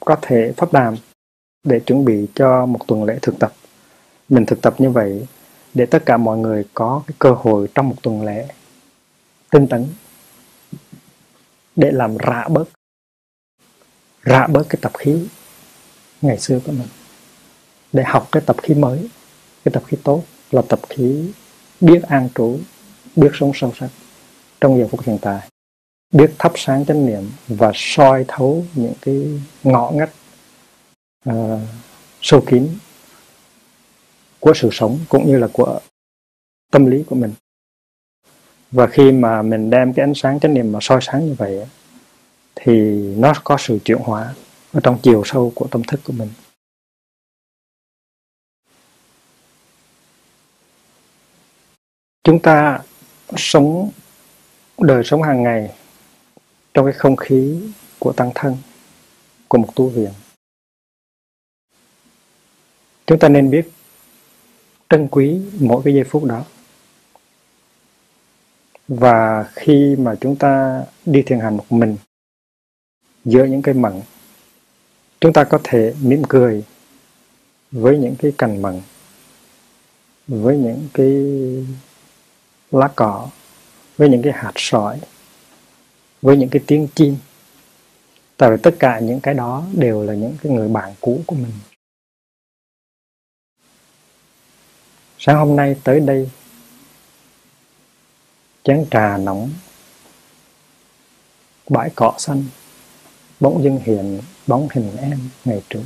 có 0.00 0.16
thể 0.22 0.52
pháp 0.56 0.72
đàm 0.72 0.96
để 1.64 1.80
chuẩn 1.80 2.04
bị 2.04 2.26
cho 2.34 2.66
một 2.66 2.80
tuần 2.86 3.04
lễ 3.04 3.18
thực 3.22 3.38
tập. 3.38 3.52
Mình 4.28 4.46
thực 4.46 4.62
tập 4.62 4.74
như 4.78 4.90
vậy 4.90 5.26
để 5.74 5.86
tất 5.86 6.02
cả 6.06 6.16
mọi 6.16 6.38
người 6.38 6.64
có 6.74 7.02
cái 7.06 7.14
cơ 7.18 7.30
hội 7.30 7.68
trong 7.74 7.88
một 7.88 7.96
tuần 8.02 8.24
lễ 8.24 8.48
tinh 9.50 9.66
tấn 9.68 9.86
để 11.76 11.90
làm 11.90 12.16
rã 12.16 12.48
bớt 12.48 12.68
rã 14.22 14.46
bớt 14.46 14.66
cái 14.68 14.78
tập 14.82 14.92
khí 14.98 15.28
ngày 16.22 16.38
xưa 16.38 16.60
của 16.66 16.72
mình. 16.72 16.88
Để 17.92 18.02
học 18.04 18.28
cái 18.32 18.42
tập 18.46 18.56
khí 18.62 18.74
mới, 18.74 19.08
cái 19.64 19.72
tập 19.72 19.82
khí 19.86 19.96
tốt 20.04 20.24
là 20.50 20.62
tập 20.68 20.80
khí 20.88 21.32
biết 21.80 22.02
an 22.02 22.28
trú, 22.34 22.58
biết 23.16 23.30
sống 23.34 23.52
sâu 23.54 23.72
sắc 23.80 23.88
trong 24.60 24.78
giờ 24.78 24.88
phút 24.90 25.00
hiện 25.02 25.18
tại 25.22 25.48
biết 26.16 26.30
thắp 26.38 26.52
sáng 26.56 26.84
chánh 26.84 27.06
niệm 27.06 27.30
và 27.48 27.72
soi 27.74 28.24
thấu 28.28 28.64
những 28.74 28.92
cái 29.00 29.40
ngõ 29.62 29.90
ngách 29.94 30.10
uh, 31.28 31.60
sâu 32.22 32.42
kín 32.46 32.68
của 34.40 34.52
sự 34.54 34.68
sống 34.72 34.98
cũng 35.08 35.26
như 35.26 35.38
là 35.38 35.48
của 35.52 35.80
tâm 36.70 36.86
lý 36.86 37.04
của 37.08 37.16
mình. 37.16 37.32
Và 38.70 38.86
khi 38.86 39.12
mà 39.12 39.42
mình 39.42 39.70
đem 39.70 39.92
cái 39.92 40.04
ánh 40.04 40.14
sáng 40.14 40.40
chánh 40.40 40.54
niệm 40.54 40.72
mà 40.72 40.78
soi 40.82 40.98
sáng 41.02 41.26
như 41.26 41.34
vậy 41.38 41.66
thì 42.54 42.72
nó 43.16 43.32
có 43.44 43.56
sự 43.58 43.78
chuyển 43.84 43.98
hóa 43.98 44.34
ở 44.72 44.80
trong 44.82 44.98
chiều 45.02 45.22
sâu 45.24 45.52
của 45.54 45.66
tâm 45.70 45.82
thức 45.82 46.00
của 46.04 46.12
mình. 46.12 46.28
Chúng 52.24 52.38
ta 52.42 52.80
sống 53.36 53.90
đời 54.78 55.04
sống 55.04 55.22
hàng 55.22 55.42
ngày 55.42 55.70
trong 56.76 56.86
cái 56.86 56.92
không 56.92 57.16
khí 57.16 57.60
của 57.98 58.12
tăng 58.12 58.30
thân 58.34 58.56
của 59.48 59.58
một 59.58 59.74
tu 59.74 59.88
viện. 59.88 60.10
Chúng 63.06 63.18
ta 63.18 63.28
nên 63.28 63.50
biết 63.50 63.70
trân 64.88 65.08
quý 65.10 65.40
mỗi 65.60 65.82
cái 65.84 65.94
giây 65.94 66.04
phút 66.04 66.24
đó. 66.24 66.44
Và 68.88 69.50
khi 69.54 69.96
mà 69.98 70.14
chúng 70.20 70.36
ta 70.36 70.84
đi 71.06 71.22
thiền 71.22 71.40
hành 71.40 71.56
một 71.56 71.72
mình 71.72 71.96
giữa 73.24 73.44
những 73.44 73.62
cây 73.62 73.74
mận 73.74 74.00
chúng 75.20 75.32
ta 75.32 75.44
có 75.44 75.60
thể 75.64 75.94
mỉm 76.02 76.22
cười 76.28 76.64
với 77.70 77.98
những 77.98 78.16
cái 78.18 78.32
cành 78.38 78.62
mận 78.62 78.80
với 80.28 80.56
những 80.58 80.88
cái 80.94 81.12
lá 82.70 82.88
cỏ, 82.96 83.28
với 83.96 84.08
những 84.08 84.22
cái 84.22 84.32
hạt 84.32 84.52
sỏi 84.56 85.00
với 86.22 86.36
những 86.36 86.48
cái 86.48 86.62
tiếng 86.66 86.88
chim. 86.94 87.16
Tại 88.36 88.50
vì 88.50 88.56
tất 88.62 88.74
cả 88.78 89.00
những 89.00 89.20
cái 89.20 89.34
đó 89.34 89.64
đều 89.72 90.02
là 90.02 90.14
những 90.14 90.36
cái 90.42 90.52
người 90.52 90.68
bạn 90.68 90.94
cũ 91.00 91.20
của 91.26 91.36
mình. 91.36 91.52
Sáng 95.18 95.36
hôm 95.36 95.56
nay 95.56 95.76
tới 95.84 96.00
đây, 96.00 96.30
chén 98.62 98.86
trà 98.90 99.16
nóng, 99.16 99.50
bãi 101.68 101.90
cỏ 101.94 102.14
xanh, 102.18 102.44
bỗng 103.40 103.62
dưng 103.62 103.80
hiện, 103.84 104.20
bóng 104.46 104.68
hình 104.72 104.96
em, 104.96 105.20
ngày 105.44 105.62
trước. 105.68 105.82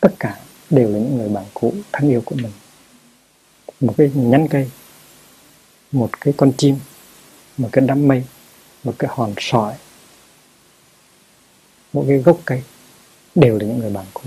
Tất 0.00 0.14
cả 0.18 0.40
đều 0.70 0.88
là 0.88 0.98
những 0.98 1.16
người 1.16 1.28
bạn 1.28 1.44
cũ, 1.54 1.74
thân 1.92 2.10
yêu 2.10 2.22
của 2.24 2.34
mình. 2.34 2.52
Một 3.80 3.94
cái 3.96 4.10
nhánh 4.14 4.48
cây, 4.48 4.70
một 5.92 6.20
cái 6.20 6.34
con 6.36 6.52
chim, 6.56 6.76
một 7.56 7.68
cái 7.72 7.84
đám 7.88 8.08
mây 8.08 8.24
một 8.84 8.94
cái 8.98 9.10
hòn 9.14 9.34
sỏi 9.38 9.74
một 11.94 12.04
cái 12.08 12.18
gốc 12.18 12.38
cây 12.44 12.62
đều 13.34 13.58
là 13.58 13.66
những 13.66 13.78
người 13.78 13.90
bạn 13.90 14.06
cũ. 14.14 14.22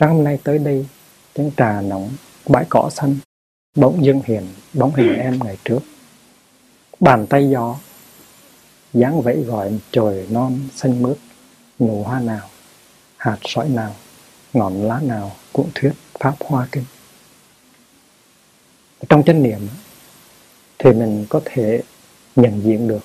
Sáng 0.00 0.14
hôm 0.14 0.24
nay 0.24 0.38
tới 0.44 0.58
đây, 0.58 0.86
tiếng 1.34 1.50
trà 1.56 1.80
nóng, 1.80 2.10
bãi 2.46 2.64
cỏ 2.68 2.90
xanh 2.92 3.16
bỗng 3.74 4.04
dưng 4.04 4.22
hiền, 4.24 4.48
bóng 4.72 4.94
hình 4.94 5.14
em 5.18 5.38
ngày 5.44 5.58
trước. 5.64 5.80
Bàn 7.00 7.26
tay 7.26 7.50
gió, 7.50 7.76
dáng 8.94 9.22
vẫy 9.22 9.42
gọi 9.42 9.78
trời 9.90 10.26
non 10.30 10.60
xanh 10.74 11.02
mướt, 11.02 11.16
nụ 11.78 12.02
hoa 12.02 12.20
nào, 12.20 12.48
hạt 13.16 13.38
sỏi 13.44 13.68
nào, 13.68 13.94
ngọn 14.52 14.82
lá 14.82 15.00
nào 15.02 15.36
cũng 15.52 15.70
thuyết 15.74 15.92
pháp 16.20 16.34
hoa 16.40 16.68
kinh. 16.72 16.84
Trong 19.08 19.22
chánh 19.24 19.42
niệm 19.42 19.68
thì 20.78 20.92
mình 20.92 21.26
có 21.28 21.40
thể 21.44 21.82
nhận 22.36 22.62
diện 22.64 22.88
được 22.88 23.00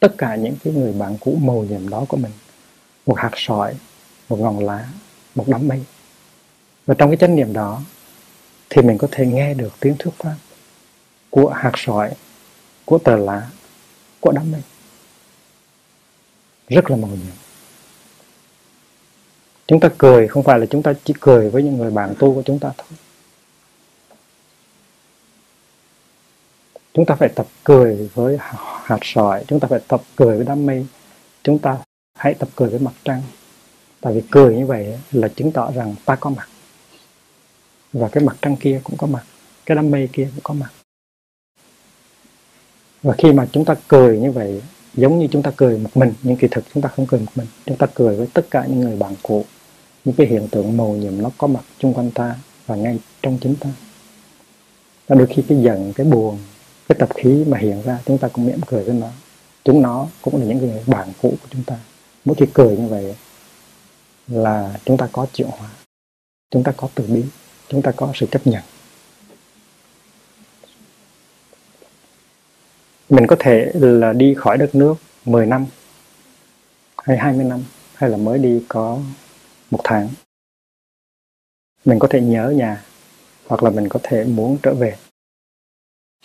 tất 0.00 0.14
cả 0.18 0.36
những 0.36 0.54
cái 0.64 0.72
người 0.72 0.92
bạn 0.92 1.16
cũ 1.20 1.38
màu 1.42 1.64
nhiệm 1.64 1.88
đó 1.88 2.04
của 2.08 2.16
mình. 2.16 2.32
Một 3.06 3.18
hạt 3.18 3.30
sỏi, 3.36 3.74
một 4.28 4.40
ngọn 4.40 4.58
lá, 4.58 4.88
một 5.34 5.44
đám 5.46 5.68
mây. 5.68 5.82
Và 6.86 6.94
trong 6.94 7.10
cái 7.10 7.16
chánh 7.16 7.36
niệm 7.36 7.52
đó 7.52 7.82
thì 8.70 8.82
mình 8.82 8.98
có 8.98 9.08
thể 9.10 9.26
nghe 9.26 9.54
được 9.54 9.72
tiếng 9.80 9.96
thuyết 9.98 10.14
pháp 10.18 10.36
của 11.30 11.48
hạt 11.48 11.72
sỏi, 11.76 12.10
của 12.84 12.98
tờ 12.98 13.16
lá, 13.16 13.50
của 14.20 14.32
đám 14.32 14.52
mây. 14.52 14.62
Rất 16.68 16.90
là 16.90 16.96
màu 16.96 17.10
nhiệm. 17.10 17.36
Chúng 19.66 19.80
ta 19.80 19.88
cười 19.98 20.28
không 20.28 20.42
phải 20.42 20.58
là 20.58 20.66
chúng 20.66 20.82
ta 20.82 20.92
chỉ 21.04 21.14
cười 21.20 21.50
với 21.50 21.62
những 21.62 21.76
người 21.76 21.90
bạn 21.90 22.14
tu 22.18 22.34
của 22.34 22.42
chúng 22.42 22.58
ta 22.58 22.70
thôi. 22.78 22.98
Chúng 26.96 27.06
ta 27.06 27.14
phải 27.14 27.28
tập 27.28 27.46
cười 27.64 28.10
với 28.14 28.36
hạt 28.84 28.98
sỏi, 29.02 29.44
chúng 29.48 29.60
ta 29.60 29.68
phải 29.68 29.80
tập 29.88 30.02
cười 30.16 30.36
với 30.36 30.46
đám 30.46 30.66
mây. 30.66 30.86
Chúng 31.42 31.58
ta 31.58 31.78
hãy 32.18 32.34
tập 32.34 32.48
cười 32.56 32.68
với 32.68 32.78
mặt 32.78 32.94
trăng. 33.04 33.22
Tại 34.00 34.14
vì 34.14 34.22
cười 34.30 34.56
như 34.56 34.66
vậy 34.66 34.98
là 35.12 35.28
chứng 35.28 35.52
tỏ 35.52 35.72
rằng 35.72 35.94
ta 36.04 36.16
có 36.16 36.30
mặt. 36.30 36.48
Và 37.92 38.08
cái 38.08 38.24
mặt 38.24 38.36
trăng 38.42 38.56
kia 38.56 38.80
cũng 38.84 38.96
có 38.96 39.06
mặt, 39.06 39.24
cái 39.66 39.76
đám 39.76 39.90
mây 39.90 40.08
kia 40.12 40.28
cũng 40.34 40.40
có 40.42 40.54
mặt. 40.54 40.70
Và 43.02 43.14
khi 43.18 43.32
mà 43.32 43.46
chúng 43.52 43.64
ta 43.64 43.74
cười 43.88 44.18
như 44.18 44.30
vậy, 44.30 44.62
giống 44.94 45.18
như 45.18 45.28
chúng 45.32 45.42
ta 45.42 45.52
cười 45.56 45.78
một 45.78 45.96
mình, 45.96 46.12
nhưng 46.22 46.36
kỳ 46.36 46.48
thực 46.50 46.64
chúng 46.74 46.82
ta 46.82 46.88
không 46.88 47.06
cười 47.06 47.20
một 47.20 47.32
mình. 47.34 47.46
Chúng 47.66 47.76
ta 47.76 47.86
cười 47.94 48.16
với 48.16 48.26
tất 48.34 48.46
cả 48.50 48.66
những 48.66 48.80
người 48.80 48.96
bạn 48.96 49.14
cũ. 49.22 49.44
Những 50.04 50.14
cái 50.14 50.26
hiện 50.26 50.48
tượng 50.50 50.76
màu 50.76 50.88
nhiệm 50.88 51.22
nó 51.22 51.30
có 51.38 51.46
mặt 51.46 51.64
chung 51.78 51.94
quanh 51.94 52.10
ta 52.10 52.36
và 52.66 52.76
ngay 52.76 52.98
trong 53.22 53.38
chính 53.40 53.54
ta. 53.60 53.68
Và 55.06 55.16
đôi 55.16 55.26
khi 55.26 55.42
cái 55.48 55.58
giận, 55.62 55.92
cái 55.92 56.06
buồn 56.06 56.38
cái 56.88 56.96
tập 56.98 57.08
khí 57.14 57.44
mà 57.48 57.58
hiện 57.58 57.82
ra, 57.82 57.98
chúng 58.06 58.18
ta 58.18 58.28
cũng 58.28 58.46
mỉm 58.46 58.60
cười 58.66 58.84
với 58.84 58.94
nó. 58.94 59.08
Chúng 59.64 59.82
nó 59.82 60.08
cũng 60.22 60.40
là 60.40 60.46
những 60.46 60.58
người 60.58 60.82
bạn 60.86 61.08
cũ 61.22 61.34
của 61.42 61.48
chúng 61.50 61.64
ta. 61.64 61.76
Mỗi 62.24 62.36
khi 62.36 62.46
cười 62.54 62.76
như 62.76 62.88
vậy 62.88 63.16
là 64.28 64.80
chúng 64.84 64.96
ta 64.96 65.08
có 65.12 65.26
chuyển 65.32 65.48
hóa. 65.48 65.70
Chúng 66.50 66.64
ta 66.64 66.72
có 66.76 66.88
từ 66.94 67.06
bi. 67.06 67.24
Chúng 67.68 67.82
ta 67.82 67.92
có 67.96 68.12
sự 68.14 68.26
chấp 68.26 68.46
nhận. 68.46 68.62
Mình 73.08 73.26
có 73.26 73.36
thể 73.38 73.70
là 73.74 74.12
đi 74.12 74.34
khỏi 74.34 74.58
đất 74.58 74.74
nước 74.74 74.94
10 75.24 75.46
năm 75.46 75.66
hay 76.98 77.18
20 77.18 77.44
năm 77.44 77.64
hay 77.94 78.10
là 78.10 78.16
mới 78.16 78.38
đi 78.38 78.62
có 78.68 78.98
một 79.70 79.80
tháng. 79.84 80.08
Mình 81.84 81.98
có 81.98 82.08
thể 82.08 82.20
nhớ 82.20 82.50
nhà 82.56 82.84
hoặc 83.46 83.62
là 83.62 83.70
mình 83.70 83.88
có 83.88 84.00
thể 84.02 84.24
muốn 84.24 84.58
trở 84.62 84.74
về 84.74 84.96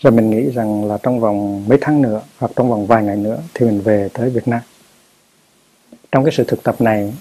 và 0.02 0.12
mình 0.12 0.30
nghĩ 0.30 0.52
rằng 0.52 0.86
là 0.86 0.98
trong 1.04 1.20
vòng 1.20 1.68
mấy 1.68 1.78
tháng 1.82 2.02
nữa 2.02 2.22
hoặc 2.38 2.52
trong 2.56 2.70
vòng 2.70 2.88
vài 2.88 3.04
ngày 3.04 3.18
nữa 3.18 3.44
thì 3.54 3.66
mình 3.66 3.82
về 3.82 4.10
tới 4.14 4.30
Việt 4.30 4.48
Nam. 4.48 4.62
Trong 6.12 6.24
cái 6.24 6.34
sự 6.38 6.44
thực 6.48 6.64
tập 6.64 6.82
này 6.82 7.14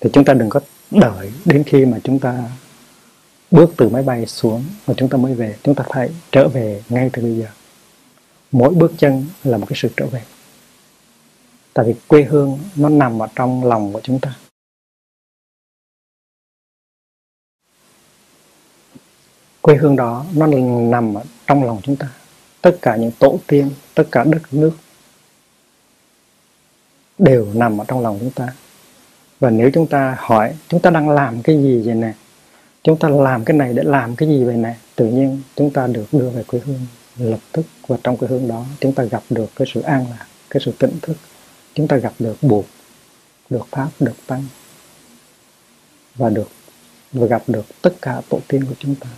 thì 0.00 0.10
chúng 0.12 0.24
ta 0.24 0.34
đừng 0.34 0.48
có 0.48 0.60
đợi 0.90 1.32
đến 1.44 1.64
khi 1.66 1.84
mà 1.84 1.98
chúng 2.04 2.18
ta 2.18 2.44
bước 3.50 3.74
từ 3.76 3.88
máy 3.88 4.02
bay 4.02 4.26
xuống 4.26 4.64
và 4.86 4.94
chúng 4.96 5.08
ta 5.08 5.18
mới 5.18 5.34
về. 5.34 5.56
Chúng 5.62 5.74
ta 5.74 5.84
phải 5.88 6.10
trở 6.32 6.48
về 6.48 6.82
ngay 6.88 7.10
từ 7.12 7.22
bây 7.22 7.36
giờ. 7.36 7.46
Mỗi 8.52 8.74
bước 8.74 8.92
chân 8.98 9.26
là 9.44 9.56
một 9.56 9.66
cái 9.68 9.78
sự 9.82 9.88
trở 9.96 10.06
về. 10.06 10.22
Tại 11.74 11.86
vì 11.86 11.94
quê 12.08 12.22
hương 12.22 12.58
nó 12.76 12.88
nằm 12.88 13.22
ở 13.22 13.28
trong 13.34 13.64
lòng 13.64 13.92
của 13.92 14.00
chúng 14.02 14.20
ta. 14.20 14.34
Quê 19.60 19.76
hương 19.76 19.96
đó 19.96 20.24
nó 20.34 20.46
nằm 20.90 21.14
ở 21.14 21.22
trong 21.50 21.64
lòng 21.64 21.80
chúng 21.82 21.96
ta. 21.96 22.08
Tất 22.62 22.78
cả 22.82 22.96
những 22.96 23.10
tổ 23.18 23.38
tiên, 23.46 23.70
tất 23.94 24.04
cả 24.12 24.24
đất 24.24 24.42
nước 24.50 24.72
đều 27.18 27.46
nằm 27.54 27.80
ở 27.80 27.84
trong 27.88 28.00
lòng 28.00 28.18
chúng 28.20 28.30
ta. 28.30 28.48
Và 29.40 29.50
nếu 29.50 29.70
chúng 29.74 29.86
ta 29.86 30.16
hỏi, 30.18 30.54
chúng 30.68 30.80
ta 30.80 30.90
đang 30.90 31.08
làm 31.08 31.42
cái 31.42 31.56
gì 31.56 31.82
vậy 31.86 31.94
nè? 31.94 32.12
Chúng 32.82 32.98
ta 32.98 33.08
làm 33.08 33.44
cái 33.44 33.56
này 33.56 33.72
để 33.74 33.82
làm 33.82 34.16
cái 34.16 34.28
gì 34.28 34.44
vậy 34.44 34.56
nè? 34.56 34.74
Tự 34.94 35.06
nhiên 35.06 35.42
chúng 35.56 35.70
ta 35.70 35.86
được 35.86 36.04
đưa 36.12 36.30
về 36.30 36.42
quê 36.42 36.60
hương 36.64 36.86
lập 37.18 37.40
tức. 37.52 37.62
Và 37.86 37.96
trong 38.02 38.16
quê 38.16 38.28
hương 38.28 38.48
đó, 38.48 38.64
chúng 38.80 38.94
ta 38.94 39.04
gặp 39.04 39.22
được 39.30 39.50
cái 39.56 39.68
sự 39.74 39.80
an 39.80 40.06
lạc, 40.10 40.26
cái 40.50 40.62
sự 40.64 40.72
tỉnh 40.78 40.98
thức. 41.02 41.16
Chúng 41.74 41.88
ta 41.88 41.96
gặp 41.96 42.12
được 42.18 42.36
buộc 42.42 42.64
được 43.50 43.66
pháp, 43.70 43.88
được 44.00 44.16
tăng. 44.26 44.44
Và 46.14 46.28
được, 46.28 46.48
và 47.12 47.26
gặp 47.26 47.42
được 47.46 47.64
tất 47.82 47.92
cả 48.02 48.20
tổ 48.28 48.40
tiên 48.48 48.64
của 48.64 48.74
chúng 48.78 48.94
ta 48.94 49.08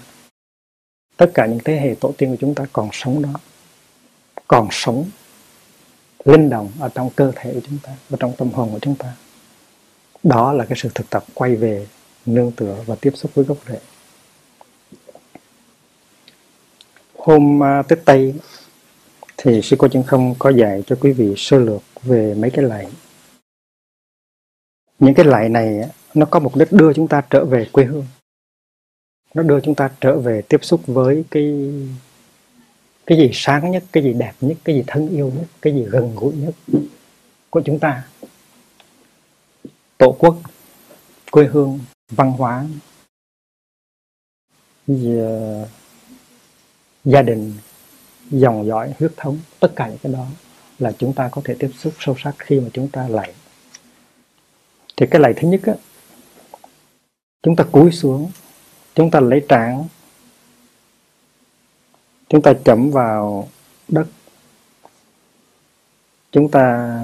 tất 1.22 1.30
cả 1.34 1.46
những 1.46 1.58
thế 1.64 1.76
hệ 1.76 1.94
tổ 2.00 2.12
tiên 2.18 2.30
của 2.30 2.36
chúng 2.40 2.54
ta 2.54 2.64
còn 2.72 2.88
sống 2.92 3.22
đó, 3.22 3.30
còn 4.48 4.68
sống 4.70 5.10
linh 6.24 6.50
động 6.50 6.70
ở 6.80 6.88
trong 6.88 7.10
cơ 7.16 7.32
thể 7.36 7.52
của 7.54 7.60
chúng 7.68 7.78
ta 7.82 7.92
và 8.08 8.16
trong 8.20 8.32
tâm 8.38 8.50
hồn 8.50 8.70
của 8.72 8.78
chúng 8.78 8.94
ta. 8.94 9.12
Đó 10.22 10.52
là 10.52 10.64
cái 10.64 10.78
sự 10.80 10.88
thực 10.94 11.10
tập 11.10 11.24
quay 11.34 11.56
về, 11.56 11.86
nương 12.26 12.52
tựa 12.52 12.76
và 12.86 12.94
tiếp 13.00 13.10
xúc 13.14 13.30
với 13.34 13.44
gốc 13.44 13.58
rễ. 13.68 13.78
Hôm 17.18 17.62
à, 17.62 17.82
Tết 17.82 17.98
Tây 18.04 18.34
thì 19.36 19.62
sư 19.62 19.76
cô 19.78 19.88
chân 19.88 20.02
không 20.02 20.34
có 20.38 20.50
dạy 20.50 20.82
cho 20.86 20.96
quý 21.00 21.12
vị 21.12 21.34
sơ 21.36 21.58
lược 21.58 21.82
về 22.02 22.34
mấy 22.34 22.50
cái 22.50 22.64
lạy. 22.64 22.86
Những 24.98 25.14
cái 25.14 25.26
lạy 25.26 25.48
này 25.48 25.88
nó 26.14 26.26
có 26.26 26.40
mục 26.40 26.56
đích 26.56 26.72
đưa 26.72 26.92
chúng 26.92 27.08
ta 27.08 27.22
trở 27.30 27.44
về 27.44 27.66
quê 27.72 27.84
hương 27.84 28.06
nó 29.34 29.42
đưa 29.42 29.60
chúng 29.60 29.74
ta 29.74 29.90
trở 30.00 30.18
về 30.18 30.42
tiếp 30.48 30.58
xúc 30.62 30.80
với 30.86 31.24
cái 31.30 31.72
cái 33.06 33.18
gì 33.18 33.30
sáng 33.32 33.70
nhất, 33.70 33.84
cái 33.92 34.02
gì 34.02 34.12
đẹp 34.12 34.32
nhất, 34.40 34.56
cái 34.64 34.76
gì 34.76 34.84
thân 34.86 35.08
yêu 35.08 35.32
nhất, 35.36 35.46
cái 35.62 35.72
gì 35.72 35.84
gần 35.84 36.14
gũi 36.16 36.34
nhất 36.34 36.54
của 37.50 37.62
chúng 37.64 37.78
ta. 37.78 38.04
Tổ 39.98 40.16
quốc, 40.18 40.36
quê 41.30 41.46
hương, 41.46 41.80
văn 42.10 42.32
hóa 42.32 42.66
ờ, 44.88 45.66
gia 47.04 47.22
đình, 47.22 47.54
dòng 48.30 48.66
dõi, 48.66 48.94
huyết 48.98 49.12
thống, 49.16 49.38
tất 49.60 49.72
cả 49.76 49.88
những 49.88 49.98
cái 50.02 50.12
đó 50.12 50.26
là 50.78 50.92
chúng 50.98 51.12
ta 51.12 51.28
có 51.32 51.42
thể 51.44 51.56
tiếp 51.58 51.70
xúc 51.78 51.92
sâu 51.98 52.14
sắc 52.18 52.34
khi 52.38 52.60
mà 52.60 52.68
chúng 52.72 52.88
ta 52.88 53.08
lạy. 53.08 53.34
Thì 54.96 55.06
cái 55.10 55.20
lạy 55.20 55.32
thứ 55.36 55.48
nhất 55.48 55.60
á, 55.64 55.74
chúng 57.42 57.56
ta 57.56 57.64
cúi 57.72 57.92
xuống 57.92 58.30
chúng 58.94 59.10
ta 59.10 59.20
lấy 59.20 59.46
trán 59.48 59.88
chúng 62.32 62.42
ta 62.42 62.52
chấm 62.64 62.90
vào 62.90 63.48
đất. 63.88 64.06
Chúng 66.30 66.50
ta 66.50 66.98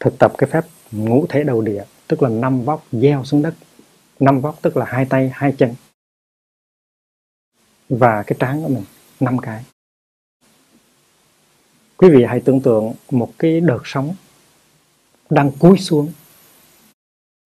thực 0.00 0.18
tập 0.18 0.32
cái 0.38 0.50
phép 0.50 0.64
ngũ 0.92 1.26
thể 1.28 1.44
đầu 1.44 1.60
địa, 1.60 1.84
tức 2.06 2.22
là 2.22 2.28
năm 2.28 2.62
vóc 2.62 2.84
gieo 2.92 3.24
xuống 3.24 3.42
đất. 3.42 3.54
Năm 4.20 4.40
vóc 4.40 4.58
tức 4.62 4.76
là 4.76 4.84
hai 4.84 5.04
tay, 5.04 5.30
hai 5.34 5.54
chân. 5.58 5.74
Và 7.88 8.22
cái 8.22 8.36
trán 8.40 8.62
của 8.62 8.68
mình, 8.68 8.84
năm 9.20 9.38
cái. 9.38 9.64
Quý 11.96 12.08
vị 12.10 12.24
hãy 12.28 12.40
tưởng 12.44 12.60
tượng 12.60 12.94
một 13.10 13.32
cái 13.38 13.60
đợt 13.60 13.80
sóng 13.84 14.14
đang 15.30 15.50
cúi 15.50 15.78
xuống 15.78 16.12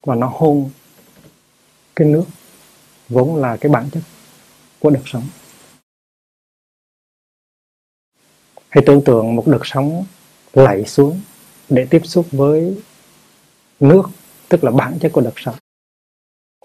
và 0.07 0.14
nó 0.14 0.32
hôn 0.34 0.70
cái 1.96 2.09
nước 2.09 2.24
vốn 3.12 3.36
là 3.36 3.56
cái 3.56 3.72
bản 3.72 3.90
chất 3.92 4.02
của 4.78 4.90
đợt 4.90 5.02
sóng 5.04 5.26
hãy 8.68 8.84
tưởng 8.86 9.04
tượng 9.04 9.36
một 9.36 9.46
đợt 9.46 9.60
sóng 9.64 10.04
lạy 10.52 10.84
xuống 10.84 11.20
để 11.68 11.86
tiếp 11.90 12.00
xúc 12.04 12.26
với 12.32 12.82
nước, 13.80 14.02
tức 14.48 14.64
là 14.64 14.70
bản 14.70 14.98
chất 15.00 15.12
của 15.12 15.20
đợt 15.20 15.32
sóng 15.36 15.54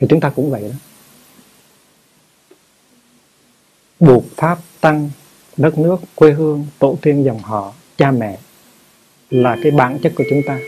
thì 0.02 0.08
chúng 0.10 0.20
ta 0.20 0.30
cũng 0.36 0.52
vậy 0.52 0.62
đó. 0.62 0.76
Buộc 4.00 4.24
pháp 4.36 4.60
tăng 4.82 5.10
đất 5.58 5.78
nước, 5.78 5.98
quê 6.16 6.32
hương, 6.32 6.68
tổ 6.80 6.98
tiên 7.02 7.24
dòng 7.26 7.40
họ, 7.40 7.74
cha 7.98 8.12
mẹ 8.12 8.40
là 9.30 9.58
cái 9.64 9.72
bản 9.72 10.00
chất 10.04 10.14
của 10.16 10.24
chúng 10.30 10.42
ta. 10.48 10.60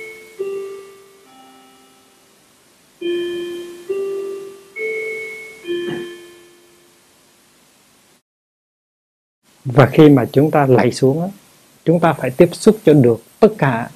Và 9.65 9.89
khi 9.93 10.09
mà 10.09 10.25
chúng 10.31 10.51
ta 10.51 10.65
lạy 10.65 10.91
xuống 10.91 11.31
chúng 11.85 11.99
ta 11.99 12.13
phải 12.13 12.29
tiếp 12.29 12.49
xúc 12.51 12.77
cho 12.85 12.93
được 12.93 13.21
tất 13.39 13.49
cả 13.57 13.89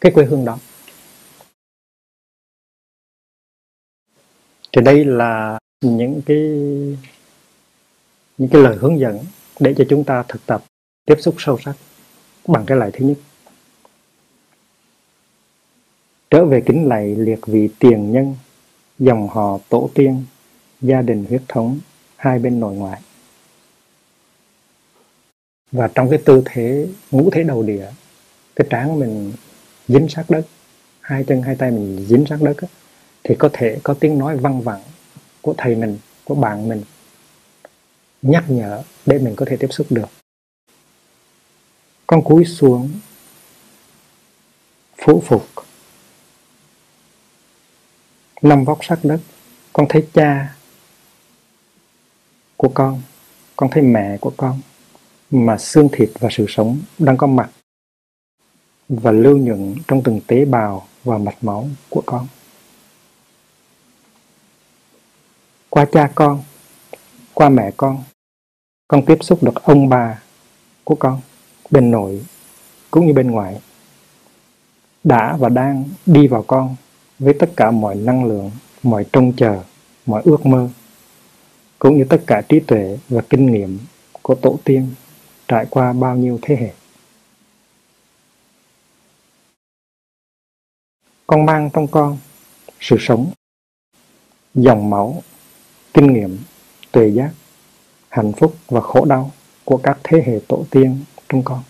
cái 0.00 0.12
quê 0.12 0.24
hương 0.24 0.44
đó. 0.44 0.58
Thì 4.72 4.82
đây 4.82 5.04
là 5.04 5.58
những 5.80 6.22
cái 6.26 6.38
những 8.38 8.48
cái 8.50 8.62
lời 8.62 8.76
hướng 8.80 8.98
dẫn 8.98 9.18
để 9.60 9.74
cho 9.78 9.84
chúng 9.90 10.04
ta 10.04 10.24
thực 10.28 10.46
tập, 10.46 10.64
tiếp 11.04 11.16
xúc 11.20 11.34
sâu 11.38 11.58
sắc 11.64 11.76
bằng 12.46 12.64
cái 12.66 12.78
lạy 12.78 12.90
thứ 12.92 13.06
nhất. 13.06 13.18
Trở 16.30 16.44
về 16.44 16.62
kính 16.66 16.88
lạy 16.88 17.14
liệt 17.14 17.46
vị 17.46 17.68
tiền 17.78 18.12
nhân, 18.12 18.36
dòng 18.98 19.28
họ 19.28 19.58
tổ 19.68 19.90
tiên, 19.94 20.24
gia 20.80 21.02
đình 21.02 21.24
huyết 21.28 21.42
thống, 21.48 21.78
hai 22.16 22.38
bên 22.38 22.60
nội 22.60 22.74
ngoại 22.74 23.00
và 25.72 25.88
trong 25.94 26.10
cái 26.10 26.18
tư 26.24 26.42
thế, 26.44 26.88
ngũ 27.10 27.30
thế 27.30 27.42
đầu 27.42 27.62
địa, 27.62 27.86
cái 28.56 28.66
trán 28.70 29.00
mình 29.00 29.32
dính 29.88 30.08
sát 30.08 30.24
đất, 30.28 30.46
hai 31.00 31.24
chân, 31.24 31.42
hai 31.42 31.56
tay 31.56 31.70
mình 31.70 32.06
dính 32.08 32.24
sát 32.26 32.38
đất 32.42 32.56
thì 33.24 33.34
có 33.38 33.50
thể 33.52 33.78
có 33.82 33.94
tiếng 33.94 34.18
nói 34.18 34.36
văng 34.36 34.62
vẳng 34.62 34.82
của 35.40 35.54
thầy 35.58 35.76
mình, 35.76 35.98
của 36.24 36.34
bạn 36.34 36.68
mình, 36.68 36.82
nhắc 38.22 38.44
nhở 38.48 38.82
để 39.06 39.18
mình 39.18 39.36
có 39.36 39.46
thể 39.48 39.56
tiếp 39.56 39.68
xúc 39.70 39.86
được. 39.90 40.08
Con 42.06 42.24
cúi 42.24 42.44
xuống, 42.44 42.90
phủ 44.96 45.22
phục. 45.26 45.46
Năm 48.42 48.64
vóc 48.64 48.78
sát 48.82 48.98
đất, 49.02 49.20
con 49.72 49.86
thấy 49.88 50.06
cha 50.14 50.56
của 52.56 52.68
con 52.74 53.02
con 53.56 53.70
thấy 53.70 53.82
mẹ 53.82 54.16
của 54.20 54.32
con 54.36 54.60
mà 55.30 55.58
xương 55.58 55.88
thịt 55.92 56.10
và 56.20 56.28
sự 56.32 56.46
sống 56.48 56.78
đang 56.98 57.16
có 57.16 57.26
mặt 57.26 57.50
và 58.88 59.10
lưu 59.10 59.38
nhuận 59.38 59.74
trong 59.88 60.02
từng 60.02 60.20
tế 60.26 60.44
bào 60.44 60.86
và 61.04 61.18
mạch 61.18 61.44
máu 61.44 61.68
của 61.88 62.02
con. 62.06 62.26
Qua 65.68 65.86
cha 65.92 66.10
con, 66.14 66.42
qua 67.34 67.48
mẹ 67.48 67.70
con, 67.76 68.02
con 68.88 69.04
tiếp 69.04 69.18
xúc 69.20 69.42
được 69.42 69.62
ông 69.62 69.88
bà 69.88 70.22
của 70.84 70.94
con 70.94 71.20
bên 71.70 71.90
nội 71.90 72.24
cũng 72.90 73.06
như 73.06 73.12
bên 73.12 73.30
ngoài 73.30 73.60
đã 75.04 75.36
và 75.36 75.48
đang 75.48 75.84
đi 76.06 76.26
vào 76.26 76.44
con 76.46 76.76
với 77.18 77.34
tất 77.38 77.50
cả 77.56 77.70
mọi 77.70 77.94
năng 77.94 78.24
lượng, 78.24 78.50
mọi 78.82 79.06
trông 79.12 79.32
chờ, 79.36 79.62
mọi 80.06 80.22
ước 80.24 80.46
mơ 80.46 80.68
cũng 81.78 81.98
như 81.98 82.04
tất 82.04 82.22
cả 82.26 82.42
trí 82.48 82.60
tuệ 82.60 82.98
và 83.08 83.22
kinh 83.30 83.52
nghiệm 83.52 83.78
của 84.22 84.34
tổ 84.34 84.58
tiên 84.64 84.94
trải 85.50 85.66
qua 85.70 85.92
bao 85.92 86.16
nhiêu 86.16 86.38
thế 86.42 86.56
hệ. 86.56 86.72
Con 91.26 91.46
mang 91.46 91.70
trong 91.72 91.86
con 91.86 92.18
sự 92.80 92.96
sống, 93.00 93.30
dòng 94.54 94.90
máu, 94.90 95.22
kinh 95.94 96.12
nghiệm, 96.12 96.38
tuệ 96.92 97.08
giác, 97.08 97.30
hạnh 98.08 98.32
phúc 98.32 98.56
và 98.68 98.80
khổ 98.80 99.04
đau 99.04 99.30
của 99.64 99.76
các 99.76 99.98
thế 100.04 100.22
hệ 100.26 100.40
tổ 100.48 100.64
tiên 100.70 101.04
trong 101.28 101.42
con. 101.44 101.62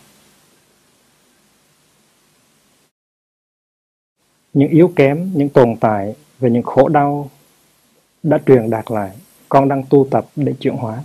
những 4.53 4.69
yếu 4.69 4.93
kém 4.97 5.33
những 5.35 5.49
tồn 5.49 5.77
tại 5.81 6.15
và 6.39 6.49
những 6.49 6.63
khổ 6.63 6.89
đau 6.89 7.31
đã 8.23 8.39
truyền 8.47 8.71
đạt 8.71 8.91
lại 8.91 9.17
con 9.49 9.69
đang 9.69 9.83
tu 9.91 10.07
tập 10.11 10.27
để 10.37 10.55
chuyển 10.61 10.77
hóa 10.77 11.05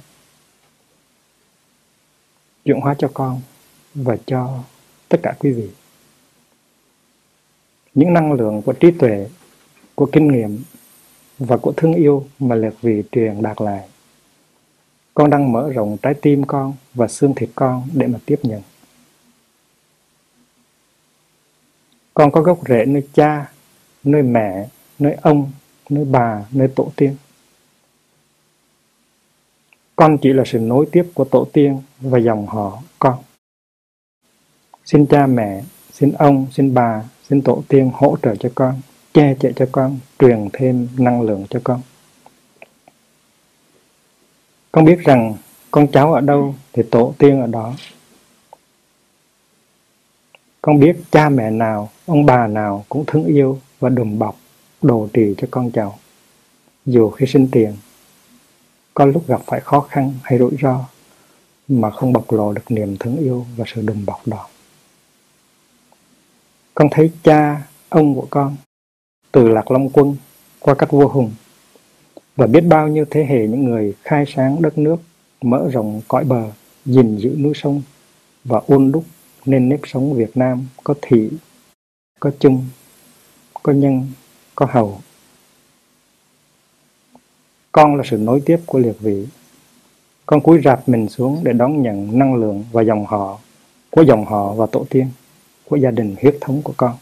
chuyển 2.66 2.82
hóa 2.82 2.96
cho 2.98 3.12
con 3.14 3.42
và 3.96 4.18
cho 4.26 4.60
tất 5.10 5.18
cả 5.24 5.34
quý 5.40 5.52
vị. 5.52 5.70
Những 7.94 8.14
năng 8.14 8.34
lượng 8.34 8.62
của 8.62 8.74
trí 8.74 8.92
tuệ, 8.92 9.30
của 9.96 10.10
kinh 10.12 10.28
nghiệm 10.28 10.64
và 11.40 11.58
của 11.58 11.74
thương 11.78 11.94
yêu 11.94 12.26
mà 12.40 12.56
liệt 12.56 12.74
vị 12.82 13.04
truyền 13.12 13.42
đạt 13.42 13.62
lại. 13.62 13.90
Con 15.14 15.30
đang 15.30 15.52
mở 15.52 15.70
rộng 15.70 15.98
trái 16.02 16.14
tim 16.14 16.44
con 16.44 16.74
và 16.94 17.08
xương 17.08 17.36
thịt 17.36 17.50
con 17.56 17.88
để 17.94 18.08
mà 18.08 18.20
tiếp 18.26 18.40
nhận. 18.44 18.62
Con 22.14 22.32
có 22.32 22.42
gốc 22.42 22.60
rễ 22.68 22.86
nơi 22.86 23.08
cha, 23.14 23.52
nơi 24.04 24.22
mẹ, 24.22 24.68
nơi 25.00 25.18
ông, 25.22 25.52
nơi 25.90 26.06
bà, 26.06 26.46
nơi 26.52 26.68
tổ 26.76 26.92
tiên 26.96 27.16
con 29.96 30.18
chỉ 30.18 30.34
là 30.34 30.44
sự 30.46 30.60
nối 30.60 30.86
tiếp 30.92 31.12
của 31.14 31.24
tổ 31.24 31.48
tiên 31.54 31.82
và 32.00 32.20
dòng 32.20 32.48
họ 32.48 32.82
con. 33.00 33.18
Xin 34.86 35.06
cha 35.06 35.28
mẹ, 35.28 35.64
xin 35.92 36.12
ông, 36.12 36.48
xin 36.52 36.74
bà, 36.74 37.04
xin 37.30 37.42
tổ 37.42 37.64
tiên 37.68 37.92
hỗ 37.94 38.18
trợ 38.22 38.36
cho 38.36 38.50
con, 38.56 38.82
che 39.14 39.36
chở 39.40 39.52
cho 39.56 39.68
con, 39.72 40.00
truyền 40.20 40.50
thêm 40.54 40.88
năng 40.98 41.22
lượng 41.22 41.46
cho 41.50 41.60
con. 41.64 41.82
Con 44.72 44.86
biết 44.86 45.00
rằng 45.04 45.34
con 45.72 45.88
cháu 45.92 46.14
ở 46.14 46.22
đâu 46.22 46.56
thì 46.74 46.84
tổ 46.92 47.14
tiên 47.18 47.42
ở 47.42 47.48
đó. 47.48 47.74
Con 50.62 50.80
biết 50.80 50.98
cha 51.12 51.30
mẹ 51.30 51.52
nào, 51.52 51.90
ông 52.06 52.26
bà 52.26 52.48
nào 52.48 52.86
cũng 52.90 53.04
thương 53.08 53.26
yêu 53.26 53.60
và 53.80 53.90
đùm 53.90 54.20
bọc, 54.20 54.36
đồ 54.82 55.08
trì 55.14 55.36
cho 55.38 55.48
con 55.52 55.72
cháu. 55.72 56.00
Dù 56.86 57.10
khi 57.10 57.26
sinh 57.26 57.48
tiền, 57.52 57.74
có 58.96 59.06
lúc 59.06 59.28
gặp 59.28 59.42
phải 59.46 59.60
khó 59.60 59.82
khăn 59.82 60.14
hay 60.24 60.40
rủi 60.40 60.52
ro 60.62 60.86
mà 61.68 61.92
không 61.92 62.14
bộc 62.14 62.32
lộ 62.32 62.54
được 62.54 62.72
niềm 62.72 62.98
thương 63.00 63.18
yêu 63.18 63.46
và 63.56 63.66
sự 63.68 63.82
đùm 63.82 64.06
bọc 64.06 64.28
đó. 64.28 64.48
Con 66.74 66.88
thấy 66.92 67.12
cha, 67.24 67.68
ông 67.90 68.16
của 68.16 68.28
con 68.30 68.56
từ 69.32 69.48
Lạc 69.48 69.72
Long 69.72 69.90
Quân 69.90 70.16
qua 70.60 70.76
các 70.76 70.92
vua 70.92 71.08
hùng 71.08 71.32
và 72.36 72.48
biết 72.48 72.62
bao 72.62 72.88
nhiêu 72.88 73.06
thế 73.12 73.26
hệ 73.26 73.48
những 73.48 73.64
người 73.64 73.94
khai 74.02 74.26
sáng 74.28 74.62
đất 74.62 74.78
nước, 74.78 74.98
mở 75.42 75.70
rộng 75.72 76.02
cõi 76.08 76.24
bờ, 76.24 76.44
gìn 76.86 77.18
giữ 77.18 77.30
núi 77.40 77.54
sông 77.56 77.82
và 78.44 78.62
ôn 78.68 78.92
đúc 78.92 79.04
nên 79.46 79.70
nếp 79.70 79.80
sống 79.84 80.14
Việt 80.14 80.38
Nam 80.38 80.68
có 80.84 80.94
thị, 81.02 81.30
có 82.20 82.32
chung, 82.40 82.68
có 83.64 83.74
nhân, 83.74 84.08
có 84.56 84.68
hầu 84.70 85.00
con 87.76 87.96
là 87.96 88.04
sự 88.06 88.18
nối 88.18 88.42
tiếp 88.46 88.60
của 88.66 88.80
liệt 88.80 88.96
vị. 89.00 89.28
Con 90.26 90.42
cúi 90.42 90.62
rạp 90.64 90.90
mình 90.90 91.10
xuống 91.10 91.40
để 91.44 91.54
đón 91.54 91.82
nhận 91.82 92.20
năng 92.20 92.36
lượng 92.36 92.66
và 92.72 92.82
dòng 92.82 93.06
họ 93.06 93.40
của 93.90 94.02
dòng 94.02 94.26
họ 94.26 94.54
và 94.54 94.66
tổ 94.66 94.86
tiên 94.90 95.10
của 95.66 95.76
gia 95.76 95.92
đình 95.92 96.16
huyết 96.22 96.38
thống 96.42 96.62
của 96.62 96.74
con. 96.78 96.98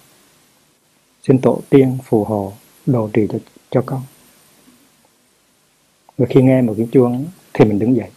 Xin 1.28 1.42
tổ 1.42 1.62
tiên 1.70 1.98
phù 2.04 2.24
hộ 2.24 2.54
đồ 2.86 3.10
trì 3.14 3.28
cho, 3.28 3.40
cho 3.70 3.84
con. 3.86 4.02
Và 6.18 6.26
khi 6.30 6.42
nghe 6.42 6.62
một 6.62 6.74
tiếng 6.78 6.88
chuông 6.88 7.26
thì 7.54 7.66
mình 7.66 7.80
đứng 7.80 7.96
dậy. 7.96 8.10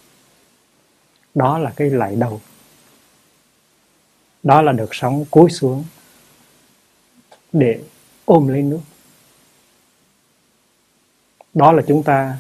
Đó 1.35 1.59
là 1.59 1.73
cái 1.77 1.91
lại 1.91 2.17
đầu. 2.17 2.41
Đó 4.43 4.63
là 4.63 4.73
được 4.73 4.95
sống 4.95 5.25
cúi 5.31 5.51
xuống 5.51 5.85
để 7.53 7.81
ôm 8.25 8.49
lấy 8.49 8.63
nước. 8.63 8.81
Đó 11.55 11.73
là 11.73 11.83
chúng 11.87 12.03
ta 12.03 12.39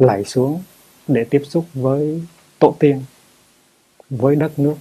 lạy 0.00 0.24
xuống 0.24 0.62
để 1.08 1.24
tiếp 1.24 1.42
xúc 1.48 1.66
với 1.74 2.22
tổ 2.58 2.74
tiên, 2.78 3.02
với 4.10 4.36
đất 4.36 4.58
nước, 4.58 4.74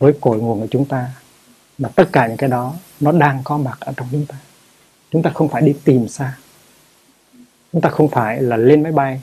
với 0.00 0.12
cội 0.20 0.38
nguồn 0.38 0.60
của 0.60 0.66
chúng 0.70 0.84
ta. 0.84 1.10
Mà 1.78 1.88
tất 1.88 2.08
cả 2.12 2.26
những 2.26 2.36
cái 2.36 2.50
đó 2.50 2.74
nó 3.00 3.12
đang 3.12 3.40
có 3.44 3.58
mặt 3.58 3.76
ở 3.80 3.92
trong 3.96 4.08
chúng 4.12 4.26
ta. 4.26 4.36
Chúng 5.10 5.22
ta 5.22 5.30
không 5.34 5.48
phải 5.48 5.62
đi 5.62 5.74
tìm 5.84 6.08
xa. 6.08 6.38
Chúng 7.72 7.82
ta 7.82 7.88
không 7.88 8.08
phải 8.08 8.42
là 8.42 8.56
lên 8.56 8.82
máy 8.82 8.92
bay 8.92 9.20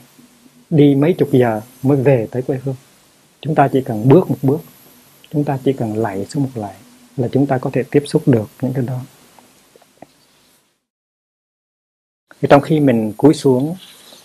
đi 0.70 0.94
mấy 0.94 1.14
chục 1.18 1.28
giờ 1.32 1.60
mới 1.82 1.96
về 1.96 2.28
tới 2.30 2.42
quê 2.42 2.60
hương. 2.64 2.76
Chúng 3.40 3.54
ta 3.54 3.68
chỉ 3.72 3.82
cần 3.82 4.08
bước 4.08 4.30
một 4.30 4.38
bước, 4.42 4.60
chúng 5.30 5.44
ta 5.44 5.58
chỉ 5.64 5.72
cần 5.72 5.96
lạy 5.96 6.26
xuống 6.26 6.42
một 6.42 6.50
lạy 6.54 6.74
là 7.16 7.28
chúng 7.32 7.46
ta 7.46 7.58
có 7.58 7.70
thể 7.72 7.82
tiếp 7.90 8.02
xúc 8.06 8.22
được 8.26 8.50
những 8.62 8.72
cái 8.72 8.84
đó. 8.84 9.00
Thì 12.40 12.48
trong 12.50 12.60
khi 12.60 12.80
mình 12.80 13.12
cúi 13.16 13.34
xuống, 13.34 13.76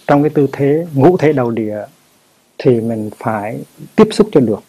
trong 0.07 0.23
cái 0.23 0.29
tư 0.29 0.47
thế, 0.51 0.85
ngũ 0.93 1.17
thế 1.17 1.33
đầu 1.33 1.51
địa, 1.51 1.85
thì 2.57 2.81
mình 2.81 3.09
phải 3.17 3.59
tiếp 3.95 4.07
xúc 4.11 4.29
cho 4.31 4.39
được. 4.39 4.59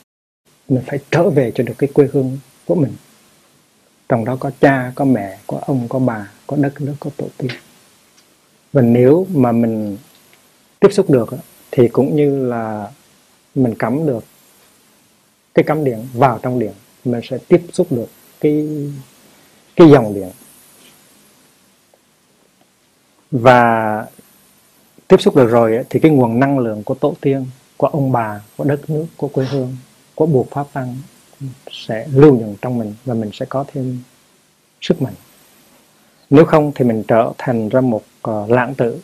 Mình 0.69 0.83
phải 0.87 0.99
trở 1.11 1.31
về 1.31 1.53
cho 1.55 1.65
được 1.65 1.75
cái 1.79 1.91
quê 1.95 2.09
hương 2.13 2.39
của 2.65 2.75
mình. 2.75 2.93
Trong 4.09 4.25
đó 4.25 4.37
có 4.41 4.51
cha, 4.61 4.93
có 4.95 5.05
mẹ, 5.05 5.39
có 5.47 5.61
ông, 5.67 5.89
có 5.89 5.99
bà, 5.99 6.33
có 6.47 6.57
đất, 6.57 6.81
nước, 6.81 6.95
có 7.01 7.11
tổ 7.17 7.27
tiên. 7.37 7.51
Và 8.73 8.83
nếu 8.83 9.27
mà 9.35 9.53
mình 9.53 9.97
tiếp 10.81 10.89
xúc 10.93 11.11
được 11.11 11.29
thì 11.71 11.89
cũng 11.89 12.17
như 12.17 12.47
là 12.47 12.91
mình 13.55 13.75
cắm 13.75 14.07
được 14.07 14.25
cái 15.55 15.65
cắm 15.65 15.85
điện 15.85 16.09
vào 16.15 16.39
trong 16.43 16.59
điện, 16.59 16.73
mình 17.05 17.21
sẽ 17.25 17.39
tiếp 17.49 17.63
xúc 17.73 17.87
được 17.91 18.09
cái 18.41 18.69
cái 19.77 19.89
dòng 19.91 20.15
điện 20.15 20.31
và 23.31 24.07
tiếp 25.09 25.17
xúc 25.21 25.37
được 25.37 25.47
rồi 25.47 25.85
thì 25.91 26.01
cái 26.01 26.11
nguồn 26.11 26.41
năng 26.41 26.59
lượng 26.59 26.83
của 26.85 26.95
tổ 26.95 27.15
tiên 27.21 27.47
của 27.77 27.87
ông 27.87 28.13
bà 28.13 28.41
của 28.57 28.65
đất 28.65 28.91
nước 28.91 29.07
của 29.17 29.29
quê 29.29 29.47
hương 29.47 29.77
của 30.15 30.27
buộc 30.27 30.51
pháp 30.51 30.67
tăng 30.73 30.97
sẽ 31.71 32.07
lưu 32.13 32.39
nhận 32.39 32.57
trong 32.63 32.79
mình 32.79 32.95
và 33.05 33.15
mình 33.15 33.31
sẽ 33.33 33.47
có 33.49 33.65
thêm 33.73 34.03
sức 34.81 35.03
mạnh. 35.03 35.15
Nếu 36.31 36.45
không 36.45 36.73
thì 36.75 36.85
mình 36.85 37.03
trở 37.09 37.33
thành 37.39 37.69
ra 37.69 37.81
một 37.81 38.03
uh, 38.31 38.51
lãng 38.51 38.75
tử 38.75 39.01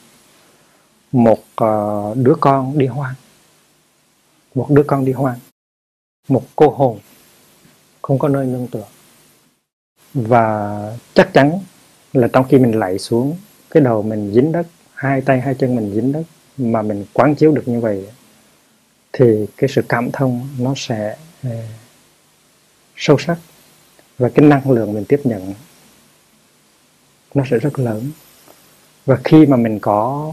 một 1.12 1.38
uh, 1.64 2.16
đứa 2.16 2.34
con 2.40 2.78
đi 2.78 2.86
hoang 2.86 3.14
một 4.54 4.66
đứa 4.70 4.82
con 4.82 5.04
đi 5.04 5.12
hoang 5.12 5.38
một 6.28 6.42
cô 6.56 6.70
hồn 6.70 6.98
không 8.02 8.18
có 8.18 8.28
nơi 8.28 8.46
nương 8.46 8.66
tựa. 8.66 8.86
Và 10.14 10.78
chắc 11.14 11.32
chắn 11.32 11.58
là 12.12 12.28
trong 12.32 12.44
khi 12.48 12.58
mình 12.58 12.78
lạy 12.78 12.98
xuống 12.98 13.36
cái 13.72 13.82
đầu 13.82 14.02
mình 14.02 14.32
dính 14.34 14.52
đất 14.52 14.66
hai 14.94 15.20
tay 15.20 15.40
hai 15.40 15.54
chân 15.54 15.76
mình 15.76 15.92
dính 15.94 16.12
đất 16.12 16.22
mà 16.56 16.82
mình 16.82 17.04
quán 17.12 17.34
chiếu 17.34 17.52
được 17.52 17.68
như 17.68 17.80
vậy 17.80 18.06
thì 19.12 19.46
cái 19.56 19.68
sự 19.68 19.82
cảm 19.88 20.10
thông 20.12 20.48
nó 20.58 20.74
sẽ 20.76 21.16
uh, 21.46 21.52
sâu 22.96 23.18
sắc 23.18 23.38
và 24.18 24.28
cái 24.28 24.46
năng 24.46 24.70
lượng 24.70 24.94
mình 24.94 25.04
tiếp 25.04 25.20
nhận 25.24 25.54
nó 27.34 27.44
sẽ 27.50 27.58
rất 27.58 27.78
lớn. 27.78 28.10
Và 29.06 29.18
khi 29.24 29.46
mà 29.46 29.56
mình 29.56 29.78
có 29.78 30.32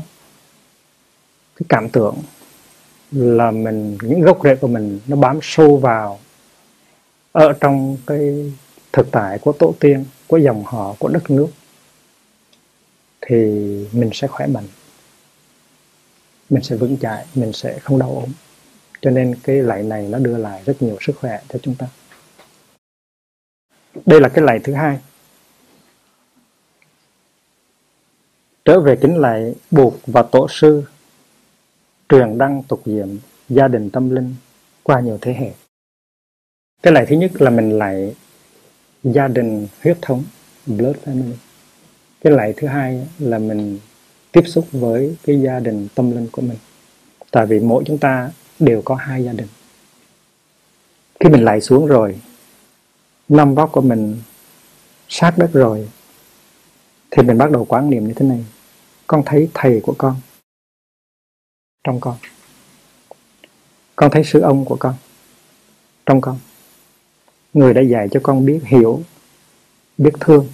cái 1.56 1.66
cảm 1.70 1.90
tưởng 1.90 2.16
là 3.12 3.52
mình 3.52 3.98
những 4.02 4.22
gốc 4.22 4.40
rễ 4.44 4.56
của 4.56 4.68
mình 4.68 5.00
nó 5.08 5.16
bám 5.16 5.40
sâu 5.42 5.78
vào 5.78 6.20
ở 7.32 7.54
trong 7.54 7.98
cái 8.08 8.52
thực 8.94 9.12
tại 9.12 9.40
của 9.42 9.52
tổ 9.52 9.74
tiên 9.80 10.06
của 10.28 10.38
dòng 10.38 10.64
họ 10.66 10.96
của 11.00 11.08
đất 11.08 11.32
nước 11.32 11.48
thì 13.30 13.36
mình 13.92 14.10
sẽ 14.14 14.28
khỏe 14.28 14.48
mạnh. 14.48 14.68
Mình 16.50 16.64
sẽ 16.64 16.76
vững 16.76 16.98
chãi, 16.98 17.26
mình 17.36 17.54
sẽ 17.54 17.80
không 17.80 18.00
đau 18.00 18.10
ốm. 18.10 18.30
Cho 19.02 19.12
nên 19.12 19.36
cái 19.44 19.56
lạy 19.56 19.84
này 19.84 20.08
nó 20.08 20.20
đưa 20.20 20.38
lại 20.38 20.64
rất 20.66 20.82
nhiều 20.82 20.98
sức 21.02 21.14
khỏe 21.20 21.42
cho 21.50 21.60
chúng 21.62 21.76
ta. 21.76 21.88
Đây 24.06 24.22
là 24.22 24.30
cái 24.30 24.46
lạy 24.46 24.60
thứ 24.64 24.74
hai. 24.74 25.00
Trở 28.66 28.80
về 28.80 28.96
kính 29.02 29.18
lạy 29.18 29.54
buộc 29.72 29.94
và 30.08 30.24
tổ 30.24 30.48
sư 30.50 30.84
truyền 32.10 32.38
đăng 32.38 32.64
tục 32.64 32.82
diệm, 32.86 33.08
gia 33.50 33.68
đình 33.68 33.90
tâm 33.90 34.10
linh, 34.10 34.36
qua 34.84 35.00
nhiều 35.00 35.18
thế 35.22 35.34
hệ. 35.34 35.52
Cái 36.82 36.94
lạy 36.94 37.06
thứ 37.06 37.16
nhất 37.16 37.32
là 37.42 37.50
mình 37.50 37.78
lại 37.78 38.16
gia 39.04 39.28
đình 39.28 39.68
huyết 39.82 39.98
thống, 40.02 40.24
blood 40.66 40.96
family 41.06 41.34
cái 42.22 42.34
lại 42.34 42.54
thứ 42.58 42.68
hai 42.68 43.08
là 43.20 43.40
mình 43.40 43.80
tiếp 44.32 44.44
xúc 44.46 44.68
với 44.72 45.16
cái 45.24 45.42
gia 45.42 45.60
đình 45.60 45.88
tâm 45.96 46.12
linh 46.12 46.28
của 46.32 46.42
mình. 46.42 46.58
Tại 47.32 47.46
vì 47.46 47.60
mỗi 47.60 47.84
chúng 47.88 47.98
ta 47.98 48.32
đều 48.60 48.82
có 48.82 48.96
hai 48.96 49.24
gia 49.24 49.34
đình. 49.34 49.48
Khi 51.20 51.30
mình 51.30 51.44
lại 51.44 51.62
xuống 51.62 51.88
rồi, 51.88 52.20
năm 53.30 53.56
vóc 53.56 53.72
của 53.72 53.82
mình 53.82 54.22
sát 55.08 55.38
đất 55.38 55.50
rồi, 55.54 55.90
thì 57.12 57.24
mình 57.24 57.38
bắt 57.38 57.52
đầu 57.52 57.66
quán 57.66 57.90
niệm 57.90 58.08
như 58.08 58.14
thế 58.14 58.26
này. 58.26 58.46
Con 59.08 59.24
thấy 59.26 59.50
thầy 59.54 59.80
của 59.84 59.96
con 59.98 60.16
trong 61.84 62.00
con. 62.00 62.18
Con 63.96 64.12
thấy 64.12 64.24
sư 64.24 64.42
ông 64.42 64.66
của 64.66 64.78
con 64.80 64.96
trong 66.06 66.22
con. 66.22 66.40
Người 67.54 67.74
đã 67.74 67.82
dạy 67.82 68.08
cho 68.12 68.20
con 68.24 68.46
biết 68.46 68.60
hiểu, 68.66 69.04
biết 69.98 70.12
thương 70.20 70.48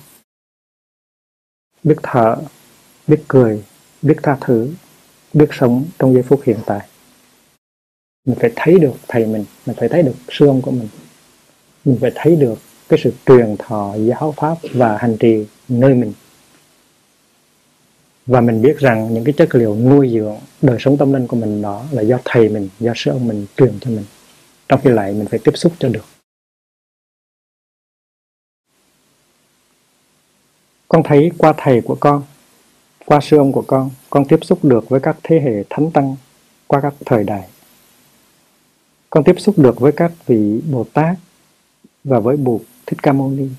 biết 1.85 1.95
thở, 2.03 2.35
biết 3.07 3.23
cười, 3.27 3.63
biết 4.01 4.15
tha 4.23 4.37
thứ, 4.41 4.69
biết 5.33 5.49
sống 5.51 5.85
trong 5.99 6.13
giây 6.13 6.23
phút 6.23 6.41
hiện 6.45 6.57
tại. 6.65 6.79
Mình 8.27 8.37
phải 8.39 8.51
thấy 8.55 8.79
được 8.79 8.93
thầy 9.07 9.25
mình 9.25 9.45
mình 9.65 9.75
phải 9.79 9.89
thấy 9.89 10.03
được 10.03 10.15
sư 10.29 10.47
ông 10.47 10.61
của 10.61 10.71
mình. 10.71 10.87
Mình 11.85 11.97
phải 12.01 12.11
thấy 12.15 12.35
được 12.35 12.59
cái 12.89 12.99
sự 13.03 13.13
truyền 13.25 13.55
thọ 13.59 13.95
giáo 13.95 14.33
pháp 14.37 14.57
và 14.73 14.97
hành 14.97 15.17
trì 15.17 15.45
nơi 15.67 15.93
mình. 15.93 16.13
Và 18.25 18.41
mình 18.41 18.61
biết 18.61 18.79
rằng 18.79 19.13
những 19.13 19.23
cái 19.23 19.33
chất 19.37 19.55
liệu 19.55 19.75
nuôi 19.75 20.09
dưỡng 20.13 20.35
đời 20.61 20.77
sống 20.79 20.97
tâm 20.97 21.13
linh 21.13 21.27
của 21.27 21.37
mình 21.37 21.61
đó 21.61 21.85
là 21.91 22.01
do 22.01 22.19
thầy 22.25 22.49
mình, 22.49 22.69
do 22.79 22.93
sư 22.95 23.11
ông 23.11 23.27
mình 23.27 23.45
truyền 23.57 23.79
cho 23.81 23.89
mình. 23.89 24.05
Trong 24.69 24.79
khi 24.83 24.89
lại 24.89 25.13
mình 25.13 25.25
phải 25.25 25.39
tiếp 25.43 25.51
xúc 25.55 25.73
cho 25.79 25.89
được. 25.89 26.14
Con 30.95 31.03
thấy 31.03 31.31
qua 31.37 31.53
thầy 31.57 31.81
của 31.81 31.97
con 31.99 32.23
qua 33.05 33.19
sư 33.21 33.37
ông 33.37 33.51
của 33.51 33.63
con 33.67 33.89
con 34.09 34.25
tiếp 34.27 34.39
xúc 34.41 34.65
được 34.65 34.89
với 34.89 34.99
các 34.99 35.17
thế 35.23 35.39
hệ 35.39 35.63
thánh 35.69 35.91
tăng 35.91 36.15
qua 36.67 36.81
các 36.81 36.93
thời 37.05 37.23
đại 37.23 37.49
con 39.09 39.23
tiếp 39.23 39.35
xúc 39.37 39.57
được 39.57 39.79
với 39.79 39.91
các 39.91 40.11
vị 40.25 40.61
bồ 40.71 40.83
tát 40.93 41.17
và 42.03 42.19
với 42.19 42.37
bụt 42.37 42.61
thích 42.85 42.99
ca 43.03 43.13
mâu 43.13 43.29
ni 43.29 43.49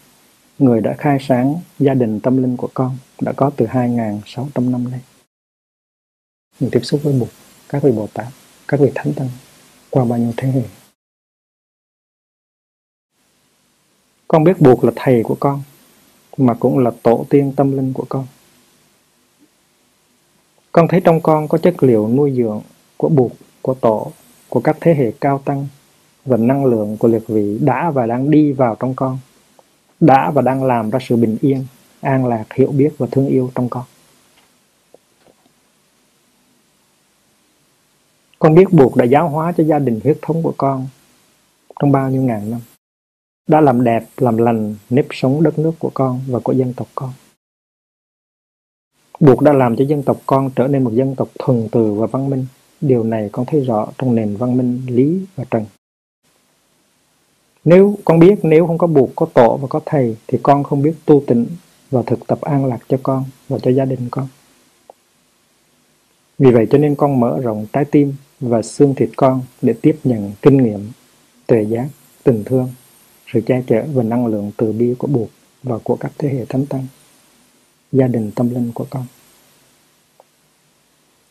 người 0.58 0.80
đã 0.80 0.94
khai 0.98 1.18
sáng 1.20 1.54
gia 1.78 1.94
đình 1.94 2.20
tâm 2.20 2.42
linh 2.42 2.56
của 2.56 2.68
con 2.74 2.96
đã 3.20 3.32
có 3.36 3.50
từ 3.56 3.66
2.600 3.66 4.70
năm 4.70 4.90
nay. 4.90 5.00
Mình 6.60 6.70
tiếp 6.70 6.80
xúc 6.82 7.00
với 7.02 7.12
Bụt, 7.12 7.28
các 7.68 7.82
vị 7.82 7.92
Bồ 7.92 8.06
Tát, 8.14 8.26
các 8.68 8.80
vị 8.80 8.90
Thánh 8.94 9.14
Tăng 9.14 9.28
qua 9.90 10.04
bao 10.04 10.18
nhiêu 10.18 10.32
thế 10.36 10.48
hệ. 10.48 10.62
Con 14.28 14.44
biết 14.44 14.60
Bụt 14.60 14.84
là 14.84 14.92
thầy 14.96 15.22
của 15.24 15.36
con, 15.40 15.62
mà 16.36 16.54
cũng 16.54 16.78
là 16.78 16.90
tổ 17.02 17.26
tiên 17.30 17.52
tâm 17.56 17.76
linh 17.76 17.92
của 17.92 18.04
con. 18.08 18.26
Con 20.72 20.88
thấy 20.88 21.00
trong 21.04 21.20
con 21.20 21.48
có 21.48 21.58
chất 21.58 21.82
liệu 21.82 22.08
nuôi 22.08 22.32
dưỡng 22.36 22.60
của 22.96 23.08
Bụt, 23.08 23.32
của 23.62 23.74
tổ, 23.74 24.12
của 24.48 24.60
các 24.60 24.76
thế 24.80 24.94
hệ 24.94 25.12
cao 25.20 25.40
tăng 25.44 25.66
và 26.24 26.36
năng 26.36 26.64
lượng 26.64 26.96
của 26.96 27.08
liệt 27.08 27.28
vị 27.28 27.58
đã 27.60 27.90
và 27.90 28.06
đang 28.06 28.30
đi 28.30 28.52
vào 28.52 28.76
trong 28.80 28.94
con 28.94 29.18
đã 30.00 30.30
và 30.30 30.42
đang 30.42 30.64
làm 30.64 30.90
ra 30.90 30.98
sự 31.02 31.16
bình 31.16 31.38
yên, 31.40 31.66
an 32.00 32.26
lạc, 32.26 32.44
hiểu 32.54 32.72
biết 32.72 32.90
và 32.98 33.06
thương 33.10 33.26
yêu 33.26 33.50
trong 33.54 33.68
con. 33.68 33.84
Con 38.38 38.54
biết 38.54 38.72
buộc 38.72 38.96
đã 38.96 39.04
giáo 39.04 39.28
hóa 39.28 39.52
cho 39.56 39.64
gia 39.64 39.78
đình 39.78 40.00
huyết 40.04 40.18
thống 40.22 40.42
của 40.42 40.54
con 40.56 40.86
trong 41.80 41.92
bao 41.92 42.10
nhiêu 42.10 42.22
ngàn 42.22 42.50
năm. 42.50 42.60
Đã 43.46 43.60
làm 43.60 43.84
đẹp, 43.84 44.04
làm 44.16 44.36
lành 44.36 44.74
nếp 44.90 45.06
sống 45.10 45.42
đất 45.42 45.58
nước 45.58 45.72
của 45.78 45.90
con 45.94 46.20
và 46.28 46.38
của 46.38 46.52
dân 46.52 46.72
tộc 46.76 46.88
con. 46.94 47.12
Buộc 49.20 49.42
đã 49.42 49.52
làm 49.52 49.76
cho 49.76 49.84
dân 49.84 50.02
tộc 50.02 50.20
con 50.26 50.50
trở 50.56 50.66
nên 50.66 50.84
một 50.84 50.90
dân 50.94 51.14
tộc 51.14 51.28
thuần 51.38 51.68
từ 51.72 51.92
và 51.92 52.06
văn 52.06 52.30
minh. 52.30 52.46
Điều 52.80 53.04
này 53.04 53.28
con 53.32 53.46
thấy 53.46 53.60
rõ 53.60 53.88
trong 53.98 54.14
nền 54.14 54.36
văn 54.36 54.56
minh 54.56 54.82
lý 54.86 55.26
và 55.36 55.44
trần. 55.50 55.64
Nếu 57.64 57.98
con 58.04 58.18
biết 58.18 58.34
nếu 58.42 58.66
không 58.66 58.78
có 58.78 58.86
buộc, 58.86 59.10
có 59.16 59.26
tổ 59.34 59.56
và 59.56 59.68
có 59.68 59.80
thầy 59.86 60.16
thì 60.26 60.38
con 60.42 60.64
không 60.64 60.82
biết 60.82 60.94
tu 61.04 61.22
tịnh 61.26 61.46
và 61.90 62.02
thực 62.06 62.26
tập 62.26 62.40
an 62.40 62.66
lạc 62.66 62.78
cho 62.88 62.98
con 63.02 63.24
và 63.48 63.58
cho 63.58 63.70
gia 63.70 63.84
đình 63.84 64.08
con. 64.10 64.28
Vì 66.38 66.50
vậy 66.50 66.66
cho 66.70 66.78
nên 66.78 66.94
con 66.94 67.20
mở 67.20 67.40
rộng 67.40 67.66
trái 67.72 67.84
tim 67.84 68.14
và 68.40 68.62
xương 68.62 68.94
thịt 68.94 69.10
con 69.16 69.42
để 69.62 69.74
tiếp 69.82 69.98
nhận 70.04 70.32
kinh 70.42 70.62
nghiệm, 70.62 70.90
tuệ 71.46 71.62
giác, 71.62 71.88
tình 72.24 72.42
thương, 72.44 72.68
sự 73.32 73.40
che 73.40 73.62
chở 73.66 73.84
và 73.94 74.02
năng 74.02 74.26
lượng 74.26 74.52
từ 74.56 74.72
bi 74.72 74.94
của 74.98 75.06
buộc 75.06 75.28
và 75.62 75.78
của 75.78 75.96
các 75.96 76.12
thế 76.18 76.28
hệ 76.28 76.44
thánh 76.44 76.66
tăng, 76.66 76.86
gia 77.92 78.06
đình 78.06 78.30
tâm 78.34 78.54
linh 78.54 78.72
của 78.74 78.86
con. 78.90 79.06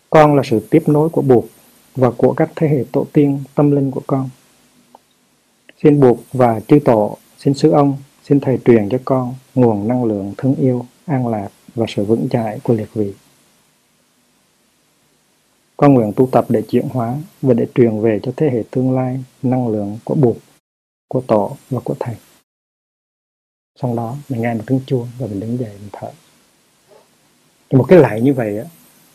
Con 0.10 0.36
là 0.36 0.44
sự 0.46 0.60
tiếp 0.70 0.84
nối 0.88 1.10
của 1.10 1.22
buộc 1.22 1.46
và 1.96 2.12
của 2.12 2.34
các 2.34 2.52
thế 2.56 2.68
hệ 2.68 2.84
tổ 2.92 3.06
tiên 3.14 3.40
tâm 3.56 3.72
linh 3.72 3.92
của 3.92 4.02
con 4.08 4.30
Xin 5.84 6.00
buộc 6.00 6.18
và 6.34 6.60
chư 6.60 6.80
tổ, 6.80 7.18
xin 7.40 7.54
sư 7.54 7.72
ông, 7.72 7.98
xin 8.24 8.40
thầy 8.40 8.60
truyền 8.66 8.90
cho 8.90 8.98
con 9.06 9.34
nguồn 9.56 9.88
năng 9.88 10.04
lượng 10.04 10.34
thương 10.38 10.56
yêu, 10.56 10.86
an 11.06 11.28
lạc 11.28 11.50
và 11.76 11.86
sự 11.90 12.04
vững 12.04 12.30
chãi 12.30 12.60
của 12.64 12.74
liệt 12.74 12.94
vị. 12.94 13.14
Con 15.78 15.94
nguyện 15.94 16.12
tu 16.16 16.28
tập 16.32 16.46
để 16.50 16.62
chuyển 16.62 16.88
hóa 16.90 17.16
và 17.42 17.54
để 17.54 17.68
truyền 17.76 18.00
về 18.02 18.20
cho 18.24 18.32
thế 18.38 18.50
hệ 18.50 18.64
tương 18.72 18.96
lai 18.96 19.24
năng 19.44 19.68
lượng 19.68 19.98
của 20.04 20.16
buộc, 20.16 20.38
của 21.08 21.22
tổ 21.22 21.58
và 21.70 21.80
của 21.84 21.96
thầy. 22.00 22.16
Sau 23.82 23.96
đó 23.96 24.18
mình 24.30 24.42
nghe 24.42 24.54
một 24.54 24.64
tiếng 24.68 24.82
chuông 24.86 25.08
và 25.20 25.28
mình 25.28 25.40
đứng 25.40 25.60
dậy, 25.60 25.72
mình 25.80 25.90
thở. 25.92 26.12
Một 27.72 27.86
cái 27.88 28.00
lại 28.00 28.22
như 28.22 28.34
vậy 28.34 28.60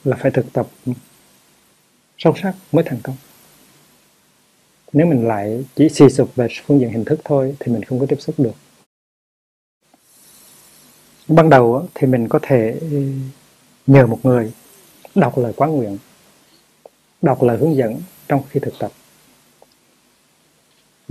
là 0.04 0.16
phải 0.20 0.30
thực 0.30 0.52
tập 0.52 0.68
sâu 2.18 2.34
sắc 2.42 2.54
mới 2.72 2.84
thành 2.84 3.00
công 3.02 3.16
nếu 4.92 5.06
mình 5.06 5.28
lại 5.28 5.64
chỉ 5.76 5.88
xì 5.88 6.08
sụp 6.08 6.34
về 6.36 6.46
phương 6.66 6.80
diện 6.80 6.90
hình 6.90 7.04
thức 7.04 7.20
thôi 7.24 7.56
thì 7.60 7.72
mình 7.72 7.82
không 7.82 8.00
có 8.00 8.06
tiếp 8.06 8.20
xúc 8.20 8.34
được 8.38 8.54
ban 11.28 11.50
đầu 11.50 11.86
thì 11.94 12.06
mình 12.06 12.28
có 12.28 12.38
thể 12.42 12.78
ừ, 12.80 13.12
nhờ 13.86 14.06
một 14.06 14.18
người 14.22 14.52
đọc 15.14 15.38
lời 15.38 15.52
quán 15.56 15.76
nguyện, 15.76 15.98
đọc 17.22 17.42
lời 17.42 17.58
hướng 17.58 17.76
dẫn 17.76 18.02
trong 18.28 18.42
khi 18.50 18.60
thực 18.60 18.74
tập 18.78 18.92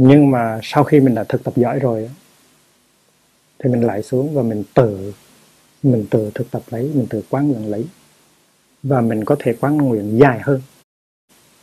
nhưng 0.01 0.31
mà 0.31 0.59
sau 0.63 0.83
khi 0.83 0.99
mình 0.99 1.15
đã 1.15 1.23
thực 1.23 1.43
tập 1.43 1.53
giỏi 1.55 1.79
rồi 1.79 2.09
thì 3.59 3.69
mình 3.69 3.81
lại 3.81 4.03
xuống 4.03 4.33
và 4.33 4.41
mình 4.41 4.63
tự 4.73 5.13
mình 5.83 6.05
tự 6.09 6.31
thực 6.35 6.51
tập 6.51 6.61
lấy, 6.69 6.91
mình 6.93 7.07
tự 7.09 7.23
quán 7.29 7.47
nguyện 7.47 7.71
lấy. 7.71 7.85
Và 8.83 9.01
mình 9.01 9.25
có 9.25 9.35
thể 9.39 9.53
quán 9.59 9.77
nguyện 9.77 10.19
dài 10.19 10.39
hơn 10.43 10.61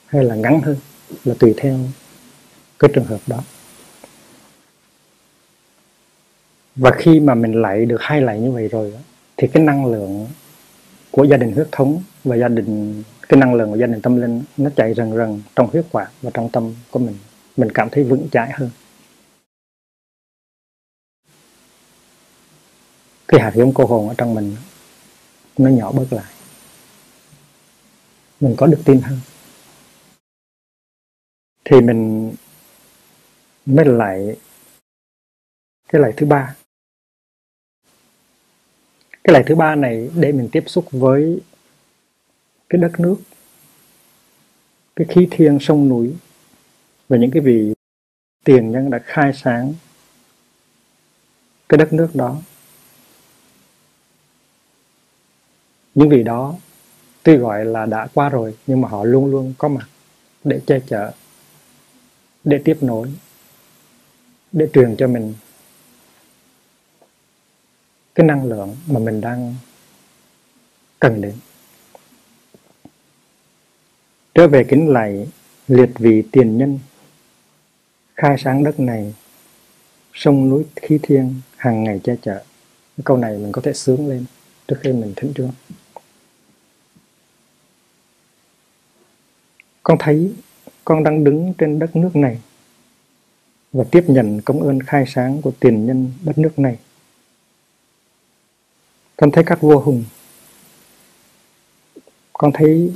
hay 0.06 0.24
là 0.24 0.34
ngắn 0.34 0.60
hơn, 0.60 0.76
là 1.24 1.34
tùy 1.38 1.54
theo 1.56 1.78
cái 2.78 2.90
trường 2.94 3.04
hợp 3.04 3.20
đó. 3.26 3.42
Và 6.76 6.90
khi 6.90 7.20
mà 7.20 7.34
mình 7.34 7.62
lại 7.62 7.86
được 7.86 8.00
hai 8.00 8.20
lại 8.20 8.40
như 8.40 8.50
vậy 8.50 8.68
rồi 8.68 8.92
thì 9.36 9.48
cái 9.48 9.62
năng 9.62 9.86
lượng 9.86 10.26
của 11.10 11.24
gia 11.24 11.36
đình 11.36 11.52
huyết 11.52 11.68
thống 11.72 12.02
và 12.24 12.36
gia 12.36 12.48
đình, 12.48 13.02
cái 13.28 13.40
năng 13.40 13.54
lượng 13.54 13.70
của 13.70 13.76
gia 13.76 13.86
đình 13.86 14.02
tâm 14.02 14.20
linh 14.20 14.42
nó 14.56 14.70
chạy 14.76 14.94
rần 14.94 15.16
rần 15.16 15.42
trong 15.56 15.68
huyết 15.72 15.84
quản 15.92 16.08
và 16.22 16.30
trong 16.34 16.48
tâm 16.52 16.74
của 16.90 16.98
mình 16.98 17.14
mình 17.56 17.68
cảm 17.74 17.88
thấy 17.92 18.04
vững 18.04 18.28
chãi 18.32 18.52
hơn. 18.52 18.70
Cái 23.28 23.40
hạt 23.40 23.52
giống 23.54 23.74
cô 23.74 23.86
hồn 23.86 24.08
ở 24.08 24.14
trong 24.18 24.34
mình, 24.34 24.56
nó 25.58 25.70
nhỏ 25.70 25.92
bớt 25.92 26.12
lại. 26.12 26.32
Mình 28.40 28.54
có 28.58 28.66
được 28.66 28.82
tin 28.84 29.00
hơn. 29.00 29.20
Thì 31.64 31.80
mình 31.80 32.34
mới 33.66 33.84
lại 33.84 34.36
cái 35.88 36.02
lại 36.02 36.12
thứ 36.16 36.26
ba. 36.26 36.56
Cái 39.24 39.32
lại 39.32 39.42
thứ 39.46 39.54
ba 39.54 39.74
này 39.74 40.10
để 40.14 40.32
mình 40.32 40.48
tiếp 40.52 40.64
xúc 40.66 40.86
với 40.90 41.40
cái 42.68 42.80
đất 42.80 43.00
nước, 43.00 43.16
cái 44.96 45.06
khí 45.10 45.28
thiên 45.30 45.58
sông 45.60 45.88
núi 45.88 46.14
và 47.08 47.16
những 47.16 47.30
cái 47.30 47.42
vị 47.42 47.74
tiền 48.44 48.70
nhân 48.70 48.90
đã 48.90 48.98
khai 49.04 49.32
sáng 49.34 49.74
cái 51.68 51.78
đất 51.78 51.92
nước 51.92 52.08
đó. 52.14 52.36
Những 55.94 56.08
vị 56.08 56.22
đó 56.22 56.54
tuy 57.22 57.36
gọi 57.36 57.64
là 57.64 57.86
đã 57.86 58.08
qua 58.14 58.28
rồi, 58.28 58.56
nhưng 58.66 58.80
mà 58.80 58.88
họ 58.88 59.04
luôn 59.04 59.26
luôn 59.26 59.54
có 59.58 59.68
mặt 59.68 59.88
để 60.44 60.60
che 60.66 60.80
chở, 60.86 61.12
để 62.44 62.62
tiếp 62.64 62.78
nối, 62.80 63.12
để 64.52 64.68
truyền 64.72 64.96
cho 64.96 65.08
mình 65.08 65.34
cái 68.14 68.26
năng 68.26 68.44
lượng 68.44 68.76
mà 68.86 69.00
mình 69.00 69.20
đang 69.20 69.54
cần 71.00 71.20
đến. 71.20 71.34
Trở 74.34 74.48
về 74.48 74.64
kính 74.68 74.88
lạy 74.88 75.28
liệt 75.68 75.90
vị 75.98 76.22
tiền 76.32 76.58
nhân 76.58 76.78
khai 78.16 78.36
sáng 78.38 78.64
đất 78.64 78.80
này 78.80 79.14
sông 80.14 80.48
núi 80.48 80.64
khí 80.76 80.98
thiên 81.02 81.40
hàng 81.56 81.84
ngày 81.84 82.00
che 82.04 82.16
chở. 82.22 82.38
Cái 82.96 83.04
câu 83.04 83.16
này 83.16 83.38
mình 83.38 83.52
có 83.52 83.62
thể 83.62 83.72
sướng 83.72 84.08
lên 84.08 84.24
trước 84.68 84.76
khi 84.82 84.92
mình 84.92 85.12
thỉnh 85.16 85.32
trương 85.36 85.50
con 89.86 89.98
thấy 90.00 90.32
con 90.84 91.04
đang 91.04 91.24
đứng 91.24 91.54
trên 91.58 91.78
đất 91.78 91.96
nước 91.96 92.16
này 92.16 92.40
và 93.72 93.84
tiếp 93.90 94.04
nhận 94.06 94.40
công 94.40 94.62
ơn 94.62 94.82
khai 94.82 95.04
sáng 95.06 95.42
của 95.42 95.52
tiền 95.60 95.86
nhân 95.86 96.12
đất 96.22 96.38
nước 96.38 96.58
này. 96.58 96.78
Con 99.16 99.30
thấy 99.30 99.44
các 99.44 99.60
vua 99.60 99.80
hùng, 99.80 100.04
con 102.32 102.52
thấy 102.54 102.92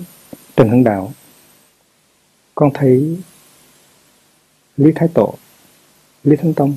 Trần 0.56 0.68
Hưng 0.68 0.84
Đạo, 0.84 1.12
con 2.54 2.70
thấy 2.74 3.18
Lý 4.80 4.92
Thái 4.94 5.08
Tổ, 5.14 5.34
Lý 6.24 6.36
Thánh 6.36 6.54
Tông, 6.54 6.76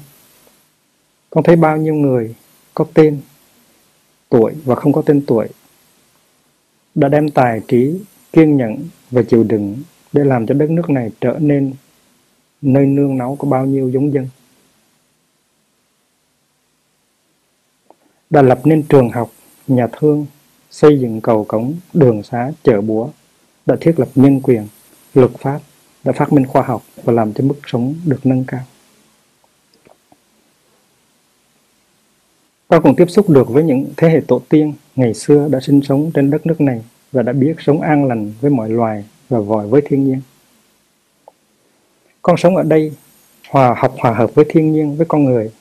con 1.29 1.43
thấy 1.43 1.55
bao 1.55 1.77
nhiêu 1.77 1.93
người 1.93 2.35
có 2.73 2.85
tên 2.93 3.21
tuổi 4.29 4.53
và 4.65 4.75
không 4.75 4.93
có 4.93 5.01
tên 5.05 5.25
tuổi 5.27 5.47
đã 6.95 7.09
đem 7.09 7.29
tài 7.29 7.61
trí 7.67 7.99
kiên 8.31 8.57
nhẫn 8.57 8.77
và 9.11 9.23
chịu 9.23 9.43
đựng 9.43 9.77
để 10.13 10.23
làm 10.23 10.47
cho 10.47 10.53
đất 10.53 10.69
nước 10.69 10.89
này 10.89 11.11
trở 11.21 11.37
nên 11.39 11.73
nơi 12.61 12.85
nương 12.85 13.17
náu 13.17 13.35
của 13.39 13.47
bao 13.47 13.65
nhiêu 13.65 13.89
giống 13.89 14.13
dân. 14.13 14.27
Đã 18.29 18.41
lập 18.41 18.61
nên 18.63 18.83
trường 18.83 19.09
học 19.09 19.31
nhà 19.67 19.87
thương 19.91 20.25
xây 20.71 20.99
dựng 20.99 21.21
cầu 21.21 21.45
cống 21.47 21.73
đường 21.93 22.23
xá 22.23 22.51
chợ 22.63 22.81
búa 22.81 23.09
đã 23.65 23.75
thiết 23.81 23.99
lập 23.99 24.09
nhân 24.15 24.41
quyền 24.43 24.67
luật 25.13 25.31
pháp 25.39 25.59
đã 26.03 26.11
phát 26.11 26.33
minh 26.33 26.47
khoa 26.47 26.61
học 26.61 26.83
và 27.03 27.13
làm 27.13 27.33
cho 27.33 27.43
mức 27.43 27.55
sống 27.65 27.95
được 28.05 28.25
nâng 28.25 28.43
cao 28.47 28.61
Ta 32.73 32.79
cũng 32.79 32.95
tiếp 32.95 33.05
xúc 33.09 33.29
được 33.29 33.49
với 33.49 33.63
những 33.63 33.85
thế 33.97 34.09
hệ 34.09 34.21
tổ 34.27 34.41
tiên 34.49 34.73
ngày 34.95 35.13
xưa 35.13 35.47
đã 35.51 35.59
sinh 35.59 35.81
sống 35.81 36.11
trên 36.13 36.29
đất 36.29 36.45
nước 36.45 36.61
này 36.61 36.81
và 37.11 37.21
đã 37.21 37.33
biết 37.33 37.55
sống 37.59 37.81
an 37.81 38.05
lành 38.05 38.33
với 38.41 38.51
mọi 38.51 38.69
loài 38.69 39.05
và 39.29 39.39
vòi 39.39 39.67
với 39.67 39.81
thiên 39.85 40.05
nhiên. 40.05 40.21
Con 42.21 42.37
sống 42.37 42.55
ở 42.55 42.63
đây, 42.63 42.91
hòa 43.49 43.75
học 43.77 43.95
hòa 43.97 44.13
hợp 44.13 44.35
với 44.35 44.45
thiên 44.49 44.71
nhiên, 44.71 44.95
với 44.95 45.05
con 45.05 45.23
người. 45.23 45.51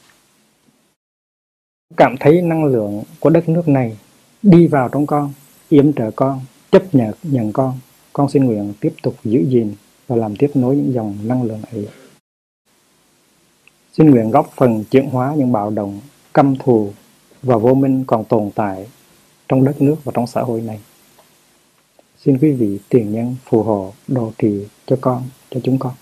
Cảm 1.97 2.17
thấy 2.21 2.43
năng 2.43 2.65
lượng 2.65 3.03
của 3.21 3.31
đất 3.31 3.49
nước 3.49 3.69
này 3.69 3.99
đi 4.43 4.67
vào 4.67 4.89
trong 4.89 5.07
con, 5.07 5.33
yểm 5.69 5.93
trợ 5.93 6.11
con, 6.17 6.41
chấp 6.71 6.95
nhận 6.95 7.15
nhận 7.23 7.53
con. 7.53 7.79
Con 8.13 8.31
xin 8.31 8.45
nguyện 8.45 8.73
tiếp 8.81 8.95
tục 9.03 9.15
giữ 9.25 9.45
gìn 9.49 9.75
và 10.09 10.17
làm 10.17 10.37
tiếp 10.37 10.51
nối 10.55 10.77
những 10.77 10.93
dòng 10.93 11.19
năng 11.25 11.43
lượng 11.43 11.63
ấy. 11.73 11.89
Xin 13.93 14.11
nguyện 14.11 14.31
góp 14.31 14.53
phần 14.57 14.85
chuyển 14.91 15.11
hóa 15.11 15.35
những 15.39 15.53
bạo 15.53 15.71
động, 15.71 16.01
căm 16.35 16.57
thù 16.57 16.93
và 17.43 17.57
vô 17.57 17.75
minh 17.75 18.05
còn 18.07 18.25
tồn 18.25 18.51
tại 18.55 18.87
trong 19.49 19.65
đất 19.65 19.83
nước 19.83 19.97
và 20.05 20.13
trong 20.15 20.27
xã 20.27 20.41
hội 20.41 20.61
này. 20.61 20.81
Xin 22.19 22.39
quý 22.39 22.53
vị 22.53 22.79
tiền 22.89 23.13
nhân 23.13 23.37
phù 23.45 23.63
hộ 23.63 23.93
đồ 24.09 24.33
trì 24.39 24.67
cho 24.87 24.99
con, 25.01 25.23
cho 25.51 25.61
chúng 25.65 25.79
con. 25.79 25.93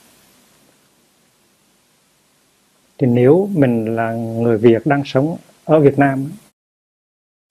Thì 2.98 3.06
nếu 3.06 3.48
mình 3.54 3.96
là 3.96 4.12
người 4.12 4.58
Việt 4.58 4.86
đang 4.86 5.02
sống 5.04 5.36
ở 5.64 5.80
Việt 5.80 5.98
Nam 5.98 6.30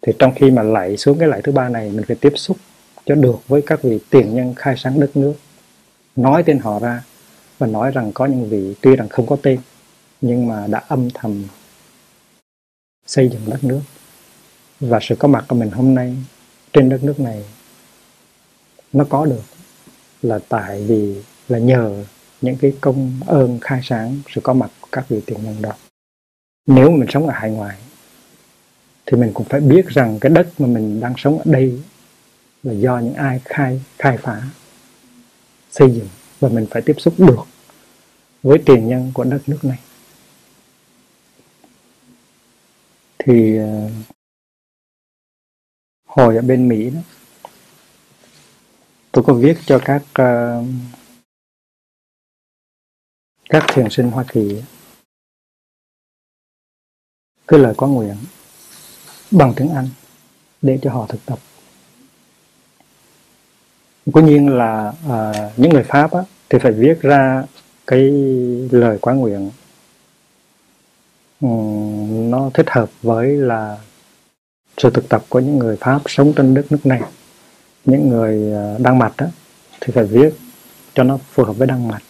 thì 0.01 0.13
trong 0.19 0.33
khi 0.35 0.51
mà 0.51 0.63
lạy 0.63 0.97
xuống 0.97 1.19
cái 1.19 1.27
lạy 1.27 1.41
thứ 1.43 1.51
ba 1.51 1.69
này 1.69 1.91
mình 1.91 2.05
phải 2.07 2.17
tiếp 2.21 2.33
xúc 2.35 2.57
cho 3.05 3.15
được 3.15 3.47
với 3.47 3.61
các 3.65 3.81
vị 3.83 3.99
tiền 4.09 4.35
nhân 4.35 4.53
khai 4.55 4.75
sáng 4.77 4.99
đất 4.99 5.17
nước 5.17 5.33
nói 6.15 6.43
tên 6.45 6.59
họ 6.59 6.79
ra 6.79 7.03
và 7.57 7.67
nói 7.67 7.91
rằng 7.91 8.11
có 8.13 8.25
những 8.25 8.49
vị 8.49 8.75
tuy 8.81 8.95
rằng 8.95 9.09
không 9.09 9.27
có 9.27 9.37
tên, 9.41 9.59
nhưng 10.21 10.47
mà 10.47 10.67
đã 10.67 10.83
âm 10.87 11.09
thầm 11.13 11.43
xây 13.05 13.29
dựng 13.29 13.41
đất 13.49 13.63
nước. 13.63 13.81
Và 14.79 14.99
sự 15.01 15.15
có 15.15 15.27
mặt 15.27 15.45
của 15.47 15.55
mình 15.55 15.71
hôm 15.71 15.95
nay 15.95 16.15
trên 16.73 16.89
đất 16.89 17.03
nước 17.03 17.19
này 17.19 17.45
nó 18.93 19.05
có 19.09 19.25
được 19.25 19.43
là 20.21 20.39
tại 20.49 20.83
vì 20.83 21.21
là 21.47 21.59
nhờ 21.59 22.05
những 22.41 22.55
cái 22.55 22.73
công 22.81 23.19
ơn 23.27 23.59
khai 23.61 23.79
sáng, 23.83 24.21
sự 24.29 24.41
có 24.41 24.53
mặt 24.53 24.71
của 24.81 24.87
các 24.91 25.05
vị 25.09 25.21
tiền 25.25 25.43
nhân 25.43 25.61
đó. 25.61 25.71
Nếu 26.65 26.91
mình 26.91 27.09
sống 27.09 27.27
ở 27.27 27.33
hải 27.33 27.51
ngoại, 27.51 27.77
thì 29.05 29.17
mình 29.17 29.31
cũng 29.33 29.47
phải 29.49 29.59
biết 29.59 29.87
rằng 29.87 30.19
cái 30.19 30.29
đất 30.29 30.61
mà 30.61 30.67
mình 30.67 30.99
đang 30.99 31.13
sống 31.17 31.37
ở 31.37 31.43
đây 31.45 31.81
là 32.63 32.73
do 32.73 32.99
những 32.99 33.13
ai 33.13 33.41
khai 33.45 33.81
khai 33.97 34.17
phá 34.17 34.41
xây 35.71 35.91
dựng 35.95 36.07
và 36.39 36.49
mình 36.49 36.67
phải 36.71 36.81
tiếp 36.85 36.95
xúc 36.97 37.13
được 37.17 37.43
với 38.43 38.59
tiền 38.65 38.87
nhân 38.87 39.11
của 39.13 39.23
đất 39.23 39.41
nước 39.47 39.59
này. 39.63 39.79
Thì 43.17 43.57
ờ, 43.57 43.89
hồi 46.05 46.35
ở 46.35 46.41
bên 46.41 46.67
Mỹ 46.67 46.89
đó 46.89 47.01
tôi 49.11 49.23
có 49.27 49.33
viết 49.33 49.57
cho 49.65 49.81
các 49.85 50.01
uh, 50.21 50.65
các 53.49 53.65
thiền 53.73 53.89
sinh 53.89 54.11
Hoa 54.11 54.25
Kỳ 54.27 54.61
cái 57.47 57.59
lời 57.59 57.73
có 57.77 57.87
nguyện 57.87 58.15
bằng 59.31 59.53
tiếng 59.55 59.69
Anh 59.69 59.89
để 60.61 60.79
cho 60.81 60.93
họ 60.93 61.05
thực 61.09 61.25
tập 61.25 61.39
cố 64.11 64.21
nhiên 64.21 64.57
là 64.57 64.93
à, 65.09 65.49
những 65.57 65.73
người 65.73 65.83
Pháp 65.83 66.11
á, 66.13 66.21
thì 66.49 66.59
phải 66.59 66.71
viết 66.71 67.01
ra 67.01 67.43
cái 67.87 68.01
lời 68.71 68.97
quá 69.01 69.13
nguyện. 69.13 69.51
Ừ, 71.41 71.47
nó 72.29 72.49
thích 72.53 72.69
hợp 72.69 72.89
với 73.01 73.27
là 73.27 73.77
sự 74.77 74.89
thực 74.89 75.09
tập 75.09 75.23
của 75.29 75.39
những 75.39 75.59
người 75.59 75.77
Pháp 75.77 76.01
sống 76.05 76.33
trên 76.35 76.53
đất 76.53 76.71
nước 76.71 76.85
này. 76.85 77.01
Những 77.85 78.09
người 78.09 78.51
ờ, 78.53 78.77
Đan 78.79 78.99
Mạch 78.99 79.17
á, 79.17 79.27
thì 79.81 79.93
phải 79.93 80.03
viết 80.03 80.33
cho 80.95 81.03
nó 81.03 81.17
phù 81.31 81.43
hợp 81.43 81.53
với 81.53 81.67
Đan 81.67 81.87
Mạch. 81.87 82.03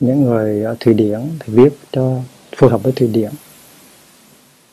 Những 0.00 0.22
người 0.22 0.62
ở 0.62 0.76
Thụy 0.80 0.94
Điển 0.94 1.20
thì 1.40 1.52
viết 1.52 1.78
cho 1.92 2.20
phù 2.56 2.68
hợp 2.68 2.82
với 2.82 2.92
Thụy 2.92 3.08
Điển. 3.08 3.30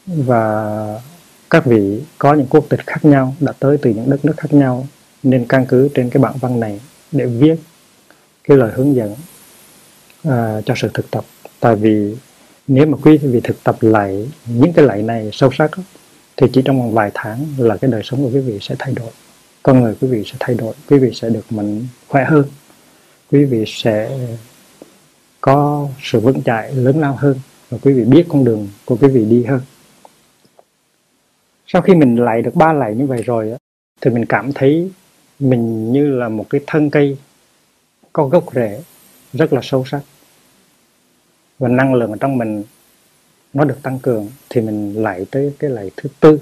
Và 0.06 1.02
các 1.50 1.66
vị 1.66 2.02
có 2.18 2.34
những 2.34 2.48
quốc 2.48 2.66
tịch 2.70 2.88
khác 2.88 3.06
nhau 3.06 3.36
đã 3.40 3.54
tới 3.60 3.78
từ 3.82 3.90
những 3.90 4.10
đất 4.10 4.26
nước 4.26 4.34
khác 4.38 4.54
nhau 4.54 4.88
nên 5.24 5.46
căn 5.50 5.66
cứ 5.66 5.90
trên 5.94 6.10
cái 6.10 6.24
bản 6.24 6.34
văn 6.40 6.60
này 6.60 6.80
để 7.12 7.26
viết 7.26 7.56
cái 8.44 8.58
lời 8.58 8.72
hướng 8.76 8.96
dẫn 8.96 9.12
uh, 10.28 10.66
cho 10.66 10.74
sự 10.76 10.90
thực 10.94 11.12
tập. 11.12 11.26
Tại 11.60 11.76
vì 11.76 12.16
nếu 12.68 12.86
mà 12.86 12.98
quý 13.04 13.18
vị 13.18 13.42
thực 13.44 13.64
tập 13.64 13.76
lại 13.82 14.30
những 14.46 14.74
cái 14.74 14.86
lạy 14.86 15.04
này 15.04 15.30
sâu 15.34 15.50
sắc 15.58 15.72
thì 16.38 16.48
chỉ 16.54 16.62
trong 16.66 16.80
vòng 16.80 16.94
vài 16.94 17.12
tháng 17.14 17.46
là 17.58 17.78
cái 17.78 17.92
đời 17.92 18.02
sống 18.04 18.24
của 18.24 18.30
quý 18.34 18.40
vị 18.40 18.58
sẽ 18.62 18.76
thay 18.80 18.94
đổi 18.94 19.10
con 19.64 19.82
người 19.82 19.96
quý 20.02 20.08
vị 20.08 20.24
sẽ 20.26 20.34
thay 20.40 20.56
đổi 20.56 20.74
quý 20.90 20.98
vị 20.98 21.12
sẽ 21.14 21.30
được 21.30 21.52
mạnh 21.52 21.88
khỏe 22.08 22.26
hơn 22.26 22.46
quý 23.32 23.46
vị 23.46 23.64
sẽ 23.68 24.20
có 25.42 25.88
sự 26.02 26.20
vững 26.20 26.44
chãi 26.44 26.74
lớn 26.74 27.00
lao 27.00 27.16
hơn 27.16 27.40
và 27.70 27.78
quý 27.82 27.94
vị 27.94 28.04
biết 28.04 28.26
con 28.30 28.44
đường 28.44 28.68
của 28.86 28.98
quý 29.02 29.08
vị 29.08 29.26
đi 29.26 29.44
hơn. 29.44 29.62
Sau 31.68 31.82
khi 31.82 31.96
mình 31.96 32.16
lại 32.16 32.42
được 32.42 32.56
ba 32.56 32.74
lại 32.74 32.96
như 32.96 33.06
vậy 33.06 33.24
rồi 33.26 33.54
thì 34.02 34.12
mình 34.12 34.26
cảm 34.26 34.54
thấy 34.54 34.92
mình 35.42 35.92
như 35.92 36.08
là 36.08 36.30
một 36.30 36.46
cái 36.50 36.62
thân 36.68 36.90
cây, 36.90 37.18
có 38.14 38.28
gốc 38.28 38.44
rễ, 38.56 38.84
rất 39.34 39.54
là 39.54 39.60
sâu 39.64 39.86
sắc. 39.86 40.02
Và 41.60 41.68
năng 41.68 41.94
lượng 41.94 42.12
ở 42.12 42.18
trong 42.20 42.38
mình 42.38 42.64
nó 43.54 43.64
được 43.64 43.78
tăng 43.84 44.00
cường 44.00 44.30
thì 44.50 44.62
mình 44.62 45.04
lại 45.04 45.26
tới 45.32 45.54
cái 45.60 45.70
lạy 45.70 45.92
thứ 45.98 46.10
tư 46.20 46.40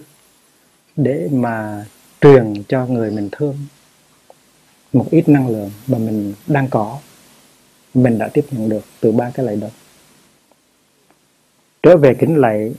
để 0.96 1.28
mà 1.32 1.86
truyền 2.22 2.54
cho 2.68 2.86
người 2.86 3.12
mình 3.12 3.30
thương 3.32 3.56
một 4.94 5.08
ít 5.12 5.30
năng 5.30 5.50
lượng 5.50 5.72
mà 5.88 5.98
mình 5.98 6.34
đang 6.48 6.68
có, 6.70 7.00
mình 7.94 8.18
đã 8.18 8.30
tiếp 8.34 8.46
nhận 8.52 8.70
được 8.70 8.84
từ 9.00 9.12
ba 9.12 9.32
cái 9.34 9.46
lạy 9.46 9.56
đó. 9.56 9.68
Trở 11.84 11.98
về 11.98 12.14
kính 12.14 12.36
lạy 12.36 12.74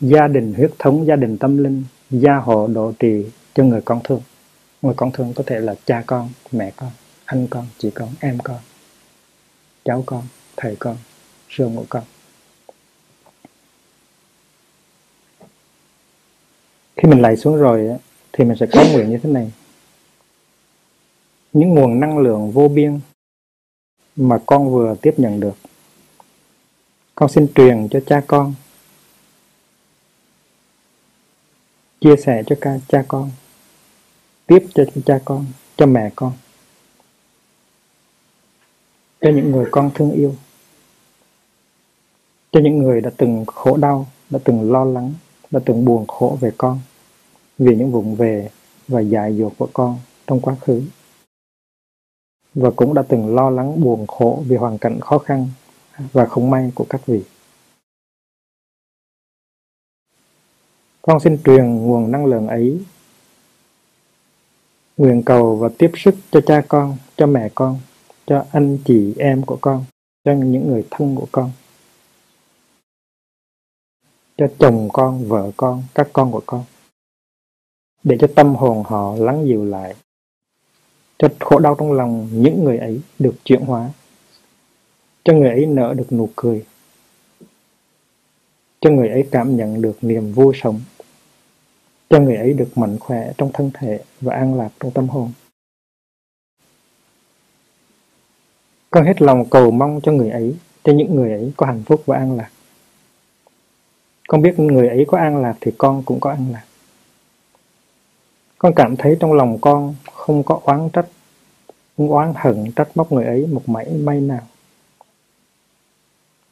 gia 0.00 0.28
đình 0.28 0.54
huyết 0.54 0.70
thống, 0.78 1.06
gia 1.06 1.16
đình 1.16 1.38
tâm 1.38 1.58
linh, 1.64 1.84
gia 2.10 2.36
hộ 2.36 2.66
độ 2.66 2.92
trì 2.98 3.26
cho 3.54 3.64
người 3.64 3.80
con 3.84 4.00
thương 4.04 4.20
người 4.82 4.94
con 4.96 5.12
thương 5.12 5.34
có 5.34 5.44
thể 5.46 5.60
là 5.60 5.74
cha 5.84 6.04
con, 6.06 6.30
mẹ 6.52 6.72
con, 6.76 6.90
anh 7.24 7.46
con, 7.50 7.66
chị 7.78 7.90
con, 7.90 8.08
em 8.20 8.38
con, 8.44 8.58
cháu 9.84 10.02
con, 10.06 10.22
thầy 10.56 10.76
con, 10.78 10.96
sư 11.50 11.70
của 11.76 11.84
con. 11.88 12.04
Khi 16.96 17.08
mình 17.08 17.22
lạy 17.22 17.36
xuống 17.36 17.56
rồi 17.56 17.98
thì 18.32 18.44
mình 18.44 18.56
sẽ 18.60 18.66
có 18.72 18.84
nguyện 18.92 19.10
như 19.10 19.18
thế 19.22 19.30
này. 19.30 19.52
Những 21.52 21.68
nguồn 21.68 22.00
năng 22.00 22.18
lượng 22.18 22.50
vô 22.50 22.68
biên 22.68 23.00
mà 24.16 24.38
con 24.46 24.70
vừa 24.70 24.94
tiếp 25.02 25.14
nhận 25.16 25.40
được, 25.40 25.54
con 27.14 27.28
xin 27.28 27.46
truyền 27.54 27.88
cho 27.90 28.00
cha 28.06 28.22
con, 28.26 28.54
chia 32.00 32.16
sẻ 32.16 32.42
cho 32.46 32.56
cha 32.88 33.04
con 33.08 33.30
tiếp 34.50 34.66
cho 34.74 34.84
cha 35.06 35.20
con, 35.24 35.46
cho 35.76 35.86
mẹ 35.86 36.10
con, 36.16 36.32
cho 39.20 39.30
những 39.30 39.50
người 39.50 39.66
con 39.70 39.90
thương 39.94 40.12
yêu, 40.12 40.34
cho 42.52 42.60
những 42.60 42.78
người 42.78 43.00
đã 43.00 43.10
từng 43.16 43.44
khổ 43.46 43.76
đau, 43.76 44.06
đã 44.30 44.38
từng 44.44 44.72
lo 44.72 44.84
lắng, 44.84 45.14
đã 45.50 45.60
từng 45.64 45.84
buồn 45.84 46.06
khổ 46.06 46.38
về 46.40 46.50
con 46.58 46.80
vì 47.58 47.76
những 47.76 47.92
vụng 47.92 48.14
về 48.14 48.50
và 48.88 49.00
dại 49.00 49.36
dột 49.36 49.52
của 49.58 49.68
con 49.72 49.98
trong 50.26 50.40
quá 50.40 50.56
khứ 50.60 50.82
và 52.54 52.70
cũng 52.76 52.94
đã 52.94 53.02
từng 53.08 53.34
lo 53.34 53.50
lắng, 53.50 53.80
buồn 53.80 54.06
khổ 54.06 54.42
vì 54.46 54.56
hoàn 54.56 54.78
cảnh 54.78 55.00
khó 55.00 55.18
khăn 55.18 55.48
và 56.12 56.26
không 56.26 56.50
may 56.50 56.72
của 56.74 56.86
các 56.88 57.06
vị. 57.06 57.22
Con 61.02 61.20
xin 61.20 61.38
truyền 61.44 61.76
nguồn 61.76 62.10
năng 62.10 62.26
lượng 62.26 62.48
ấy 62.48 62.84
nguyện 65.00 65.22
cầu 65.22 65.56
và 65.56 65.68
tiếp 65.78 65.90
sức 65.94 66.14
cho 66.30 66.40
cha 66.40 66.62
con, 66.68 66.96
cho 67.16 67.26
mẹ 67.26 67.48
con, 67.54 67.78
cho 68.26 68.44
anh 68.52 68.78
chị 68.84 69.14
em 69.18 69.42
của 69.42 69.58
con, 69.60 69.84
cho 70.24 70.32
những 70.32 70.68
người 70.68 70.86
thân 70.90 71.16
của 71.16 71.26
con. 71.32 71.50
cho 74.36 74.48
chồng 74.58 74.88
con, 74.92 75.28
vợ 75.28 75.50
con, 75.56 75.82
các 75.94 76.08
con 76.12 76.32
của 76.32 76.42
con. 76.46 76.64
Để 78.02 78.16
cho 78.20 78.28
tâm 78.34 78.54
hồn 78.54 78.82
họ 78.86 79.14
lắng 79.18 79.46
dịu 79.46 79.64
lại. 79.64 79.94
Cho 81.18 81.28
khổ 81.40 81.58
đau 81.58 81.74
trong 81.74 81.92
lòng 81.92 82.28
những 82.32 82.64
người 82.64 82.78
ấy 82.78 83.00
được 83.18 83.34
chuyển 83.44 83.60
hóa. 83.60 83.90
Cho 85.24 85.32
người 85.32 85.48
ấy 85.48 85.66
nở 85.66 85.94
được 85.96 86.12
nụ 86.12 86.28
cười. 86.36 86.64
Cho 88.80 88.90
người 88.90 89.08
ấy 89.08 89.28
cảm 89.30 89.56
nhận 89.56 89.82
được 89.82 89.98
niềm 90.02 90.32
vui 90.32 90.54
sống. 90.62 90.80
Cho 92.10 92.20
người 92.20 92.36
ấy 92.36 92.52
được 92.52 92.78
mạnh 92.78 92.98
khỏe 92.98 93.32
trong 93.38 93.50
thân 93.52 93.70
thể 93.74 94.00
và 94.20 94.34
an 94.34 94.54
lạc 94.54 94.68
trong 94.80 94.90
tâm 94.90 95.08
hồn. 95.08 95.32
Con 98.90 99.04
hết 99.04 99.22
lòng 99.22 99.44
cầu 99.50 99.70
mong 99.70 100.00
cho 100.02 100.12
người 100.12 100.30
ấy, 100.30 100.56
cho 100.84 100.92
những 100.92 101.14
người 101.14 101.32
ấy 101.32 101.52
có 101.56 101.66
hạnh 101.66 101.82
phúc 101.86 102.02
và 102.06 102.16
an 102.16 102.36
lạc. 102.36 102.50
Con 104.28 104.42
biết 104.42 104.58
người 104.58 104.88
ấy 104.88 105.04
có 105.08 105.18
an 105.18 105.42
lạc 105.42 105.54
thì 105.60 105.72
con 105.78 106.02
cũng 106.02 106.20
có 106.20 106.30
an 106.30 106.52
lạc. 106.52 106.64
Con 108.58 108.72
cảm 108.76 108.96
thấy 108.96 109.16
trong 109.20 109.32
lòng 109.32 109.58
con 109.60 109.94
không 110.12 110.42
có 110.42 110.60
oán 110.64 110.88
trách, 110.92 111.06
không 111.96 112.10
oán 112.10 112.32
hận 112.36 112.72
trách 112.76 112.88
móc 112.94 113.12
người 113.12 113.24
ấy 113.24 113.46
một 113.46 113.68
mảy 113.68 113.90
may 113.90 114.20
nào. 114.20 114.46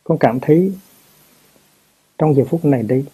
Con 0.04 0.18
cảm 0.18 0.40
thấy 0.40 0.72
trong 2.18 2.34
giờ 2.34 2.44
phút 2.48 2.64
này 2.64 2.82
đây, 2.82 3.04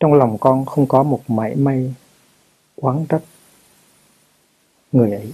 trong 0.00 0.14
lòng 0.14 0.38
con 0.40 0.64
không 0.66 0.86
có 0.86 1.02
một 1.02 1.20
mảy 1.28 1.56
may 1.56 1.94
oán 2.76 3.06
trách 3.08 3.22
người 4.92 5.12
ấy. 5.12 5.32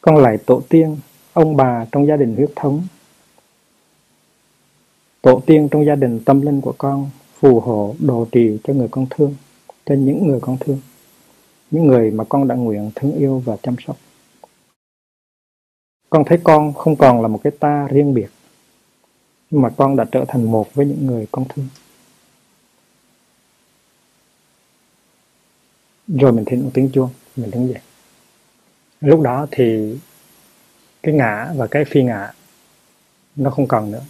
Con 0.00 0.16
lại 0.16 0.38
tổ 0.46 0.62
tiên, 0.68 0.96
ông 1.32 1.56
bà 1.56 1.86
trong 1.92 2.06
gia 2.06 2.16
đình 2.16 2.36
huyết 2.36 2.50
thống. 2.56 2.82
Tổ 5.22 5.42
tiên 5.46 5.68
trong 5.70 5.86
gia 5.86 5.94
đình 5.94 6.20
tâm 6.24 6.40
linh 6.40 6.60
của 6.60 6.74
con 6.78 7.10
phù 7.40 7.60
hộ 7.60 7.94
đồ 7.98 8.26
trì 8.32 8.58
cho 8.64 8.74
người 8.74 8.88
con 8.90 9.06
thương 9.10 9.34
cho 9.86 9.94
những 9.94 10.26
người 10.26 10.40
con 10.40 10.56
thương 10.60 10.80
những 11.72 11.86
người 11.86 12.10
mà 12.10 12.24
con 12.24 12.48
đã 12.48 12.54
nguyện 12.54 12.90
thương 12.94 13.12
yêu 13.12 13.42
và 13.44 13.56
chăm 13.62 13.76
sóc. 13.86 13.96
Con 16.10 16.24
thấy 16.24 16.38
con 16.44 16.72
không 16.72 16.96
còn 16.96 17.22
là 17.22 17.28
một 17.28 17.40
cái 17.44 17.52
ta 17.60 17.88
riêng 17.90 18.14
biệt 18.14 18.28
mà 19.50 19.70
con 19.76 19.96
đã 19.96 20.04
trở 20.12 20.24
thành 20.28 20.50
một 20.52 20.74
với 20.74 20.86
những 20.86 21.06
người 21.06 21.26
con 21.32 21.44
thương. 21.48 21.68
Rồi 26.08 26.32
mình 26.32 26.44
thỉnh 26.44 26.64
một 26.64 26.70
tiếng 26.74 26.90
chuông, 26.92 27.10
mình 27.36 27.50
đứng 27.50 27.68
dậy 27.68 27.80
lúc 29.02 29.20
đó 29.20 29.46
thì 29.50 29.96
cái 31.02 31.14
ngã 31.14 31.52
và 31.56 31.66
cái 31.66 31.84
phi 31.84 32.02
ngã 32.02 32.32
nó 33.36 33.50
không 33.50 33.66
còn 33.66 33.90
nữa. 33.90 34.02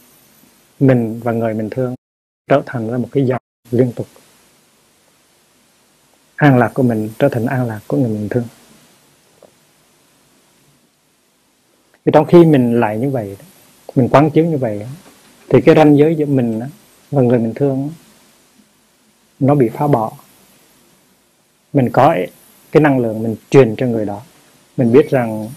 Mình 0.81 1.21
và 1.25 1.33
người 1.33 1.55
mình 1.55 1.71
thương 1.71 1.95
trở 2.51 2.63
thành 2.67 2.91
ra 2.91 2.99
một 2.99 3.09
cái 3.13 3.27
dòng 3.27 3.43
liên 3.71 3.93
tục. 3.93 4.07
An 6.37 6.59
lạc 6.59 6.71
của 6.75 6.83
mình 6.83 7.11
trở 7.19 7.29
thành 7.29 7.47
an 7.47 7.67
lạc 7.67 7.81
của 7.87 7.97
người 7.97 8.09
mình 8.09 8.29
thương. 8.29 8.45
Thì 12.05 12.13
trong 12.13 12.27
khi 12.27 12.45
mình 12.45 12.81
lại 12.81 12.99
như 12.99 13.11
vậy, 13.11 13.37
mình 13.95 14.09
quán 14.09 14.31
chiếu 14.31 14.45
như 14.45 14.59
vậy, 14.59 14.87
thì 15.49 15.61
cái 15.61 15.75
ranh 15.75 15.97
giới 15.97 16.15
giữa 16.15 16.27
mình 16.27 16.61
và 17.11 17.23
người 17.23 17.39
mình 17.39 17.53
thương 17.55 17.91
nó 19.41 19.55
bị 19.55 19.69
phá 19.69 19.87
bỏ 19.87 20.13
mình 21.73 21.91
có 21.93 22.15
cái 22.73 22.81
năng 22.81 22.99
lượng 22.99 23.23
mình 23.23 23.37
truyền 23.51 23.77
cho 23.77 23.87
người 23.87 24.07
đó. 24.07 24.21
Mình 24.77 24.93
biết 24.93 25.11
rằng 25.11 25.49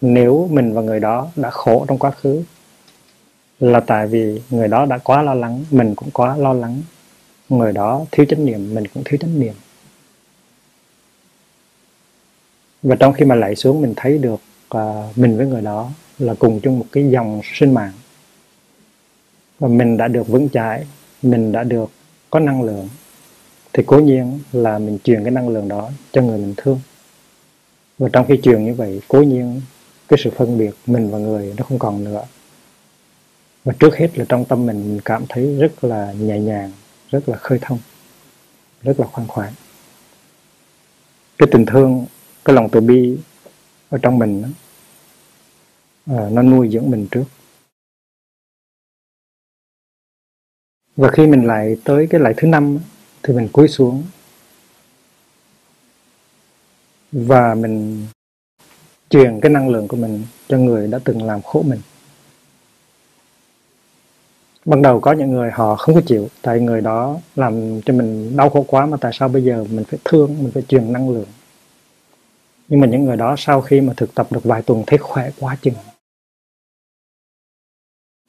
nếu 0.00 0.48
mình 0.52 0.74
và 0.74 0.82
người 0.82 1.00
đó 1.00 1.28
đã 1.36 1.50
khổ 1.50 1.84
trong 1.88 1.98
quá 1.98 2.10
khứ 2.10 2.42
là 3.60 3.80
tại 3.80 4.06
vì 4.06 4.42
người 4.50 4.68
đó 4.68 4.86
đã 4.86 4.98
quá 4.98 5.22
lo 5.22 5.34
lắng 5.34 5.64
mình 5.70 5.94
cũng 5.94 6.10
quá 6.10 6.36
lo 6.36 6.52
lắng. 6.52 6.82
Người 7.48 7.72
đó 7.72 8.04
thiếu 8.10 8.26
trách 8.26 8.38
nhiệm 8.38 8.74
mình 8.74 8.84
cũng 8.94 9.04
thiếu 9.04 9.18
trách 9.20 9.30
nhiệm. 9.36 9.54
Và 12.82 12.96
trong 12.96 13.12
khi 13.12 13.24
mà 13.24 13.34
lại 13.34 13.56
xuống 13.56 13.80
mình 13.80 13.92
thấy 13.96 14.18
được 14.18 14.40
uh, 14.76 15.18
mình 15.18 15.36
với 15.36 15.46
người 15.46 15.62
đó 15.62 15.90
là 16.18 16.34
cùng 16.38 16.60
chung 16.60 16.78
một 16.78 16.86
cái 16.92 17.10
dòng 17.10 17.40
sinh 17.54 17.74
mạng. 17.74 17.92
Và 19.58 19.68
mình 19.68 19.96
đã 19.96 20.08
được 20.08 20.28
vững 20.28 20.48
chãi 20.48 20.86
mình 21.22 21.52
đã 21.52 21.62
được 21.64 21.90
có 22.30 22.40
năng 22.40 22.62
lượng 22.62 22.88
thì 23.72 23.82
cố 23.86 23.98
nhiên 23.98 24.40
là 24.52 24.78
mình 24.78 24.98
truyền 25.04 25.24
cái 25.24 25.30
năng 25.30 25.48
lượng 25.48 25.68
đó 25.68 25.90
cho 26.12 26.22
người 26.22 26.38
mình 26.38 26.54
thương. 26.56 26.80
Và 27.98 28.08
trong 28.12 28.26
khi 28.28 28.40
truyền 28.42 28.64
như 28.64 28.74
vậy, 28.74 29.00
cố 29.08 29.22
nhiên 29.22 29.60
cái 30.08 30.18
sự 30.24 30.30
phân 30.30 30.58
biệt 30.58 30.70
mình 30.86 31.10
và 31.10 31.18
người 31.18 31.54
nó 31.56 31.64
không 31.64 31.78
còn 31.78 32.04
nữa. 32.04 32.24
Và 33.64 33.72
trước 33.78 33.96
hết 33.96 34.18
là 34.18 34.24
trong 34.28 34.44
tâm 34.44 34.66
mình 34.66 34.88
mình 34.88 35.00
cảm 35.04 35.24
thấy 35.28 35.56
rất 35.56 35.84
là 35.84 36.12
nhẹ 36.12 36.38
nhàng, 36.38 36.72
rất 37.10 37.28
là 37.28 37.36
khơi 37.36 37.58
thông, 37.62 37.78
rất 38.82 39.00
là 39.00 39.06
khoan 39.06 39.28
khoái. 39.28 39.52
Cái 41.38 41.48
tình 41.52 41.66
thương, 41.66 42.06
cái 42.44 42.56
lòng 42.56 42.68
từ 42.72 42.80
bi 42.80 43.16
ở 43.88 43.98
trong 44.02 44.18
mình 44.18 44.42
à, 46.06 46.28
nó 46.30 46.42
nuôi 46.42 46.68
dưỡng 46.72 46.90
mình 46.90 47.06
trước. 47.10 47.24
Và 50.96 51.10
khi 51.10 51.26
mình 51.26 51.46
lại 51.46 51.76
tới 51.84 52.06
cái 52.10 52.20
lại 52.20 52.34
thứ 52.36 52.48
năm 52.48 52.78
thì 53.22 53.34
mình 53.34 53.48
cúi 53.52 53.68
xuống. 53.68 54.04
Và 57.12 57.54
mình 57.54 58.06
truyền 59.10 59.40
cái 59.40 59.50
năng 59.50 59.68
lượng 59.68 59.88
của 59.88 59.96
mình 59.96 60.24
cho 60.48 60.58
người 60.58 60.88
đã 60.88 60.98
từng 61.04 61.22
làm 61.22 61.42
khổ 61.42 61.62
mình. 61.62 61.80
Ban 64.64 64.82
đầu 64.82 65.00
có 65.00 65.12
những 65.12 65.30
người 65.30 65.50
họ 65.50 65.76
không 65.76 65.94
có 65.94 66.00
chịu, 66.06 66.28
tại 66.42 66.60
người 66.60 66.80
đó 66.80 67.18
làm 67.36 67.80
cho 67.82 67.94
mình 67.94 68.36
đau 68.36 68.50
khổ 68.50 68.64
quá 68.68 68.86
mà 68.86 68.96
tại 69.00 69.12
sao 69.14 69.28
bây 69.28 69.44
giờ 69.44 69.64
mình 69.70 69.84
phải 69.84 70.00
thương, 70.04 70.42
mình 70.42 70.50
phải 70.54 70.62
truyền 70.62 70.92
năng 70.92 71.10
lượng. 71.10 71.28
Nhưng 72.68 72.80
mà 72.80 72.86
những 72.86 73.04
người 73.04 73.16
đó 73.16 73.34
sau 73.38 73.60
khi 73.60 73.80
mà 73.80 73.92
thực 73.96 74.14
tập 74.14 74.26
được 74.30 74.44
vài 74.44 74.62
tuần 74.62 74.84
thấy 74.86 74.98
khỏe 74.98 75.30
quá 75.40 75.56
chừng. 75.62 75.74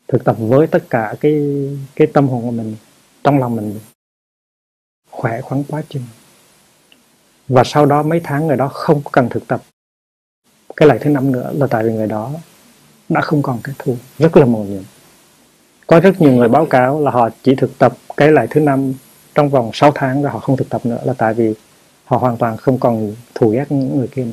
Thực 0.07 0.23
tập 0.23 0.35
với 0.39 0.67
tất 0.67 0.83
cả 0.89 1.15
cái 1.19 1.43
cái 1.95 2.07
tâm 2.13 2.27
hồn 2.27 2.41
của 2.41 2.51
mình, 2.51 2.75
trong 3.23 3.39
lòng 3.39 3.55
mình 3.55 3.79
khỏe 5.13 5.41
khoắn 5.41 5.63
quá 5.67 5.81
chừng. 5.89 6.03
Và 7.47 7.63
sau 7.65 7.85
đó 7.85 8.03
mấy 8.03 8.21
tháng 8.23 8.47
người 8.47 8.57
đó 8.57 8.67
không 8.67 9.01
cần 9.11 9.29
thực 9.29 9.47
tập. 9.47 9.61
Cái 10.75 10.87
lại 10.87 10.99
thứ 11.01 11.09
năm 11.09 11.31
nữa 11.31 11.51
là 11.53 11.67
tại 11.67 11.83
vì 11.83 11.91
người 11.91 12.07
đó 12.07 12.31
đã 13.09 13.21
không 13.21 13.41
còn 13.41 13.59
cái 13.63 13.75
thù, 13.79 13.97
rất 14.19 14.37
là 14.37 14.45
mầu 14.45 14.63
nhiệm. 14.63 14.83
Có 15.87 15.99
rất 15.99 16.21
nhiều 16.21 16.31
người 16.31 16.49
báo 16.49 16.65
cáo 16.65 17.01
là 17.01 17.11
họ 17.11 17.29
chỉ 17.43 17.55
thực 17.55 17.77
tập 17.77 17.93
cái 18.17 18.31
lại 18.31 18.47
thứ 18.49 18.61
năm 18.61 18.93
trong 19.35 19.49
vòng 19.49 19.71
6 19.73 19.91
tháng 19.95 20.21
rồi 20.21 20.31
họ 20.31 20.39
không 20.39 20.57
thực 20.57 20.69
tập 20.69 20.85
nữa 20.85 20.99
là 21.03 21.13
tại 21.13 21.33
vì 21.33 21.53
họ 22.05 22.17
hoàn 22.17 22.37
toàn 22.37 22.57
không 22.57 22.79
còn 22.79 23.15
thù 23.35 23.49
ghét 23.49 23.65
những 23.69 23.97
người 23.97 24.07
kia 24.07 24.25
nữa. 24.25 24.31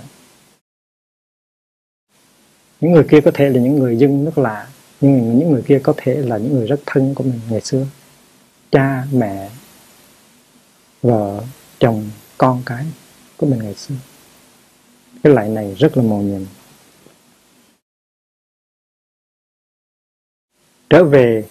Những 2.80 2.92
người 2.92 3.04
kia 3.10 3.20
có 3.20 3.30
thể 3.34 3.48
là 3.48 3.60
những 3.60 3.76
người 3.76 3.96
dân 3.96 4.24
nước 4.24 4.38
lạ, 4.38 4.68
nhưng 5.00 5.38
những 5.38 5.52
người 5.52 5.62
kia 5.62 5.80
có 5.82 5.94
thể 5.96 6.14
là 6.14 6.38
những 6.38 6.54
người 6.54 6.66
rất 6.66 6.80
thân 6.86 7.14
của 7.14 7.24
mình 7.24 7.40
ngày 7.50 7.60
xưa. 7.60 7.86
Cha, 8.70 9.04
mẹ 9.12 9.50
vợ 11.02 11.44
chồng 11.78 12.10
con 12.38 12.62
cái 12.66 12.86
của 13.36 13.46
mình 13.46 13.58
ngày 13.58 13.74
xưa. 13.74 13.94
Cái 15.22 15.32
lại 15.32 15.48
này 15.48 15.74
rất 15.74 15.96
là 15.96 16.02
màu 16.02 16.18
nhiệm. 16.18 16.42
Trở 20.90 21.04
về 21.04 21.44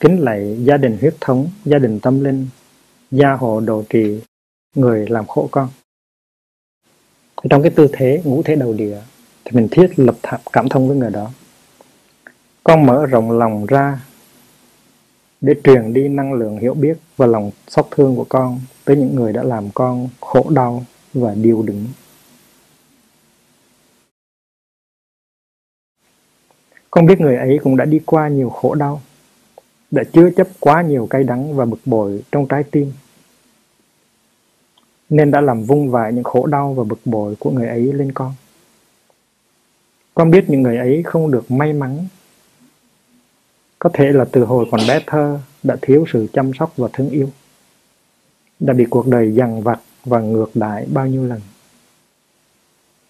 kính 0.00 0.20
lạy 0.20 0.56
gia 0.60 0.76
đình 0.76 0.98
huyết 1.00 1.14
thống, 1.20 1.50
gia 1.64 1.78
đình 1.78 2.00
tâm 2.00 2.24
linh, 2.24 2.48
gia 3.10 3.32
hộ 3.32 3.60
độ 3.60 3.84
trì 3.88 4.20
người 4.74 5.06
làm 5.08 5.26
khổ 5.26 5.48
con. 5.50 5.68
Trong 7.50 7.62
cái 7.62 7.72
tư 7.76 7.88
thế, 7.92 8.22
ngũ 8.24 8.42
thế 8.42 8.56
đầu 8.56 8.72
địa, 8.72 9.00
thì 9.44 9.56
mình 9.56 9.68
thiết 9.70 9.92
lập 9.96 10.16
cảm 10.52 10.68
thông 10.68 10.88
với 10.88 10.96
người 10.96 11.10
đó. 11.10 11.30
Con 12.64 12.86
mở 12.86 13.06
rộng 13.06 13.38
lòng 13.38 13.66
ra 13.66 14.00
để 15.40 15.54
truyền 15.64 15.92
đi 15.92 16.08
năng 16.08 16.32
lượng 16.32 16.58
hiểu 16.58 16.74
biết 16.74 16.98
và 17.16 17.26
lòng 17.26 17.50
xót 17.68 17.86
thương 17.90 18.16
của 18.16 18.26
con 18.28 18.60
tới 18.86 18.96
những 18.96 19.14
người 19.14 19.32
đã 19.32 19.42
làm 19.42 19.70
con 19.74 20.08
khổ 20.20 20.46
đau 20.50 20.84
và 21.14 21.34
điều 21.34 21.62
đứng 21.62 21.86
Con 26.96 27.06
biết 27.06 27.20
người 27.20 27.36
ấy 27.36 27.58
cũng 27.62 27.76
đã 27.76 27.84
đi 27.84 28.00
qua 28.06 28.28
nhiều 28.28 28.50
khổ 28.50 28.74
đau, 28.74 29.02
đã 29.90 30.04
chứa 30.12 30.30
chấp 30.36 30.48
quá 30.60 30.82
nhiều 30.82 31.06
cay 31.10 31.24
đắng 31.24 31.56
và 31.56 31.64
bực 31.64 31.80
bội 31.84 32.22
trong 32.32 32.46
trái 32.48 32.62
tim, 32.62 32.92
nên 35.08 35.30
đã 35.30 35.40
làm 35.40 35.62
vung 35.62 35.90
vãi 35.90 36.12
những 36.12 36.24
khổ 36.24 36.46
đau 36.46 36.74
và 36.74 36.84
bực 36.84 36.98
bội 37.04 37.34
của 37.38 37.50
người 37.50 37.68
ấy 37.68 37.92
lên 37.92 38.12
con. 38.12 38.34
Con 40.14 40.30
biết 40.30 40.50
những 40.50 40.62
người 40.62 40.76
ấy 40.76 41.02
không 41.02 41.30
được 41.30 41.50
may 41.50 41.72
mắn. 41.72 42.06
Có 43.78 43.90
thể 43.92 44.12
là 44.12 44.24
từ 44.32 44.44
hồi 44.44 44.66
còn 44.70 44.80
bé 44.88 45.00
thơ 45.06 45.38
đã 45.62 45.76
thiếu 45.82 46.04
sự 46.12 46.26
chăm 46.32 46.50
sóc 46.58 46.72
và 46.76 46.88
thương 46.92 47.10
yêu, 47.10 47.30
đã 48.60 48.74
bị 48.74 48.84
cuộc 48.90 49.06
đời 49.06 49.34
dằn 49.34 49.62
vặt 49.62 49.80
và 50.04 50.20
ngược 50.20 50.50
đại 50.54 50.86
bao 50.92 51.06
nhiêu 51.06 51.24
lần. 51.24 51.40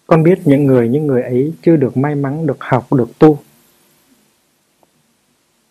Con 0.07 0.23
biết 0.23 0.39
những 0.45 0.65
người 0.65 0.89
những 0.89 1.07
người 1.07 1.21
ấy 1.21 1.53
chưa 1.61 1.75
được 1.75 1.97
may 1.97 2.15
mắn 2.15 2.47
được 2.47 2.57
học, 2.59 2.93
được 2.93 3.19
tu, 3.19 3.39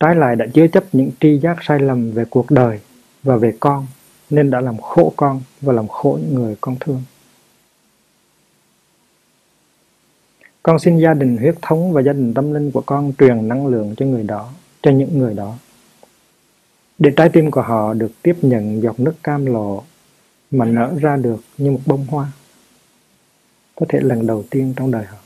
trái 0.00 0.14
lại 0.14 0.36
đã 0.36 0.46
chứa 0.54 0.66
chấp 0.66 0.84
những 0.92 1.10
tri 1.20 1.38
giác 1.38 1.56
sai 1.62 1.78
lầm 1.78 2.10
về 2.10 2.24
cuộc 2.30 2.50
đời 2.50 2.80
và 3.22 3.36
về 3.36 3.52
con 3.60 3.86
nên 4.30 4.50
đã 4.50 4.60
làm 4.60 4.78
khổ 4.78 5.12
con 5.16 5.40
và 5.60 5.72
làm 5.72 5.88
khổ 5.88 6.18
những 6.22 6.34
người 6.34 6.56
con 6.60 6.76
thương. 6.80 7.02
Con 10.62 10.78
xin 10.78 10.98
gia 10.98 11.14
đình 11.14 11.36
huyết 11.36 11.54
thống 11.62 11.92
và 11.92 12.02
gia 12.02 12.12
đình 12.12 12.34
tâm 12.34 12.52
linh 12.54 12.70
của 12.70 12.82
con 12.86 13.12
truyền 13.18 13.48
năng 13.48 13.66
lượng 13.66 13.94
cho 13.96 14.06
người 14.06 14.22
đó 14.22 14.52
cho 14.82 14.90
những 14.90 15.18
người 15.18 15.34
đó 15.34 15.54
để 16.98 17.10
trái 17.16 17.28
tim 17.32 17.50
của 17.50 17.62
họ 17.62 17.94
được 17.94 18.10
tiếp 18.22 18.36
nhận 18.42 18.82
giọt 18.82 19.00
nước 19.00 19.14
cam 19.22 19.46
lộ 19.46 19.84
mà 20.50 20.64
nở 20.64 20.94
ra 21.00 21.16
được 21.16 21.40
như 21.58 21.70
một 21.70 21.80
bông 21.86 22.06
hoa, 22.06 22.32
có 23.74 23.86
thể 23.88 24.00
lần 24.02 24.26
đầu 24.26 24.44
tiên 24.50 24.74
trong 24.76 24.90
đời 24.90 25.04
họ. 25.04 25.18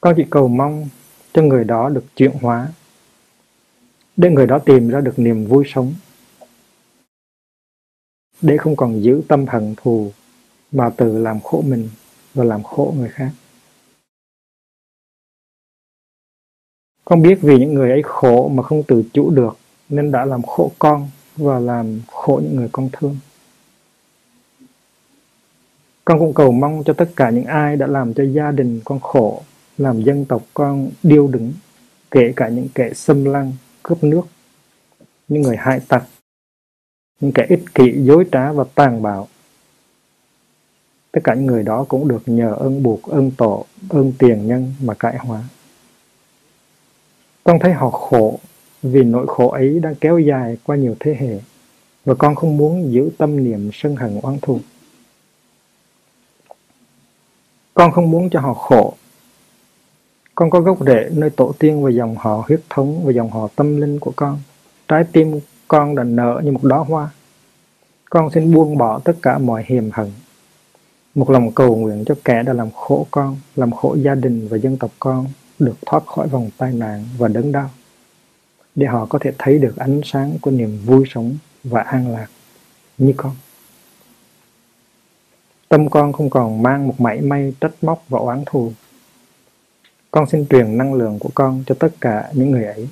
Con 0.00 0.14
chỉ 0.16 0.24
cầu 0.30 0.48
mong 0.48 0.88
cho 1.32 1.42
người 1.42 1.64
đó 1.64 1.88
được 1.88 2.04
chuyển 2.16 2.32
hóa, 2.32 2.68
để 4.16 4.30
người 4.30 4.46
đó 4.46 4.58
tìm 4.58 4.88
ra 4.88 5.00
được 5.00 5.18
niềm 5.18 5.46
vui 5.46 5.64
sống, 5.66 5.94
để 8.42 8.56
không 8.56 8.76
còn 8.76 9.02
giữ 9.02 9.22
tâm 9.28 9.46
hận 9.46 9.74
thù 9.76 10.12
mà 10.72 10.90
tự 10.96 11.18
làm 11.18 11.40
khổ 11.40 11.62
mình 11.66 11.88
và 12.34 12.44
làm 12.44 12.62
khổ 12.62 12.94
người 12.98 13.08
khác. 13.08 13.30
Con 17.04 17.22
biết 17.22 17.38
vì 17.40 17.58
những 17.58 17.74
người 17.74 17.90
ấy 17.90 18.02
khổ 18.04 18.48
mà 18.48 18.62
không 18.62 18.82
tự 18.82 19.04
chủ 19.12 19.30
được 19.30 19.58
nên 19.88 20.12
đã 20.12 20.24
làm 20.24 20.42
khổ 20.42 20.72
con 20.78 21.10
và 21.36 21.58
làm 21.58 22.00
khổ 22.12 22.40
những 22.44 22.56
người 22.56 22.68
con 22.72 22.88
thương. 22.92 23.16
Con 26.04 26.18
cũng 26.18 26.34
cầu 26.34 26.52
mong 26.52 26.82
cho 26.86 26.92
tất 26.92 27.10
cả 27.16 27.30
những 27.30 27.44
ai 27.44 27.76
đã 27.76 27.86
làm 27.86 28.14
cho 28.14 28.24
gia 28.24 28.50
đình 28.50 28.80
con 28.84 29.00
khổ, 29.00 29.42
làm 29.78 30.02
dân 30.02 30.24
tộc 30.24 30.42
con 30.54 30.90
điêu 31.02 31.28
đứng, 31.28 31.52
kể 32.10 32.32
cả 32.36 32.48
những 32.48 32.68
kẻ 32.74 32.94
xâm 32.94 33.24
lăng, 33.24 33.52
cướp 33.82 34.04
nước, 34.04 34.22
những 35.28 35.42
người 35.42 35.56
hại 35.56 35.80
tặc, 35.88 36.04
những 37.20 37.32
kẻ 37.32 37.46
ích 37.48 37.64
kỷ, 37.74 37.92
dối 37.96 38.24
trá 38.32 38.52
và 38.52 38.64
tàn 38.74 39.02
bạo. 39.02 39.28
Tất 41.12 41.20
cả 41.24 41.34
những 41.34 41.46
người 41.46 41.62
đó 41.62 41.84
cũng 41.88 42.08
được 42.08 42.22
nhờ 42.26 42.54
ơn 42.54 42.82
buộc, 42.82 43.02
ơn 43.02 43.30
tổ 43.30 43.64
ơn 43.88 44.12
tiền 44.18 44.46
nhân 44.46 44.74
mà 44.82 44.94
cải 44.94 45.16
hóa. 45.18 45.42
Con 47.44 47.58
thấy 47.58 47.72
họ 47.72 47.90
khổ 47.90 48.38
vì 48.82 49.02
nỗi 49.02 49.26
khổ 49.28 49.48
ấy 49.48 49.80
đang 49.80 49.94
kéo 49.94 50.18
dài 50.18 50.56
qua 50.64 50.76
nhiều 50.76 50.96
thế 51.00 51.16
hệ, 51.20 51.40
và 52.04 52.14
con 52.14 52.34
không 52.34 52.56
muốn 52.56 52.92
giữ 52.92 53.10
tâm 53.18 53.44
niệm 53.44 53.70
sân 53.72 53.96
hận 53.96 54.20
oán 54.20 54.38
thù. 54.42 54.60
Con 57.74 57.92
không 57.92 58.10
muốn 58.10 58.30
cho 58.30 58.40
họ 58.40 58.54
khổ. 58.54 58.94
Con 60.34 60.50
có 60.50 60.60
gốc 60.60 60.78
rễ 60.86 61.10
nơi 61.12 61.30
tổ 61.30 61.52
tiên 61.58 61.82
và 61.82 61.90
dòng 61.90 62.16
họ 62.18 62.44
huyết 62.48 62.60
thống 62.70 63.04
và 63.04 63.12
dòng 63.12 63.30
họ 63.30 63.48
tâm 63.56 63.80
linh 63.80 64.00
của 64.00 64.12
con. 64.16 64.40
Trái 64.88 65.04
tim 65.12 65.40
con 65.68 65.94
đã 65.94 66.04
nở 66.04 66.40
như 66.44 66.52
một 66.52 66.60
đóa 66.62 66.78
hoa. 66.78 67.10
Con 68.10 68.30
xin 68.30 68.54
buông 68.54 68.78
bỏ 68.78 68.98
tất 68.98 69.16
cả 69.22 69.38
mọi 69.38 69.64
hiềm 69.66 69.90
hận. 69.90 70.10
Một 71.14 71.30
lòng 71.30 71.52
cầu 71.52 71.76
nguyện 71.76 72.04
cho 72.06 72.14
kẻ 72.24 72.42
đã 72.42 72.52
làm 72.52 72.70
khổ 72.70 73.06
con, 73.10 73.36
làm 73.56 73.70
khổ 73.70 73.96
gia 74.02 74.14
đình 74.14 74.48
và 74.48 74.56
dân 74.56 74.76
tộc 74.76 74.90
con 74.98 75.26
được 75.58 75.74
thoát 75.86 76.06
khỏi 76.06 76.28
vòng 76.28 76.50
tai 76.56 76.72
nạn 76.72 77.04
và 77.18 77.28
đớn 77.28 77.52
đau 77.52 77.70
để 78.78 78.86
họ 78.86 79.06
có 79.06 79.18
thể 79.22 79.32
thấy 79.38 79.58
được 79.58 79.76
ánh 79.76 80.00
sáng 80.04 80.38
của 80.40 80.50
niềm 80.50 80.78
vui 80.84 81.04
sống 81.10 81.36
và 81.64 81.82
an 81.82 82.12
lạc 82.12 82.26
như 82.98 83.12
con. 83.16 83.36
Tâm 85.68 85.90
con 85.90 86.12
không 86.12 86.30
còn 86.30 86.62
mang 86.62 86.88
một 86.88 87.00
mảy 87.00 87.20
may 87.20 87.54
trách 87.60 87.72
móc 87.82 88.04
và 88.08 88.18
oán 88.18 88.42
thù. 88.46 88.72
Con 90.10 90.30
xin 90.30 90.46
truyền 90.46 90.78
năng 90.78 90.94
lượng 90.94 91.18
của 91.18 91.30
con 91.34 91.64
cho 91.66 91.74
tất 91.74 91.88
cả 92.00 92.30
những 92.32 92.50
người 92.50 92.64
ấy. 92.64 92.88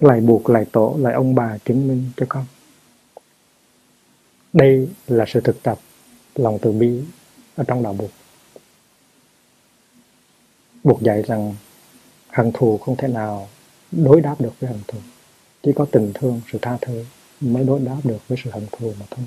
Lại 0.00 0.20
buộc 0.20 0.50
lại 0.50 0.64
tổ, 0.72 0.96
lại 0.98 1.14
ông 1.14 1.34
bà 1.34 1.58
chứng 1.58 1.88
minh 1.88 2.10
cho 2.16 2.26
con. 2.28 2.44
Đây 4.52 4.88
là 5.06 5.24
sự 5.28 5.40
thực 5.40 5.62
tập, 5.62 5.78
lòng 6.34 6.58
từ 6.62 6.72
bi 6.72 7.00
ở 7.56 7.64
trong 7.66 7.82
đạo 7.82 7.92
buộc 7.92 8.10
buộc 10.84 11.02
dạy 11.02 11.22
rằng 11.22 11.54
hận 12.28 12.50
thù 12.54 12.78
không 12.78 12.96
thể 12.96 13.08
nào 13.08 13.48
đối 13.92 14.20
đáp 14.20 14.36
được 14.40 14.52
với 14.60 14.70
hận 14.70 14.80
thù. 14.88 14.98
Chỉ 15.62 15.72
có 15.76 15.86
tình 15.92 16.12
thương, 16.14 16.40
sự 16.52 16.58
tha 16.62 16.78
thứ 16.80 17.04
mới 17.40 17.64
đối 17.64 17.80
đáp 17.80 18.00
được 18.04 18.28
với 18.28 18.38
sự 18.44 18.50
hận 18.50 18.66
thù 18.72 18.92
mà 19.00 19.06
thôi. 19.10 19.26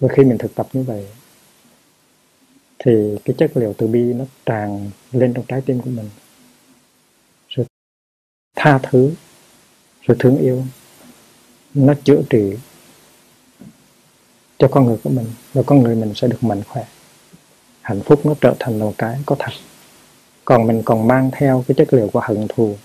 Và 0.00 0.08
khi 0.16 0.24
mình 0.24 0.38
thực 0.38 0.54
tập 0.54 0.68
như 0.72 0.82
vậy, 0.82 1.06
thì 2.78 3.16
cái 3.24 3.36
chất 3.38 3.56
liệu 3.56 3.74
từ 3.78 3.86
bi 3.86 4.00
nó 4.00 4.24
tràn 4.46 4.90
lên 5.12 5.34
trong 5.34 5.44
trái 5.48 5.60
tim 5.60 5.80
của 5.80 5.90
mình. 5.90 6.10
Sự 7.56 7.64
tha 8.56 8.78
thứ, 8.82 9.12
sự 10.08 10.14
thương 10.18 10.38
yêu 10.38 10.64
nó 11.74 11.94
chữa 12.04 12.22
trị 12.30 12.56
cho 14.58 14.68
con 14.68 14.86
người 14.86 14.96
của 15.04 15.10
mình 15.10 15.26
và 15.52 15.62
con 15.66 15.82
người 15.82 15.94
mình 15.94 16.14
sẽ 16.14 16.28
được 16.28 16.44
mạnh 16.44 16.62
khỏe. 16.68 16.86
Hạnh 17.80 18.00
phúc 18.00 18.26
nó 18.26 18.34
trở 18.40 18.54
thành 18.58 18.78
một 18.78 18.94
cái 18.98 19.18
có 19.26 19.36
thật. 19.38 19.52
Còn 20.44 20.66
mình 20.66 20.82
còn 20.84 21.08
mang 21.08 21.30
theo 21.32 21.64
cái 21.68 21.74
chất 21.78 21.92
liệu 21.94 22.08
của 22.12 22.20
hận 22.20 22.46
thù 22.48 22.76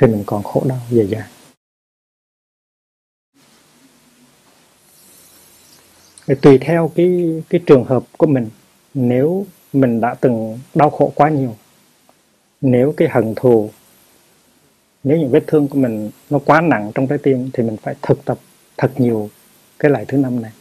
thì 0.00 0.06
mình 0.06 0.22
còn 0.26 0.42
khổ 0.42 0.62
đau 0.68 0.78
dài 0.90 1.06
dài 1.06 1.28
tùy 6.34 6.58
theo 6.58 6.92
cái 6.94 7.42
cái 7.48 7.60
trường 7.66 7.84
hợp 7.84 8.04
của 8.16 8.26
mình, 8.26 8.48
nếu 8.94 9.46
mình 9.72 10.00
đã 10.00 10.14
từng 10.14 10.58
đau 10.74 10.90
khổ 10.90 11.12
quá 11.14 11.28
nhiều, 11.28 11.56
nếu 12.60 12.94
cái 12.96 13.08
hận 13.08 13.34
thù, 13.34 13.70
nếu 15.04 15.18
những 15.18 15.30
vết 15.30 15.44
thương 15.46 15.68
của 15.68 15.78
mình 15.78 16.10
nó 16.30 16.38
quá 16.38 16.60
nặng 16.60 16.92
trong 16.94 17.06
trái 17.06 17.18
tim 17.18 17.50
thì 17.52 17.62
mình 17.62 17.76
phải 17.76 17.94
thực 18.02 18.24
tập 18.24 18.38
thật 18.76 18.92
nhiều 18.96 19.30
cái 19.78 19.90
lại 19.90 20.04
thứ 20.08 20.18
năm 20.18 20.42
này. 20.42 20.52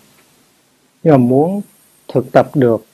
Nhưng 1.04 1.14
mà 1.14 1.18
muốn 1.18 1.62
thực 2.14 2.32
tập 2.32 2.56
được 2.56 2.86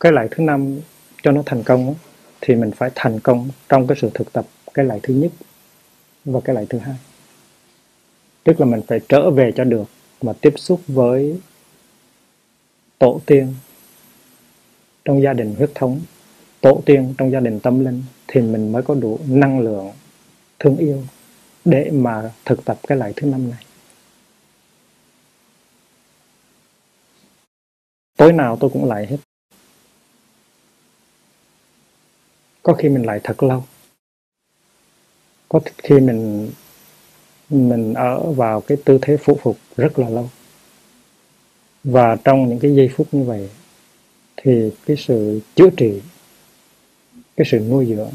cái 0.00 0.12
lại 0.12 0.28
thứ 0.30 0.42
năm 0.42 0.80
cho 1.22 1.32
nó 1.32 1.42
thành 1.46 1.62
công 1.62 1.94
thì 2.40 2.54
mình 2.54 2.70
phải 2.70 2.90
thành 2.94 3.20
công 3.20 3.48
trong 3.68 3.86
cái 3.86 3.98
sự 4.00 4.10
thực 4.14 4.32
tập 4.32 4.46
cái 4.74 4.84
lại 4.84 5.00
thứ 5.02 5.14
nhất 5.14 5.32
và 6.32 6.40
cái 6.40 6.54
lại 6.54 6.66
thứ 6.68 6.78
hai. 6.78 6.96
Tức 8.44 8.60
là 8.60 8.66
mình 8.66 8.80
phải 8.86 9.00
trở 9.08 9.30
về 9.30 9.52
cho 9.56 9.64
được 9.64 9.84
mà 10.22 10.32
tiếp 10.32 10.52
xúc 10.56 10.80
với 10.86 11.40
tổ 12.98 13.20
tiên 13.26 13.54
trong 15.04 15.22
gia 15.22 15.32
đình 15.32 15.54
huyết 15.54 15.70
thống. 15.74 16.00
Tổ 16.60 16.82
tiên 16.86 17.14
trong 17.18 17.30
gia 17.30 17.40
đình 17.40 17.60
tâm 17.60 17.84
linh 17.84 18.02
thì 18.28 18.40
mình 18.40 18.72
mới 18.72 18.82
có 18.82 18.94
đủ 18.94 19.20
năng 19.26 19.60
lượng, 19.60 19.92
thương 20.58 20.76
yêu 20.76 21.02
để 21.64 21.90
mà 21.90 22.30
thực 22.44 22.64
tập 22.64 22.78
cái 22.88 22.98
lại 22.98 23.12
thứ 23.16 23.26
năm 23.26 23.50
này. 23.50 23.64
Tối 28.16 28.32
nào 28.32 28.56
tôi 28.60 28.70
cũng 28.70 28.84
lại 28.84 29.06
hết. 29.06 29.16
Có 32.62 32.72
khi 32.74 32.88
mình 32.88 33.06
lại 33.06 33.20
thật 33.24 33.42
lâu 33.42 33.64
có 35.48 35.60
khi 35.82 36.00
mình 36.00 36.50
mình 37.50 37.94
ở 37.94 38.32
vào 38.32 38.60
cái 38.60 38.78
tư 38.84 38.98
thế 39.02 39.16
phụ 39.16 39.38
phục 39.42 39.56
rất 39.76 39.98
là 39.98 40.08
lâu. 40.08 40.30
Và 41.84 42.16
trong 42.24 42.48
những 42.48 42.58
cái 42.58 42.74
giây 42.74 42.90
phút 42.96 43.06
như 43.12 43.22
vậy 43.22 43.48
thì 44.36 44.70
cái 44.86 44.96
sự 44.96 45.40
chữa 45.54 45.70
trị 45.76 46.00
cái 47.36 47.46
sự 47.50 47.58
nuôi 47.58 47.86
dưỡng 47.86 48.12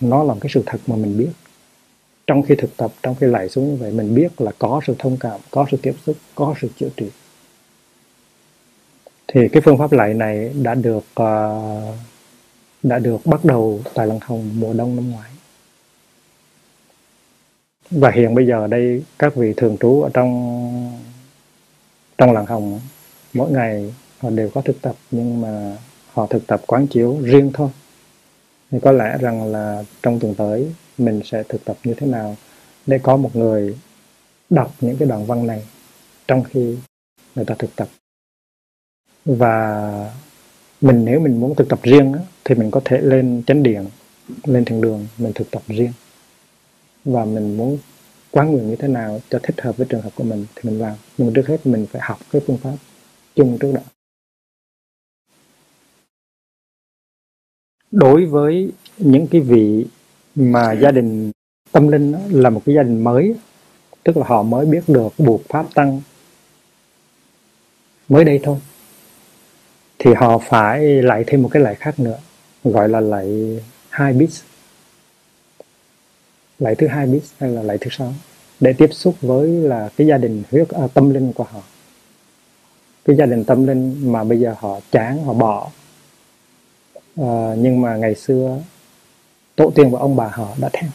nó 0.00 0.24
là 0.24 0.34
cái 0.40 0.50
sự 0.54 0.62
thật 0.66 0.78
mà 0.86 0.96
mình 0.96 1.18
biết. 1.18 1.30
Trong 2.26 2.42
khi 2.42 2.54
thực 2.54 2.76
tập 2.76 2.92
trong 3.02 3.14
khi 3.14 3.26
lại 3.26 3.48
xuống 3.48 3.70
như 3.70 3.76
vậy 3.76 3.92
mình 3.92 4.14
biết 4.14 4.40
là 4.40 4.52
có 4.58 4.80
sự 4.86 4.94
thông 4.98 5.16
cảm 5.20 5.40
có 5.50 5.66
sự 5.70 5.76
tiếp 5.82 5.94
xúc 6.06 6.16
có 6.34 6.54
sự 6.60 6.68
chữa 6.76 6.88
trị. 6.96 7.06
Thì 9.28 9.48
cái 9.52 9.62
phương 9.62 9.78
pháp 9.78 9.92
lại 9.92 10.14
này 10.14 10.52
đã 10.62 10.74
được 10.74 11.04
uh, 11.22 11.94
đã 12.82 12.98
được 12.98 13.26
bắt 13.26 13.44
đầu 13.44 13.80
tại 13.94 14.06
lần 14.06 14.18
hồng 14.22 14.50
mùa 14.54 14.72
đông 14.72 14.96
năm 14.96 15.10
ngoái 15.10 15.30
và 17.90 18.10
hiện 18.10 18.34
bây 18.34 18.46
giờ 18.46 18.66
đây, 18.66 19.04
các 19.18 19.34
vị 19.34 19.54
thường 19.56 19.76
trú 19.80 20.02
ở 20.02 20.10
trong 20.14 21.00
trong 22.18 22.32
làng 22.32 22.46
hồng, 22.46 22.80
mỗi 23.34 23.50
ngày 23.50 23.94
họ 24.18 24.30
đều 24.30 24.50
có 24.54 24.60
thực 24.60 24.82
tập, 24.82 24.96
nhưng 25.10 25.40
mà 25.40 25.76
họ 26.12 26.26
thực 26.26 26.46
tập 26.46 26.62
quán 26.66 26.86
chiếu 26.86 27.18
riêng 27.22 27.50
thôi. 27.54 27.68
Thì 28.70 28.78
có 28.82 28.92
lẽ 28.92 29.18
rằng 29.20 29.52
là 29.52 29.84
trong 30.02 30.20
tuần 30.20 30.34
tới 30.34 30.72
mình 30.98 31.20
sẽ 31.24 31.42
thực 31.48 31.64
tập 31.64 31.76
như 31.84 31.94
thế 31.94 32.06
nào 32.06 32.36
để 32.86 32.98
có 33.02 33.16
một 33.16 33.36
người 33.36 33.76
đọc 34.50 34.74
những 34.80 34.96
cái 34.96 35.08
đoạn 35.08 35.26
văn 35.26 35.46
này 35.46 35.62
trong 36.28 36.44
khi 36.44 36.76
người 37.34 37.44
ta 37.44 37.54
thực 37.58 37.76
tập. 37.76 37.88
Và 39.24 40.10
mình 40.80 41.04
nếu 41.04 41.20
mình 41.20 41.40
muốn 41.40 41.54
thực 41.54 41.68
tập 41.68 41.78
riêng 41.82 42.14
thì 42.44 42.54
mình 42.54 42.70
có 42.70 42.80
thể 42.84 43.00
lên 43.00 43.42
chánh 43.46 43.62
điện, 43.62 43.86
lên 44.44 44.64
thiền 44.64 44.80
đường 44.80 45.06
mình 45.18 45.32
thực 45.34 45.50
tập 45.50 45.62
riêng 45.66 45.92
và 47.04 47.24
mình 47.24 47.56
muốn 47.56 47.78
quán 48.30 48.52
nguyện 48.52 48.68
như 48.70 48.76
thế 48.76 48.88
nào 48.88 49.20
cho 49.30 49.38
thích 49.42 49.60
hợp 49.60 49.76
với 49.76 49.86
trường 49.90 50.02
hợp 50.02 50.10
của 50.14 50.24
mình 50.24 50.46
thì 50.54 50.70
mình 50.70 50.78
vào. 50.78 50.96
Nhưng 51.18 51.26
mà 51.26 51.32
trước 51.36 51.46
hết 51.46 51.66
mình 51.66 51.86
phải 51.92 52.02
học 52.04 52.18
cái 52.32 52.42
phương 52.46 52.58
pháp 52.58 52.74
chung 53.34 53.58
trước 53.60 53.72
đã. 53.74 53.82
Đối 57.90 58.26
với 58.26 58.72
những 58.98 59.26
cái 59.26 59.40
vị 59.40 59.86
mà 60.34 60.72
gia 60.72 60.90
đình 60.90 61.32
tâm 61.72 61.88
linh 61.88 62.14
là 62.30 62.50
một 62.50 62.62
cái 62.66 62.74
gia 62.74 62.82
đình 62.82 63.04
mới, 63.04 63.34
tức 64.04 64.16
là 64.16 64.24
họ 64.26 64.42
mới 64.42 64.66
biết 64.66 64.84
được 64.86 65.08
buộc 65.18 65.42
pháp 65.48 65.66
tăng 65.74 66.00
mới 68.08 68.24
đây 68.24 68.40
thôi, 68.42 68.58
thì 69.98 70.14
họ 70.14 70.38
phải 70.38 70.84
lại 70.84 71.24
thêm 71.26 71.42
một 71.42 71.48
cái 71.52 71.62
lại 71.62 71.74
khác 71.74 72.00
nữa, 72.00 72.18
gọi 72.64 72.88
là 72.88 73.00
lại 73.00 73.58
hai 73.88 74.12
bits 74.12 74.42
lại 76.60 76.74
thứ 76.74 76.86
hai 76.86 77.06
biết 77.06 77.20
hay 77.38 77.50
là 77.50 77.62
lại 77.62 77.78
thứ 77.80 77.90
sáu? 77.90 78.14
Để 78.60 78.72
tiếp 78.72 78.88
xúc 78.92 79.14
với 79.20 79.48
là 79.48 79.90
cái 79.96 80.06
gia 80.06 80.18
đình 80.18 80.42
huyết 80.50 80.68
à, 80.68 80.86
tâm 80.94 81.10
linh 81.10 81.32
của 81.32 81.44
họ. 81.44 81.60
Cái 83.04 83.16
gia 83.16 83.26
đình 83.26 83.44
tâm 83.44 83.66
linh 83.66 84.12
mà 84.12 84.24
bây 84.24 84.40
giờ 84.40 84.54
họ 84.58 84.80
chán 84.92 85.24
họ 85.24 85.32
bỏ. 85.32 85.70
À, 87.16 87.54
nhưng 87.58 87.80
mà 87.80 87.96
ngày 87.96 88.14
xưa 88.14 88.58
tổ 89.56 89.72
tiên 89.74 89.90
và 89.90 89.98
ông 89.98 90.16
bà 90.16 90.28
họ 90.28 90.48
đã 90.60 90.68
theo. 90.72 90.90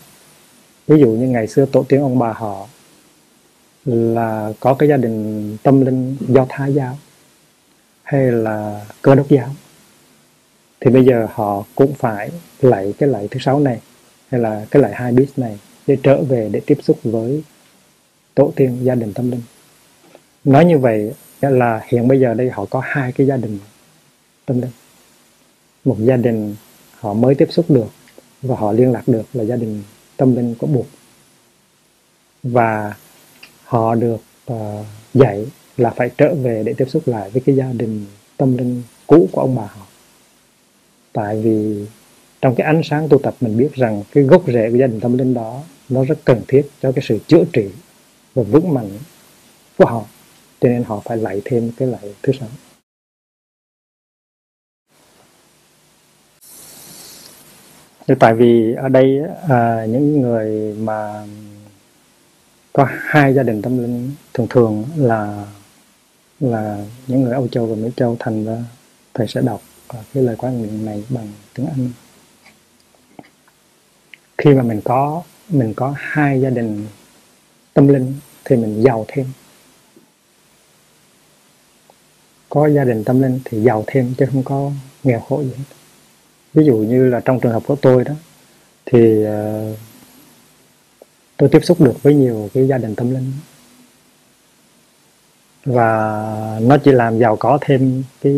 Ví 0.88 1.00
dụ 1.00 1.08
như 1.08 1.28
ngày 1.28 1.48
xưa 1.48 1.66
tổ 1.66 1.84
tiên 1.84 2.02
ông 2.02 2.20
bà 2.20 2.34
họ 2.34 2.68
là 3.86 4.54
có 4.60 4.74
cái 4.74 4.90
gia 4.90 4.98
đình 4.98 5.58
tâm 5.64 5.86
linh 5.86 6.18
do 6.20 6.46
thái 6.50 6.74
giáo 6.74 6.98
hay 8.04 8.32
là 8.32 8.86
cơ 9.02 9.16
đốc 9.16 9.30
giáo. 9.30 9.50
Thì 10.80 10.92
bây 10.92 11.06
giờ 11.06 11.28
họ 11.34 11.64
cũng 11.76 11.94
phải 11.94 12.32
lạy 12.60 12.94
cái 12.98 13.10
lại 13.10 13.28
thứ 13.32 13.40
sáu 13.40 13.60
này 13.60 13.80
hay 14.30 14.42
là 14.42 14.66
cái 14.72 14.82
lại 14.82 14.94
hai 14.96 15.12
bit 15.12 15.30
này 15.38 15.60
để 15.88 15.98
trở 16.04 16.24
về 16.24 16.50
để 16.52 16.62
tiếp 16.66 16.78
xúc 16.84 17.00
với 17.04 17.44
tổ 18.36 18.54
tiên 18.56 18.78
gia 18.84 18.96
đình 18.96 19.14
tâm 19.14 19.32
linh. 19.32 19.42
Nói 20.44 20.66
như 20.66 20.78
vậy 20.78 21.14
là 21.42 21.82
hiện 21.88 22.08
bây 22.08 22.20
giờ 22.20 22.34
đây 22.34 22.50
họ 22.50 22.66
có 22.66 22.82
hai 22.86 23.12
cái 23.12 23.28
gia 23.28 23.38
đình 23.38 23.60
tâm 24.46 24.62
linh. 24.62 24.72
Một 25.86 25.98
gia 26.00 26.16
đình 26.18 26.56
họ 27.00 27.14
mới 27.14 27.36
tiếp 27.36 27.48
xúc 27.52 27.66
được 27.70 27.88
và 28.42 28.56
họ 28.56 28.72
liên 28.72 28.92
lạc 28.92 29.08
được 29.08 29.24
là 29.34 29.44
gia 29.44 29.56
đình 29.56 29.84
tâm 30.18 30.36
linh 30.36 30.56
của 30.56 30.68
Bụt. 30.68 30.86
Và 32.44 32.94
họ 33.64 33.96
được 33.96 34.22
uh, 34.52 34.86
dạy 35.14 35.46
là 35.78 35.90
phải 35.90 36.10
trở 36.18 36.36
về 36.36 36.64
để 36.66 36.74
tiếp 36.78 36.86
xúc 36.90 37.08
lại 37.08 37.30
với 37.30 37.42
cái 37.46 37.56
gia 37.56 37.72
đình 37.74 38.06
tâm 38.38 38.58
linh 38.58 38.84
cũ 39.08 39.30
của 39.32 39.42
ông 39.42 39.56
bà 39.56 39.66
họ. 39.66 39.86
Tại 41.14 41.42
vì 41.42 41.86
trong 42.46 42.56
cái 42.56 42.68
ánh 42.68 42.82
sáng 42.84 43.10
tu 43.10 43.20
tập 43.20 43.36
mình 43.42 43.58
biết 43.58 43.74
rằng 43.74 44.04
cái 44.12 44.24
gốc 44.24 44.44
rễ 44.48 44.72
của 44.72 44.78
gia 44.78 44.88
đình 44.88 45.00
tâm 45.00 45.18
linh 45.18 45.34
đó 45.34 45.64
nó 45.90 46.04
rất 46.04 46.16
cần 46.26 46.42
thiết 46.48 46.70
cho 46.82 46.92
cái 46.92 47.04
sự 47.08 47.20
chữa 47.28 47.44
trị 47.54 47.70
và 48.36 48.44
vững 48.44 48.74
mạnh 48.74 48.90
của 49.78 49.86
họ. 49.86 50.06
Cho 50.62 50.70
nên 50.70 50.84
họ 50.84 51.02
phải 51.06 51.18
lại 51.18 51.42
thêm 51.46 51.72
cái 51.78 51.88
lại 51.88 52.16
thứ 52.24 52.34
sáu. 52.40 52.48
Thì 58.08 58.14
tại 58.20 58.34
vì 58.34 58.74
ở 58.74 58.90
đây 58.90 59.20
à, 59.50 59.86
những 59.86 60.22
người 60.22 60.74
mà 60.74 61.26
có 62.74 62.88
hai 62.90 63.34
gia 63.34 63.44
đình 63.44 63.62
tâm 63.62 63.78
linh 63.78 64.12
thường 64.34 64.48
thường 64.50 64.84
là 64.96 65.46
là 66.40 66.86
những 67.08 67.22
người 67.22 67.34
Âu 67.34 67.48
Châu 67.48 67.66
và 67.66 67.76
Mỹ 67.76 67.90
Châu 67.96 68.18
thành 68.20 68.46
ra 68.46 68.64
thầy 69.14 69.28
sẽ 69.28 69.42
đọc 69.42 69.62
cái 69.90 70.24
lời 70.24 70.36
quan 70.38 70.64
niệm 70.64 70.86
này 70.86 71.04
bằng 71.10 71.28
tiếng 71.54 71.68
Anh 71.68 71.90
khi 74.38 74.54
mà 74.54 74.64
mình 74.64 74.82
có 74.84 75.24
mình 75.50 75.74
có 75.74 75.94
hai 75.98 76.42
gia 76.42 76.50
đình 76.50 76.88
tâm 77.74 77.88
linh 77.88 78.14
thì 78.46 78.56
mình 78.56 78.84
giàu 78.84 79.06
thêm. 79.08 79.26
Có 82.50 82.68
gia 82.68 82.84
đình 82.84 83.04
tâm 83.04 83.22
linh 83.22 83.40
thì 83.46 83.62
giàu 83.62 83.84
thêm 83.88 84.14
chứ 84.18 84.26
không 84.32 84.44
có 84.44 84.72
nghèo 85.04 85.20
khổ 85.20 85.44
gì 85.44 85.52
hết. 85.58 85.64
Ví 86.54 86.66
dụ 86.66 86.76
như 86.76 87.10
là 87.10 87.20
trong 87.20 87.40
trường 87.40 87.52
hợp 87.52 87.64
của 87.68 87.76
tôi 87.76 88.04
đó 88.04 88.14
thì 88.86 89.26
uh, 89.26 89.78
tôi 91.38 91.50
tiếp 91.50 91.60
xúc 91.64 91.82
được 91.82 92.04
với 92.04 92.14
nhiều 92.14 92.50
cái 92.54 92.68
gia 92.68 92.78
đình 92.78 92.96
tâm 92.96 93.14
linh. 93.14 93.32
Và 95.66 96.60
nó 96.62 96.78
chỉ 96.78 96.92
làm 96.92 97.20
giàu 97.20 97.36
có 97.36 97.58
thêm 97.62 98.04
cái 98.22 98.34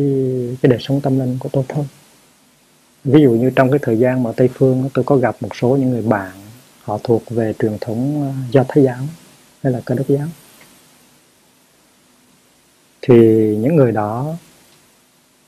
cái 0.61 0.69
đời 0.69 0.79
sống 0.81 1.01
tâm 1.01 1.19
linh 1.19 1.37
của 1.39 1.49
tôi 1.51 1.63
thôi 1.67 1.85
ví 3.03 3.21
dụ 3.21 3.31
như 3.31 3.51
trong 3.55 3.71
cái 3.71 3.79
thời 3.81 3.99
gian 3.99 4.23
mà 4.23 4.31
tây 4.37 4.49
phương 4.53 4.89
tôi 4.93 5.05
có 5.05 5.15
gặp 5.15 5.35
một 5.41 5.55
số 5.55 5.69
những 5.69 5.89
người 5.89 6.01
bạn 6.01 6.31
họ 6.83 6.99
thuộc 7.03 7.23
về 7.29 7.53
truyền 7.59 7.77
thống 7.81 8.21
ờ, 8.21 8.33
do 8.51 8.63
thái 8.67 8.83
giáo 8.83 8.99
hay 9.63 9.73
là 9.73 9.81
cơ 9.85 9.95
đốc 9.95 10.07
giáo. 10.07 10.27
Thì 13.01 13.15
những 13.55 13.75
người 13.75 13.91
đó 13.91 14.35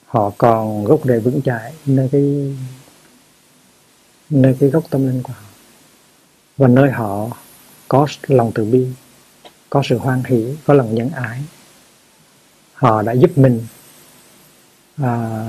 họ 0.06 0.32
còn 0.38 0.84
gốc 0.86 1.00
rễ 1.04 1.20
vững 1.20 1.42
chãi 1.42 1.74
nơi 1.86 2.10
cái 2.12 2.56
nơi 4.30 4.56
cái 4.60 4.70
gốc 4.70 4.84
tâm 4.90 5.08
linh 5.08 5.24
của 5.24 5.34
họ. 5.34 5.44
Và 6.58 6.68
nơi 6.68 6.92
họ 6.92 7.30
có 7.88 8.08
lòng 8.28 8.52
từ 8.56 8.66
bi 8.66 8.88
có 9.70 9.82
sự 9.86 9.98
hoan 9.98 10.24
hỷ 10.24 10.56
có 10.66 10.74
lòng 10.74 10.96
nhân 10.96 11.10
ái. 11.10 11.42
Họ 12.74 13.02
đã 13.02 13.12
giúp 13.12 13.38
mình 13.38 13.66
à, 14.98 15.46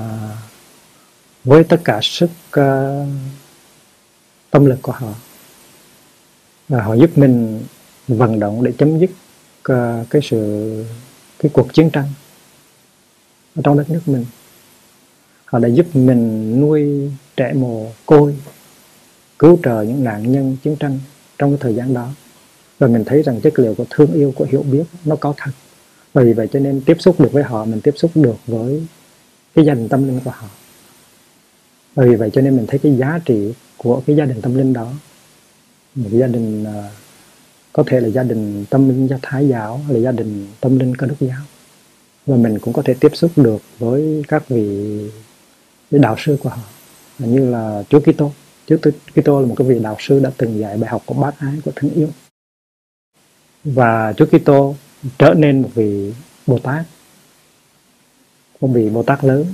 với 1.43 1.63
tất 1.63 1.81
cả 1.83 1.99
sức 2.01 2.29
uh, 2.59 3.07
tâm 4.51 4.65
lực 4.65 4.79
của 4.81 4.91
họ. 4.91 5.13
Và 6.69 6.83
họ 6.83 6.93
giúp 6.93 7.17
mình 7.17 7.63
vận 8.07 8.39
động 8.39 8.63
để 8.63 8.71
chấm 8.77 8.99
dứt 8.99 9.09
uh, 9.71 10.09
cái 10.09 10.21
sự 10.21 10.85
cái 11.39 11.51
cuộc 11.53 11.73
chiến 11.73 11.89
tranh 11.89 12.07
ở 13.55 13.61
trong 13.63 13.77
đất 13.77 13.89
nước 13.89 14.01
mình. 14.05 14.25
Họ 15.45 15.59
đã 15.59 15.67
giúp 15.67 15.95
mình 15.95 16.59
nuôi 16.61 17.11
trẻ 17.37 17.53
mồ 17.53 17.87
côi 18.05 18.35
cứu 19.39 19.59
trợ 19.63 19.81
những 19.81 20.03
nạn 20.03 20.31
nhân 20.31 20.57
chiến 20.63 20.75
tranh 20.75 20.99
trong 21.37 21.51
cái 21.51 21.57
thời 21.61 21.75
gian 21.75 21.93
đó. 21.93 22.09
Và 22.79 22.87
mình 22.87 23.03
thấy 23.05 23.23
rằng 23.23 23.41
chất 23.41 23.59
liệu 23.59 23.75
của 23.75 23.85
thương 23.89 24.13
yêu 24.13 24.33
của 24.35 24.45
hiểu 24.51 24.63
biết 24.63 24.83
nó 25.05 25.15
có 25.15 25.33
thật. 25.37 25.51
Bởi 26.13 26.25
vì 26.25 26.33
vậy 26.33 26.47
cho 26.53 26.59
nên 26.59 26.81
tiếp 26.85 26.97
xúc 26.99 27.19
được 27.19 27.31
với 27.31 27.43
họ 27.43 27.65
mình 27.65 27.81
tiếp 27.81 27.93
xúc 27.97 28.11
được 28.15 28.35
với 28.47 28.87
cái 29.55 29.65
gia 29.65 29.73
đình 29.73 29.89
tâm 29.89 30.07
linh 30.07 30.19
của 30.25 30.31
họ 30.31 30.47
và 31.95 32.05
vì 32.05 32.15
vậy 32.15 32.29
cho 32.33 32.41
nên 32.41 32.57
mình 32.57 32.65
thấy 32.67 32.79
cái 32.79 32.95
giá 32.97 33.19
trị 33.25 33.53
của 33.77 34.01
cái 34.07 34.15
gia 34.15 34.25
đình 34.25 34.41
tâm 34.41 34.57
linh 34.57 34.73
đó. 34.73 34.93
Một 35.95 36.09
gia 36.11 36.27
đình 36.27 36.63
à, 36.63 36.89
có 37.73 37.83
thể 37.87 37.99
là 37.99 38.07
gia 38.07 38.23
đình 38.23 38.65
tâm 38.69 38.89
linh 38.89 39.07
do 39.07 39.17
thái 39.21 39.47
giáo 39.47 39.77
hay 39.77 39.93
là 39.93 39.99
gia 39.99 40.11
đình 40.11 40.47
tâm 40.61 40.79
linh 40.79 40.95
cơ 40.95 41.07
đốc 41.07 41.19
giáo. 41.19 41.41
Và 42.25 42.37
mình 42.37 42.59
cũng 42.59 42.73
có 42.73 42.81
thể 42.81 42.93
tiếp 42.93 43.11
xúc 43.13 43.31
được 43.35 43.61
với 43.79 44.23
các 44.27 44.49
vị 44.49 44.99
đạo 45.91 46.15
sư 46.19 46.37
của 46.43 46.49
họ. 46.49 46.61
Như 47.19 47.51
là 47.51 47.83
Chúa 47.89 47.99
Kitô. 47.99 48.31
Chúa 48.67 48.77
Kitô 49.15 49.41
là 49.41 49.47
một 49.47 49.55
cái 49.57 49.67
vị 49.67 49.79
đạo 49.79 49.95
sư 49.99 50.19
đã 50.19 50.31
từng 50.37 50.59
dạy 50.59 50.77
bài 50.77 50.89
học 50.89 51.03
của 51.05 51.13
bác 51.13 51.39
ái 51.39 51.53
của 51.65 51.71
thương 51.75 51.93
yêu. 51.93 52.09
Và 53.63 54.13
Chúa 54.17 54.25
Kitô 54.25 54.75
trở 55.17 55.33
nên 55.33 55.61
một 55.61 55.69
vị 55.73 56.13
Bồ 56.47 56.59
Tát. 56.59 56.85
Một 58.61 58.67
vị 58.67 58.89
Bồ 58.89 59.03
Tát 59.03 59.23
lớn 59.23 59.45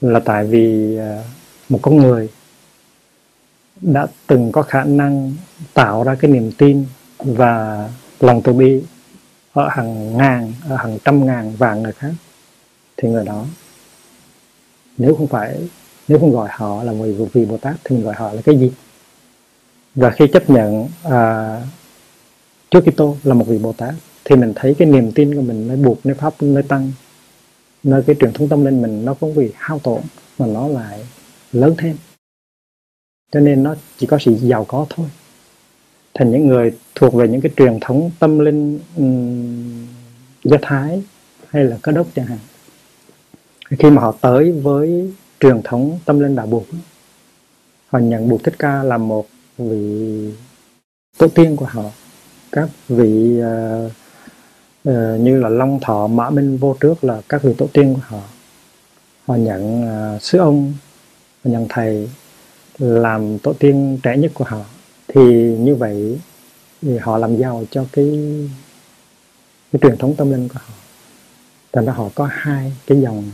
là 0.00 0.20
tại 0.20 0.44
vì 0.44 0.96
à, 0.96 1.22
một 1.68 1.78
con 1.82 1.96
người 1.96 2.28
đã 3.80 4.06
từng 4.26 4.52
có 4.52 4.62
khả 4.62 4.84
năng 4.84 5.34
tạo 5.74 6.02
ra 6.04 6.14
cái 6.14 6.30
niềm 6.30 6.52
tin 6.58 6.84
và 7.18 7.88
lòng 8.20 8.42
từ 8.44 8.52
bi 8.52 8.82
ở 9.52 9.68
hàng 9.68 10.16
ngàn 10.16 10.52
ở 10.68 10.76
hàng 10.76 10.98
trăm 11.04 11.26
ngàn 11.26 11.56
vàng 11.56 11.82
người 11.82 11.92
khác 11.92 12.12
thì 12.96 13.08
người 13.08 13.24
đó 13.24 13.44
nếu 14.98 15.14
không 15.14 15.26
phải 15.26 15.68
nếu 16.08 16.18
không 16.18 16.32
gọi 16.32 16.48
họ 16.52 16.82
là 16.82 16.92
một 16.92 17.06
vị 17.32 17.44
bồ 17.44 17.56
tát 17.56 17.76
thì 17.84 17.96
mình 17.96 18.04
gọi 18.04 18.14
họ 18.14 18.32
là 18.32 18.42
cái 18.42 18.58
gì? 18.58 18.72
Và 19.94 20.10
khi 20.10 20.26
chấp 20.32 20.50
nhận 20.50 20.88
à, 21.02 21.60
Chúa 22.70 22.80
Kitô 22.80 23.16
là 23.24 23.34
một 23.34 23.44
vị 23.48 23.58
Bồ 23.58 23.72
Tát 23.72 23.94
thì 24.24 24.36
mình 24.36 24.52
thấy 24.56 24.74
cái 24.78 24.88
niềm 24.88 25.12
tin 25.12 25.34
của 25.34 25.42
mình 25.42 25.68
nó 25.68 25.76
buộc 25.76 26.06
nó 26.06 26.14
pháp 26.18 26.34
nó 26.40 26.60
tăng 26.68 26.92
nơi 27.88 28.02
cái 28.06 28.16
truyền 28.20 28.32
thống 28.32 28.48
tâm 28.48 28.64
linh 28.64 28.82
mình 28.82 29.04
nó 29.04 29.14
không 29.14 29.34
bị 29.34 29.52
hao 29.54 29.78
tổn 29.78 30.02
mà 30.38 30.46
nó 30.46 30.68
lại 30.68 31.06
lớn 31.52 31.74
thêm. 31.78 31.96
Cho 33.32 33.40
nên 33.40 33.62
nó 33.62 33.74
chỉ 33.98 34.06
có 34.06 34.18
sự 34.18 34.36
giàu 34.40 34.64
có 34.64 34.86
thôi. 34.90 35.06
Thành 36.14 36.30
những 36.30 36.46
người 36.46 36.72
thuộc 36.94 37.14
về 37.14 37.28
những 37.28 37.40
cái 37.40 37.52
truyền 37.56 37.78
thống 37.80 38.10
tâm 38.18 38.38
linh 38.38 38.78
um, 38.96 39.86
do 40.44 40.56
thái 40.62 41.02
hay 41.48 41.64
là 41.64 41.78
cơ 41.82 41.92
đốc 41.92 42.06
chẳng 42.14 42.26
hạn 42.26 42.38
khi 43.70 43.90
mà 43.90 44.02
họ 44.02 44.14
tới 44.20 44.52
với 44.52 45.12
truyền 45.40 45.60
thống 45.64 45.98
tâm 46.04 46.20
linh 46.20 46.36
đạo 46.36 46.46
buộc 46.46 46.66
họ 47.86 47.98
nhận 47.98 48.28
buộc 48.28 48.44
thích 48.44 48.54
ca 48.58 48.82
là 48.82 48.98
một 48.98 49.26
vị 49.58 50.30
tổ 51.18 51.28
tiên 51.28 51.56
của 51.56 51.66
họ. 51.66 51.84
Các 52.52 52.68
vị 52.88 53.40
uh, 53.40 53.92
uh, 54.90 55.20
như 55.20 55.40
là 55.40 55.48
long 55.48 55.80
thọ 55.80 56.06
mã 56.06 56.30
minh 56.30 56.56
vô 56.56 56.76
trước 56.80 57.04
là 57.04 57.20
các 57.28 57.42
vị 57.42 57.54
tổ 57.58 57.66
tiên 57.72 57.94
của 57.94 58.00
họ. 58.04 58.22
Họ 59.26 59.34
nhận 59.34 59.86
ờ, 59.88 60.14
uh, 60.16 60.22
sư 60.22 60.38
ông 60.38 60.74
họ 61.44 61.50
nhận 61.50 61.66
thầy 61.68 62.08
làm 62.78 63.38
tổ 63.38 63.52
tiên 63.52 63.98
trẻ 64.02 64.16
nhất 64.16 64.30
của 64.34 64.44
họ. 64.44 64.64
Thì 65.08 65.22
như 65.58 65.74
vậy 65.74 66.18
thì 66.82 66.98
họ 66.98 67.18
làm 67.18 67.36
giàu 67.36 67.64
cho 67.70 67.84
cái 67.92 68.38
cái 69.72 69.80
truyền 69.82 69.96
thống 69.96 70.14
tâm 70.16 70.30
linh 70.30 70.48
của 70.48 70.58
họ. 70.58 70.74
Thành 71.72 71.86
ra 71.86 71.92
họ 71.92 72.10
có 72.14 72.28
hai 72.32 72.72
cái 72.86 73.00
dòng 73.00 73.24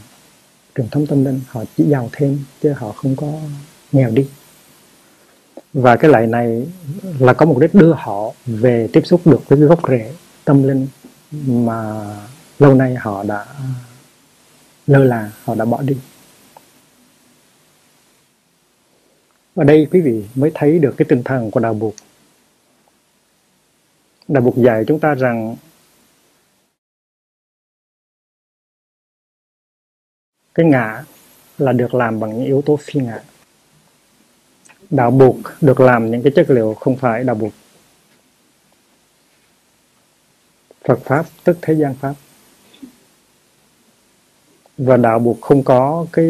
truyền 0.76 0.88
thống 0.88 1.06
tâm 1.06 1.24
linh 1.24 1.40
họ 1.48 1.64
chỉ 1.76 1.84
giàu 1.84 2.08
thêm 2.12 2.38
chứ 2.62 2.72
họ 2.72 2.92
không 2.92 3.16
có 3.16 3.32
nghèo 3.92 4.10
đi. 4.10 4.26
Và 5.72 5.96
cái 5.96 6.10
lạy 6.10 6.26
này 6.26 6.66
là 7.18 7.32
có 7.32 7.46
mục 7.46 7.58
đích 7.58 7.74
đưa 7.74 7.92
họ 7.92 8.32
về 8.46 8.88
tiếp 8.92 9.00
xúc 9.04 9.20
được 9.24 9.48
với 9.48 9.58
cái 9.58 9.68
gốc 9.68 9.80
rễ 9.88 10.12
tâm 10.44 10.62
linh 10.62 10.86
mà 11.30 12.06
lâu 12.58 12.74
nay 12.74 12.94
họ 12.94 13.22
đã 13.22 13.46
lơ 14.86 15.04
là, 15.04 15.32
họ 15.44 15.54
đã 15.54 15.64
bỏ 15.64 15.82
đi. 15.82 15.96
Ở 19.54 19.64
đây 19.64 19.86
quý 19.90 20.00
vị 20.00 20.24
mới 20.34 20.50
thấy 20.54 20.78
được 20.78 20.94
cái 20.96 21.06
tinh 21.08 21.22
thần 21.24 21.50
của 21.50 21.60
đạo 21.60 21.74
buộc 21.74 21.94
đạo 24.28 24.42
buộc 24.42 24.56
dạy 24.56 24.84
chúng 24.88 25.00
ta 25.00 25.14
rằng 25.14 25.56
cái 30.54 30.66
ngã 30.66 31.04
là 31.58 31.72
được 31.72 31.94
làm 31.94 32.20
bằng 32.20 32.30
những 32.30 32.44
yếu 32.44 32.62
tố 32.62 32.76
phi 32.76 33.00
ngã. 33.00 33.22
Đạo 34.90 35.10
buộc 35.10 35.36
được 35.60 35.80
làm 35.80 36.10
những 36.10 36.22
cái 36.22 36.32
chất 36.36 36.50
liệu 36.50 36.74
không 36.74 36.96
phải 36.96 37.24
đạo 37.24 37.34
buộc 37.34 37.52
Phật 40.84 40.98
pháp, 41.04 41.26
tức 41.44 41.58
thế 41.62 41.74
gian 41.74 41.94
pháp. 41.94 42.14
Và 44.78 44.96
đạo 44.96 45.18
buộc 45.18 45.40
không 45.40 45.62
có 45.62 46.06
cái 46.12 46.24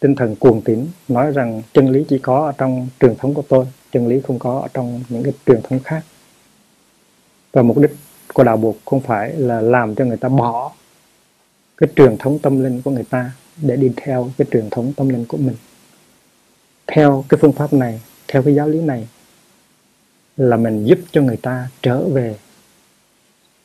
tinh 0.00 0.14
thần 0.16 0.36
cuồng 0.36 0.62
tín, 0.62 0.86
nói 1.08 1.32
rằng 1.32 1.62
chân 1.74 1.90
lý 1.90 2.04
chỉ 2.08 2.18
có 2.18 2.46
ở 2.46 2.52
trong 2.58 2.88
truyền 3.00 3.16
thống 3.16 3.34
của 3.34 3.42
tôi, 3.48 3.66
chân 3.92 4.08
lý 4.08 4.20
không 4.20 4.38
có 4.38 4.58
ở 4.58 4.68
trong 4.74 5.02
những 5.08 5.22
cái 5.22 5.32
truyền 5.46 5.62
thống 5.62 5.80
khác. 5.84 6.02
Và 7.52 7.62
mục 7.62 7.78
đích 7.78 7.90
của 8.34 8.44
đạo 8.44 8.56
buộc 8.56 8.76
không 8.84 9.00
phải 9.00 9.32
là 9.32 9.60
làm 9.60 9.94
cho 9.94 10.04
người 10.04 10.16
ta 10.16 10.28
bỏ 10.28 10.72
cái 11.76 11.88
truyền 11.96 12.16
thống 12.18 12.38
tâm 12.38 12.64
linh 12.64 12.82
của 12.82 12.90
người 12.90 13.04
ta 13.10 13.30
để 13.62 13.76
đi 13.76 13.90
theo 13.96 14.30
cái 14.38 14.46
truyền 14.50 14.70
thống 14.70 14.92
tâm 14.96 15.08
linh 15.08 15.24
của 15.24 15.36
mình. 15.36 15.56
Theo 16.86 17.24
cái 17.28 17.38
phương 17.40 17.52
pháp 17.52 17.72
này, 17.72 18.00
theo 18.28 18.42
cái 18.42 18.54
giáo 18.54 18.68
lý 18.68 18.80
này 18.80 19.08
là 20.36 20.56
mình 20.56 20.84
giúp 20.84 20.98
cho 21.12 21.22
người 21.22 21.36
ta 21.36 21.68
trở 21.82 22.08
về 22.08 22.36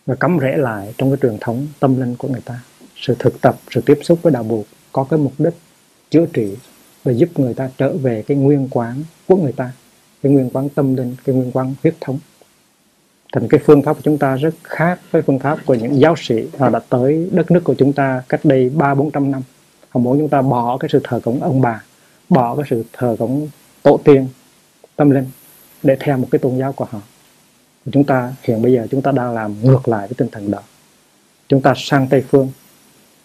và 0.05 0.15
cắm 0.15 0.39
rễ 0.41 0.57
lại 0.57 0.93
trong 0.97 1.11
cái 1.11 1.17
truyền 1.21 1.37
thống 1.41 1.67
tâm 1.79 1.99
linh 1.99 2.15
của 2.15 2.27
người 2.27 2.41
ta. 2.45 2.59
Sự 2.95 3.15
thực 3.19 3.41
tập, 3.41 3.55
sự 3.71 3.81
tiếp 3.85 3.99
xúc 4.03 4.19
với 4.21 4.33
đạo 4.33 4.43
buộc 4.43 4.65
có 4.91 5.03
cái 5.03 5.19
mục 5.19 5.33
đích 5.37 5.53
chữa 6.09 6.25
trị 6.33 6.57
và 7.03 7.11
giúp 7.11 7.29
người 7.39 7.53
ta 7.53 7.69
trở 7.77 7.97
về 7.97 8.23
cái 8.27 8.37
nguyên 8.37 8.67
quán 8.71 9.03
của 9.27 9.35
người 9.35 9.51
ta, 9.51 9.71
cái 10.23 10.31
nguyên 10.31 10.49
quán 10.49 10.69
tâm 10.69 10.95
linh, 10.95 11.15
cái 11.25 11.35
nguyên 11.35 11.51
quán 11.51 11.73
huyết 11.83 11.95
thống. 12.01 12.19
Thành 13.33 13.47
cái 13.47 13.59
phương 13.65 13.81
pháp 13.81 13.93
của 13.93 14.01
chúng 14.03 14.17
ta 14.17 14.35
rất 14.35 14.53
khác 14.63 14.99
với 15.11 15.21
phương 15.21 15.39
pháp 15.39 15.59
của 15.65 15.73
những 15.73 15.99
giáo 15.99 16.15
sĩ 16.17 16.47
họ 16.57 16.69
đã 16.69 16.79
tới 16.89 17.29
đất 17.31 17.51
nước 17.51 17.63
của 17.63 17.75
chúng 17.77 17.93
ta 17.93 18.23
cách 18.29 18.41
đây 18.43 18.69
ba, 18.69 18.95
bốn 18.95 19.11
trăm 19.11 19.31
năm. 19.31 19.41
Họ 19.89 19.99
muốn 19.99 20.19
chúng 20.19 20.29
ta 20.29 20.41
bỏ 20.41 20.77
cái 20.77 20.89
sự 20.91 21.01
thờ 21.03 21.19
cúng 21.23 21.43
ông 21.43 21.61
bà, 21.61 21.83
bỏ 22.29 22.55
cái 22.55 22.65
sự 22.69 22.83
thờ 22.93 23.15
cúng 23.19 23.49
tổ 23.83 23.99
tiên 24.03 24.27
tâm 24.95 25.09
linh 25.09 25.25
để 25.83 25.97
theo 25.99 26.17
một 26.17 26.27
cái 26.31 26.39
tôn 26.39 26.57
giáo 26.57 26.73
của 26.73 26.85
họ 26.85 27.01
chúng 27.91 28.03
ta, 28.03 28.33
hiện 28.43 28.61
bây 28.61 28.73
giờ 28.73 28.87
chúng 28.91 29.01
ta 29.01 29.11
đang 29.11 29.33
làm 29.33 29.55
ngược 29.63 29.87
lại 29.87 30.07
với 30.07 30.15
tinh 30.17 30.27
thần 30.31 30.51
đó. 30.51 30.59
Chúng 31.47 31.61
ta 31.61 31.73
sang 31.77 32.07
tây 32.09 32.23
phương 32.29 32.51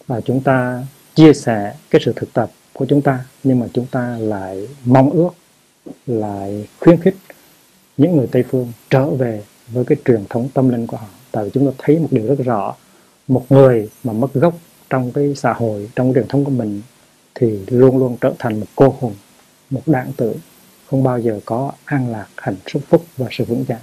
và 0.06 0.20
chúng 0.20 0.40
ta 0.40 0.82
chia 1.14 1.32
sẻ 1.32 1.74
cái 1.90 2.00
sự 2.04 2.12
thực 2.16 2.32
tập 2.32 2.50
của 2.72 2.86
chúng 2.86 3.02
ta, 3.02 3.24
nhưng 3.44 3.60
mà 3.60 3.66
chúng 3.72 3.86
ta 3.86 4.16
lại 4.20 4.68
mong 4.84 5.10
ước, 5.10 5.30
lại 6.06 6.68
khuyến 6.80 7.00
khích 7.00 7.16
những 7.96 8.16
người 8.16 8.26
tây 8.32 8.44
phương 8.50 8.72
trở 8.90 9.10
về 9.10 9.42
với 9.68 9.84
cái 9.84 9.98
truyền 10.04 10.24
thống 10.28 10.48
tâm 10.54 10.68
linh 10.68 10.86
của 10.86 10.96
họ. 10.96 11.08
Tại 11.32 11.44
vì 11.44 11.50
chúng 11.54 11.66
ta 11.66 11.72
thấy 11.78 11.98
một 11.98 12.08
điều 12.10 12.26
rất 12.26 12.44
rõ, 12.44 12.74
một 13.28 13.46
người 13.48 13.88
mà 14.04 14.12
mất 14.12 14.34
gốc 14.34 14.54
trong 14.90 15.12
cái 15.12 15.34
xã 15.34 15.52
hội, 15.52 15.90
trong 15.96 16.12
cái 16.12 16.22
truyền 16.22 16.28
thống 16.28 16.44
của 16.44 16.50
mình, 16.50 16.82
thì 17.34 17.58
luôn 17.66 17.98
luôn 17.98 18.16
trở 18.20 18.32
thành 18.38 18.60
một 18.60 18.66
cô 18.76 18.96
hồn 19.00 19.12
một 19.70 19.82
đảng 19.86 20.12
tử, 20.16 20.34
không 20.86 21.02
bao 21.02 21.18
giờ 21.18 21.40
có 21.44 21.72
an 21.84 22.12
lạc, 22.12 22.26
hạnh 22.36 22.56
phúc 22.72 22.82
phúc 22.88 23.04
và 23.16 23.26
sự 23.30 23.44
vững 23.44 23.64
chãi 23.68 23.78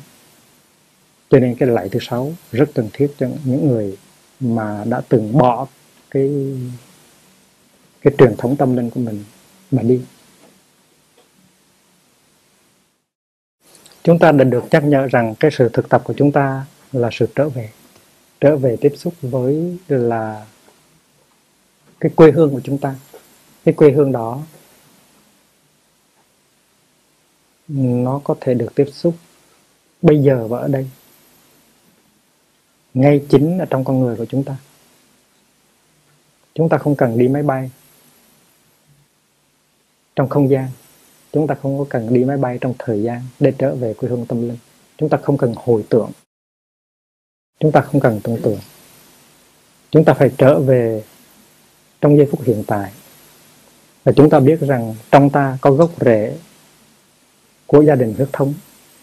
cho 1.30 1.40
nên 1.40 1.56
cái 1.56 1.70
lạy 1.70 1.90
thứ 1.90 2.00
sáu 2.02 2.34
rất 2.52 2.70
cần 2.76 2.90
thiết 2.94 3.12
cho 3.18 3.28
những 3.46 3.68
người 3.68 3.98
mà 4.40 4.84
đã 4.90 5.02
từng 5.10 5.38
bỏ 5.38 5.68
cái 6.12 6.56
cái 8.02 8.14
truyền 8.18 8.36
thống 8.38 8.56
tâm 8.56 8.76
linh 8.76 8.90
của 8.90 9.00
mình, 9.00 9.24
mà 9.72 9.82
đi. 9.82 10.02
Chúng 14.04 14.20
ta 14.20 14.32
đã 14.32 14.44
được 14.44 14.64
nhắc 14.72 14.84
nhở 14.84 15.08
rằng 15.08 15.36
cái 15.40 15.52
sự 15.52 15.70
thực 15.74 15.90
tập 15.90 16.02
của 16.06 16.14
chúng 16.18 16.32
ta 16.32 16.66
là 16.92 17.10
sự 17.12 17.28
trở 17.36 17.50
về 17.50 17.70
trở 18.42 18.58
về 18.58 18.78
tiếp 18.82 18.94
xúc 18.96 19.14
với 19.22 19.78
là 19.88 20.46
cái 22.00 22.12
quê 22.16 22.32
hương 22.32 22.52
của 22.52 22.62
chúng 22.64 22.78
ta. 22.78 22.96
Cái 23.66 23.74
quê 23.74 23.92
hương 23.92 24.12
đó, 24.12 24.42
nó 27.68 28.22
có 28.24 28.36
thể 28.42 28.54
được 28.54 28.76
tiếp 28.76 28.88
xúc 28.94 29.16
bây 30.02 30.20
giờ 30.20 30.48
và 30.48 30.60
ở 30.60 30.68
đây 30.68 30.90
ngay 32.96 33.26
chính 33.30 33.58
ở 33.58 33.66
trong 33.66 33.84
con 33.84 34.00
người 34.00 34.16
của 34.16 34.26
chúng 34.26 34.44
ta. 34.44 34.58
Chúng 36.54 36.70
ta 36.70 36.78
không 36.78 36.96
cần 36.96 37.18
đi 37.18 37.28
máy 37.28 37.44
bay 37.44 37.72
trong 40.16 40.30
không 40.30 40.50
gian. 40.50 40.68
Chúng 41.32 41.48
ta 41.48 41.56
không 41.56 41.78
có 41.80 41.86
cần 41.90 42.14
đi 42.14 42.24
máy 42.24 42.38
bay 42.38 42.58
trong 42.62 42.74
thời 42.80 43.04
gian 43.04 43.22
để 43.40 43.54
trở 43.58 43.76
về 43.76 43.94
quê 43.94 44.10
hương 44.10 44.26
tâm 44.26 44.42
linh. 44.42 44.58
Chúng 44.98 45.10
ta 45.10 45.18
không 45.24 45.38
cần 45.38 45.54
hồi 45.56 45.86
tưởng. 45.90 46.12
Chúng 47.60 47.72
ta 47.72 47.82
không 47.82 48.02
cần 48.02 48.20
tưởng 48.24 48.38
tượng. 48.42 48.60
Chúng 49.92 50.06
ta 50.06 50.14
phải 50.14 50.32
trở 50.38 50.60
về 50.60 51.04
trong 52.02 52.18
giây 52.18 52.28
phút 52.32 52.42
hiện 52.44 52.64
tại. 52.68 52.92
Và 54.04 54.12
chúng 54.12 54.30
ta 54.30 54.40
biết 54.40 54.60
rằng 54.60 54.96
trong 55.12 55.30
ta 55.30 55.58
có 55.62 55.72
gốc 55.72 55.92
rễ 56.06 56.38
của 57.66 57.82
gia 57.82 57.96
đình 57.96 58.14
huyết 58.18 58.30
thống, 58.34 58.54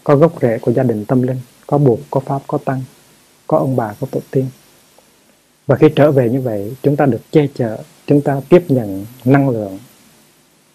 có 0.03 0.15
gốc 0.15 0.41
rễ 0.41 0.59
của 0.61 0.73
gia 0.73 0.83
đình 0.83 1.05
tâm 1.05 1.21
linh, 1.21 1.39
có 1.67 1.77
buộc 1.77 1.99
có 2.11 2.19
pháp, 2.19 2.41
có 2.47 2.57
tăng 2.57 2.81
có 3.53 3.59
ông 3.59 3.75
bà, 3.75 3.95
có 3.99 4.07
tổ 4.11 4.21
tiên. 4.31 4.45
Và 5.67 5.75
khi 5.75 5.87
trở 5.95 6.11
về 6.11 6.29
như 6.29 6.41
vậy, 6.41 6.75
chúng 6.83 6.95
ta 6.95 7.05
được 7.05 7.21
che 7.31 7.47
chở, 7.53 7.77
chúng 8.07 8.21
ta 8.21 8.41
tiếp 8.49 8.63
nhận 8.67 9.05
năng 9.25 9.49
lượng, 9.49 9.79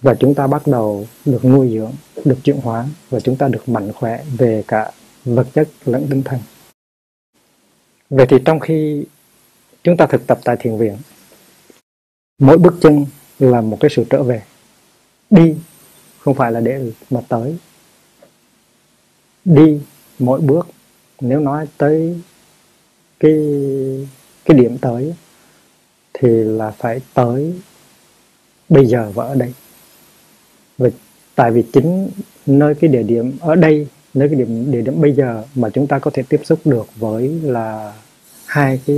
và 0.02 0.14
chúng 0.14 0.34
ta 0.34 0.46
bắt 0.46 0.66
đầu 0.66 1.06
được 1.24 1.44
nuôi 1.44 1.70
dưỡng, 1.72 1.92
được 2.24 2.38
chuyển 2.44 2.56
hóa, 2.56 2.88
và 3.10 3.20
chúng 3.20 3.36
ta 3.36 3.48
được 3.48 3.68
mạnh 3.68 3.92
khỏe 3.92 4.24
về 4.38 4.64
cả 4.68 4.92
vật 5.24 5.46
chất 5.54 5.68
lẫn 5.84 6.06
tinh 6.10 6.22
thần. 6.22 6.40
Vậy 8.10 8.26
thì 8.28 8.36
trong 8.44 8.60
khi 8.60 9.04
chúng 9.84 9.96
ta 9.96 10.06
thực 10.06 10.26
tập 10.26 10.38
tại 10.44 10.56
thiền 10.60 10.78
viện, 10.78 10.96
mỗi 12.38 12.58
bước 12.58 12.74
chân 12.80 13.06
là 13.38 13.60
một 13.60 13.76
cái 13.80 13.90
sự 13.96 14.04
trở 14.10 14.22
về. 14.22 14.42
Đi 15.30 15.54
không 16.18 16.34
phải 16.34 16.52
là 16.52 16.60
để 16.60 16.92
mà 17.10 17.20
tới. 17.28 17.56
Đi 19.44 19.80
mỗi 20.18 20.40
bước, 20.40 20.68
nếu 21.20 21.40
nói 21.40 21.66
tới 21.78 22.20
cái 23.20 23.32
cái 24.44 24.56
điểm 24.58 24.78
tới 24.78 25.14
thì 26.14 26.28
là 26.28 26.70
phải 26.70 27.00
tới 27.14 27.54
bây 28.68 28.86
giờ 28.86 29.12
và 29.14 29.24
ở 29.24 29.34
đây. 29.34 29.52
Và 30.78 30.88
tại 31.34 31.50
vì 31.50 31.64
chính 31.72 32.10
nơi 32.46 32.74
cái 32.74 32.90
địa 32.90 33.02
điểm 33.02 33.36
ở 33.40 33.54
đây 33.54 33.86
nơi 34.14 34.28
cái 34.28 34.38
điểm 34.38 34.72
địa 34.72 34.80
điểm 34.80 35.00
bây 35.00 35.12
giờ 35.12 35.44
mà 35.54 35.70
chúng 35.70 35.86
ta 35.86 35.98
có 35.98 36.10
thể 36.14 36.22
tiếp 36.28 36.40
xúc 36.44 36.58
được 36.64 36.86
với 36.96 37.28
là 37.42 37.94
hai 38.46 38.80
cái 38.86 38.96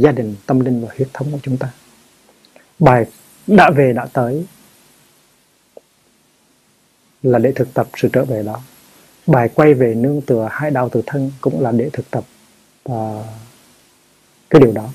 gia 0.00 0.12
đình 0.12 0.34
tâm 0.46 0.60
linh 0.60 0.80
và 0.80 0.88
huyết 0.96 1.08
thống 1.12 1.32
của 1.32 1.38
chúng 1.42 1.56
ta. 1.56 1.70
Bài 2.78 3.06
đã 3.46 3.70
về 3.70 3.92
đã 3.92 4.06
tới 4.12 4.46
là 7.22 7.38
để 7.38 7.52
thực 7.52 7.74
tập 7.74 7.88
sự 7.96 8.08
trở 8.12 8.24
về 8.24 8.42
đó. 8.42 8.60
Bài 9.26 9.48
quay 9.54 9.74
về 9.74 9.94
nương 9.94 10.20
tựa 10.20 10.48
hai 10.50 10.70
đạo 10.70 10.88
tự 10.88 11.02
thân 11.06 11.32
cũng 11.40 11.60
là 11.60 11.72
để 11.72 11.90
thực 11.92 12.10
tập 12.10 12.24
uh, 12.92 13.24
cái 14.50 14.60
điều 14.60 14.72
đó. 14.72 14.88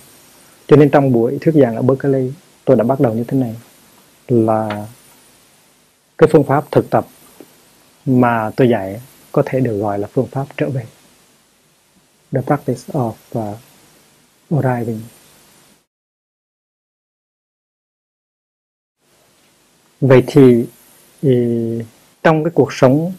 Cho 0.68 0.76
nên 0.76 0.90
trong 0.90 1.11
buổi 1.11 1.38
thuyết 1.41 1.56
giảng 1.56 1.76
ở 1.76 1.82
Berkeley 1.82 2.32
tôi 2.65 2.78
đã 2.78 2.84
bắt 2.84 2.99
đầu 2.99 3.14
như 3.14 3.23
thế 3.23 3.38
này 3.38 3.56
là 4.28 4.88
cái 6.18 6.30
phương 6.32 6.44
pháp 6.44 6.72
thực 6.72 6.90
tập 6.90 7.07
mà 8.06 8.52
tôi 8.56 8.69
dạy 8.69 9.02
có 9.32 9.44
thể 9.45 9.60
được 9.60 9.78
gọi 9.78 9.99
là 9.99 10.07
phương 10.07 10.28
pháp 10.28 10.45
trở 10.57 10.69
về. 10.69 10.86
The 12.32 12.41
practice 12.41 12.82
of 12.88 13.14
uh, 13.38 13.57
arriving. 14.49 15.02
Vậy 20.02 20.23
thì, 20.28 20.65
ừ, 21.22 21.30
trong 22.23 22.44
cái 22.44 22.52
cuộc 22.56 22.73
sống 22.73 23.14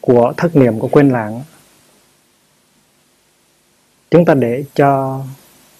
của 0.00 0.32
thất 0.36 0.56
niệm 0.56 0.78
của 0.78 0.88
quên 0.88 1.08
lãng 1.10 1.42
chúng 4.10 4.24
ta 4.24 4.34
để 4.34 4.64
cho 4.74 5.22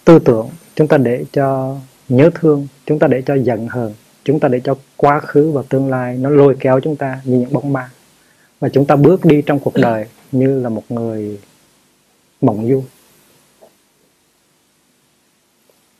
tư 0.09 0.19
tưởng 0.19 0.51
chúng 0.75 0.89
ta 0.89 0.97
để 0.97 1.25
cho 1.33 1.77
nhớ 2.09 2.31
thương 2.35 2.67
chúng 2.87 2.99
ta 2.99 3.07
để 3.07 3.23
cho 3.27 3.35
giận 3.35 3.69
hờn 3.69 3.95
chúng 4.25 4.41
ta 4.41 4.49
để 4.49 4.61
cho 4.65 4.77
quá 4.97 5.21
khứ 5.21 5.51
và 5.51 5.63
tương 5.69 5.91
lai 5.91 6.17
nó 6.17 6.31
lôi 6.31 6.57
kéo 6.61 6.81
chúng 6.81 6.97
ta 6.97 7.21
như 7.25 7.39
những 7.39 7.53
bóng 7.53 7.73
ma. 7.73 7.91
Và 8.61 8.69
chúng 8.69 8.87
ta 8.87 8.97
bước 8.97 9.25
đi 9.25 9.43
trong 9.47 9.61
cuộc 9.61 9.75
đời 9.75 10.07
như 10.33 10.61
là 10.61 10.69
một 10.69 10.83
người 10.89 11.41
mộng 12.41 12.69
du. 12.69 12.85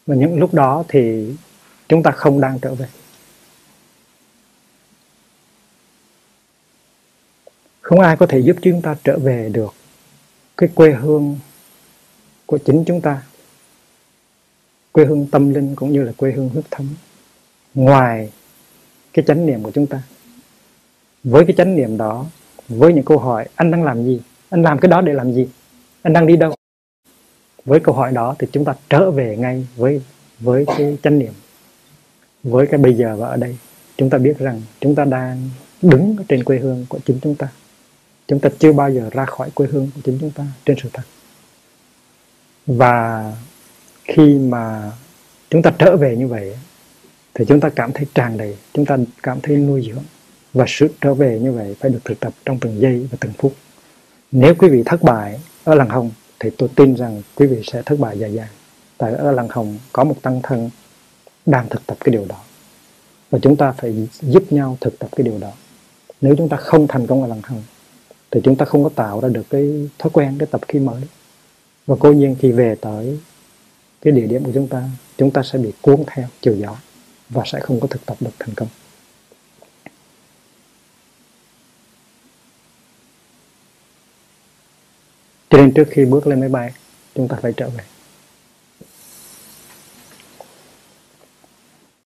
Và 0.07 0.15
những 0.15 0.39
lúc 0.39 0.55
đó 0.55 0.85
thì 0.89 1.33
chúng 1.89 2.03
ta 2.03 2.11
không 2.11 2.41
đang 2.41 2.59
trở 2.59 2.75
về. 2.75 2.87
Không 7.81 8.01
ai 8.01 8.17
có 8.17 8.27
thể 8.27 8.39
giúp 8.39 8.57
chúng 8.63 8.83
ta 8.83 8.97
trở 9.05 9.19
về 9.19 9.51
được 9.53 9.75
cái 10.57 10.69
quê 10.75 10.93
hương 10.93 11.39
của 12.47 12.59
chính 12.59 12.85
chúng 12.87 13.01
ta 13.01 13.23
quê 14.99 15.05
hương 15.05 15.27
tâm 15.27 15.55
linh 15.55 15.75
cũng 15.75 15.93
như 15.93 16.03
là 16.03 16.13
quê 16.17 16.33
hương 16.33 16.49
huyết 16.49 16.65
thống. 16.71 16.87
Ngoài 17.75 18.33
cái 19.13 19.25
chánh 19.29 19.47
niệm 19.47 19.63
của 19.63 19.71
chúng 19.71 19.87
ta, 19.87 20.03
với 21.25 21.45
cái 21.45 21.55
chánh 21.57 21.77
niệm 21.77 21.97
đó, 21.97 22.27
với 22.69 22.93
những 22.93 23.05
câu 23.05 23.19
hỏi, 23.19 23.49
anh 23.55 23.71
đang 23.71 23.85
làm 23.85 24.05
gì? 24.05 24.21
Anh 24.51 24.63
làm 24.63 24.79
cái 24.79 24.89
đó 24.89 25.01
để 25.01 25.13
làm 25.13 25.33
gì? 25.33 25.49
Anh 26.03 26.13
đang 26.13 26.27
đi 26.27 26.37
đâu? 26.37 26.55
Với 27.65 27.81
câu 27.81 27.95
hỏi 27.95 28.13
đó 28.13 28.37
thì 28.39 28.47
chúng 28.53 28.65
ta 28.65 28.75
trở 28.91 29.11
về 29.11 29.37
ngay 29.37 29.67
với 29.77 30.03
với 30.41 30.65
cái 30.67 30.99
chánh 31.03 31.19
niệm. 31.19 31.33
Với 32.43 32.67
cái 32.67 32.79
bây 32.79 32.95
giờ 32.95 33.17
và 33.17 33.29
ở 33.29 33.37
đây, 33.37 33.57
chúng 33.97 34.11
ta 34.11 34.19
biết 34.19 34.39
rằng 34.39 34.63
chúng 34.81 34.95
ta 34.95 35.05
đang 35.05 35.51
đứng 35.83 36.17
trên 36.29 36.45
quê 36.45 36.59
hương 36.59 36.87
của 36.89 36.99
chính 37.05 37.19
chúng 37.23 37.35
ta. 37.35 37.49
Chúng 38.29 38.41
ta 38.41 38.49
chưa 38.59 38.73
bao 38.73 38.91
giờ 38.91 39.11
ra 39.13 39.25
khỏi 39.25 39.51
quê 39.55 39.67
hương 39.67 39.91
của 39.95 40.01
chính 40.05 40.19
chúng 40.21 40.31
ta 40.31 40.47
trên 40.65 40.77
sự 40.83 40.89
thật. 40.93 41.05
Và 42.67 43.33
khi 44.09 44.39
mà 44.39 44.93
chúng 45.51 45.63
ta 45.63 45.73
trở 45.79 45.97
về 45.97 46.17
như 46.17 46.27
vậy 46.27 46.57
thì 47.35 47.45
chúng 47.49 47.61
ta 47.61 47.69
cảm 47.69 47.93
thấy 47.93 48.07
tràn 48.15 48.37
đầy, 48.37 48.57
chúng 48.73 48.87
ta 48.87 48.97
cảm 49.23 49.41
thấy 49.41 49.57
nuôi 49.57 49.83
dưỡng 49.87 50.05
và 50.53 50.65
sự 50.69 50.89
trở 51.01 51.15
về 51.15 51.39
như 51.39 51.53
vậy 51.53 51.77
phải 51.81 51.91
được 51.91 52.01
thực 52.05 52.21
tập 52.21 52.33
trong 52.45 52.59
từng 52.61 52.81
giây 52.81 53.09
và 53.11 53.19
từng 53.21 53.33
phút. 53.39 53.55
Nếu 54.33 54.55
quý 54.55 54.69
vị 54.69 54.83
thất 54.87 55.03
bại 55.03 55.41
ở 55.65 55.75
làng 55.75 55.89
hồng 55.89 56.11
thì 56.41 56.51
tôi 56.59 56.69
tin 56.77 56.95
rằng 56.95 57.23
quý 57.35 57.47
vị 57.47 57.63
sẽ 57.65 57.83
thất 57.83 57.99
bại 57.99 58.19
dài 58.19 58.33
dài. 58.33 58.49
Tại 58.99 59.13
ở 59.13 59.33
làng 59.33 59.49
hồng 59.51 59.79
có 59.93 60.05
một 60.05 60.23
tăng 60.23 60.41
thân 60.43 60.71
đang 61.47 61.69
thực 61.69 61.87
tập 61.87 61.97
cái 62.05 62.13
điều 62.13 62.25
đó. 62.29 62.37
Và 63.31 63.39
chúng 63.43 63.57
ta 63.57 63.73
phải 63.73 64.09
giúp 64.21 64.53
nhau 64.53 64.79
thực 64.81 64.99
tập 64.99 65.09
cái 65.17 65.25
điều 65.25 65.39
đó. 65.39 65.53
Nếu 66.21 66.35
chúng 66.39 66.49
ta 66.49 66.57
không 66.57 66.89
thành 66.89 67.07
công 67.07 67.23
ở 67.23 67.29
làng 67.29 67.43
hồng 67.43 67.63
thì 68.31 68.41
chúng 68.45 68.57
ta 68.57 68.65
không 68.65 68.85
có 68.85 68.91
tạo 68.95 69.21
ra 69.21 69.29
được 69.29 69.51
cái 69.51 69.89
thói 69.99 70.11
quen, 70.13 70.37
cái 70.39 70.49
tập 70.51 70.61
khí 70.69 70.79
mới. 70.79 71.03
Và 71.87 71.97
cố 72.01 72.13
nhiên 72.13 72.37
khi 72.39 72.53
về 72.53 72.75
tới 72.81 73.19
cái 74.01 74.13
địa 74.13 74.27
điểm 74.27 74.45
của 74.45 74.51
chúng 74.55 74.69
ta 74.69 74.89
chúng 75.19 75.31
ta 75.31 75.43
sẽ 75.43 75.59
bị 75.59 75.73
cuốn 75.81 76.05
theo 76.07 76.29
chiều 76.41 76.57
gió 76.57 76.77
và 77.29 77.43
sẽ 77.47 77.61
không 77.61 77.81
có 77.81 77.87
thực 77.87 78.07
tập 78.07 78.17
được 78.21 78.31
thành 78.39 78.55
công. 78.55 78.69
Cho 85.51 85.59
nên 85.59 85.75
trước 85.75 85.85
khi 85.91 86.05
bước 86.05 86.27
lên 86.27 86.41
máy 86.41 86.49
bay, 86.49 86.73
chúng 87.15 87.29
ta 87.29 87.37
phải 87.43 87.53
trở 87.57 87.69
về. 87.69 87.85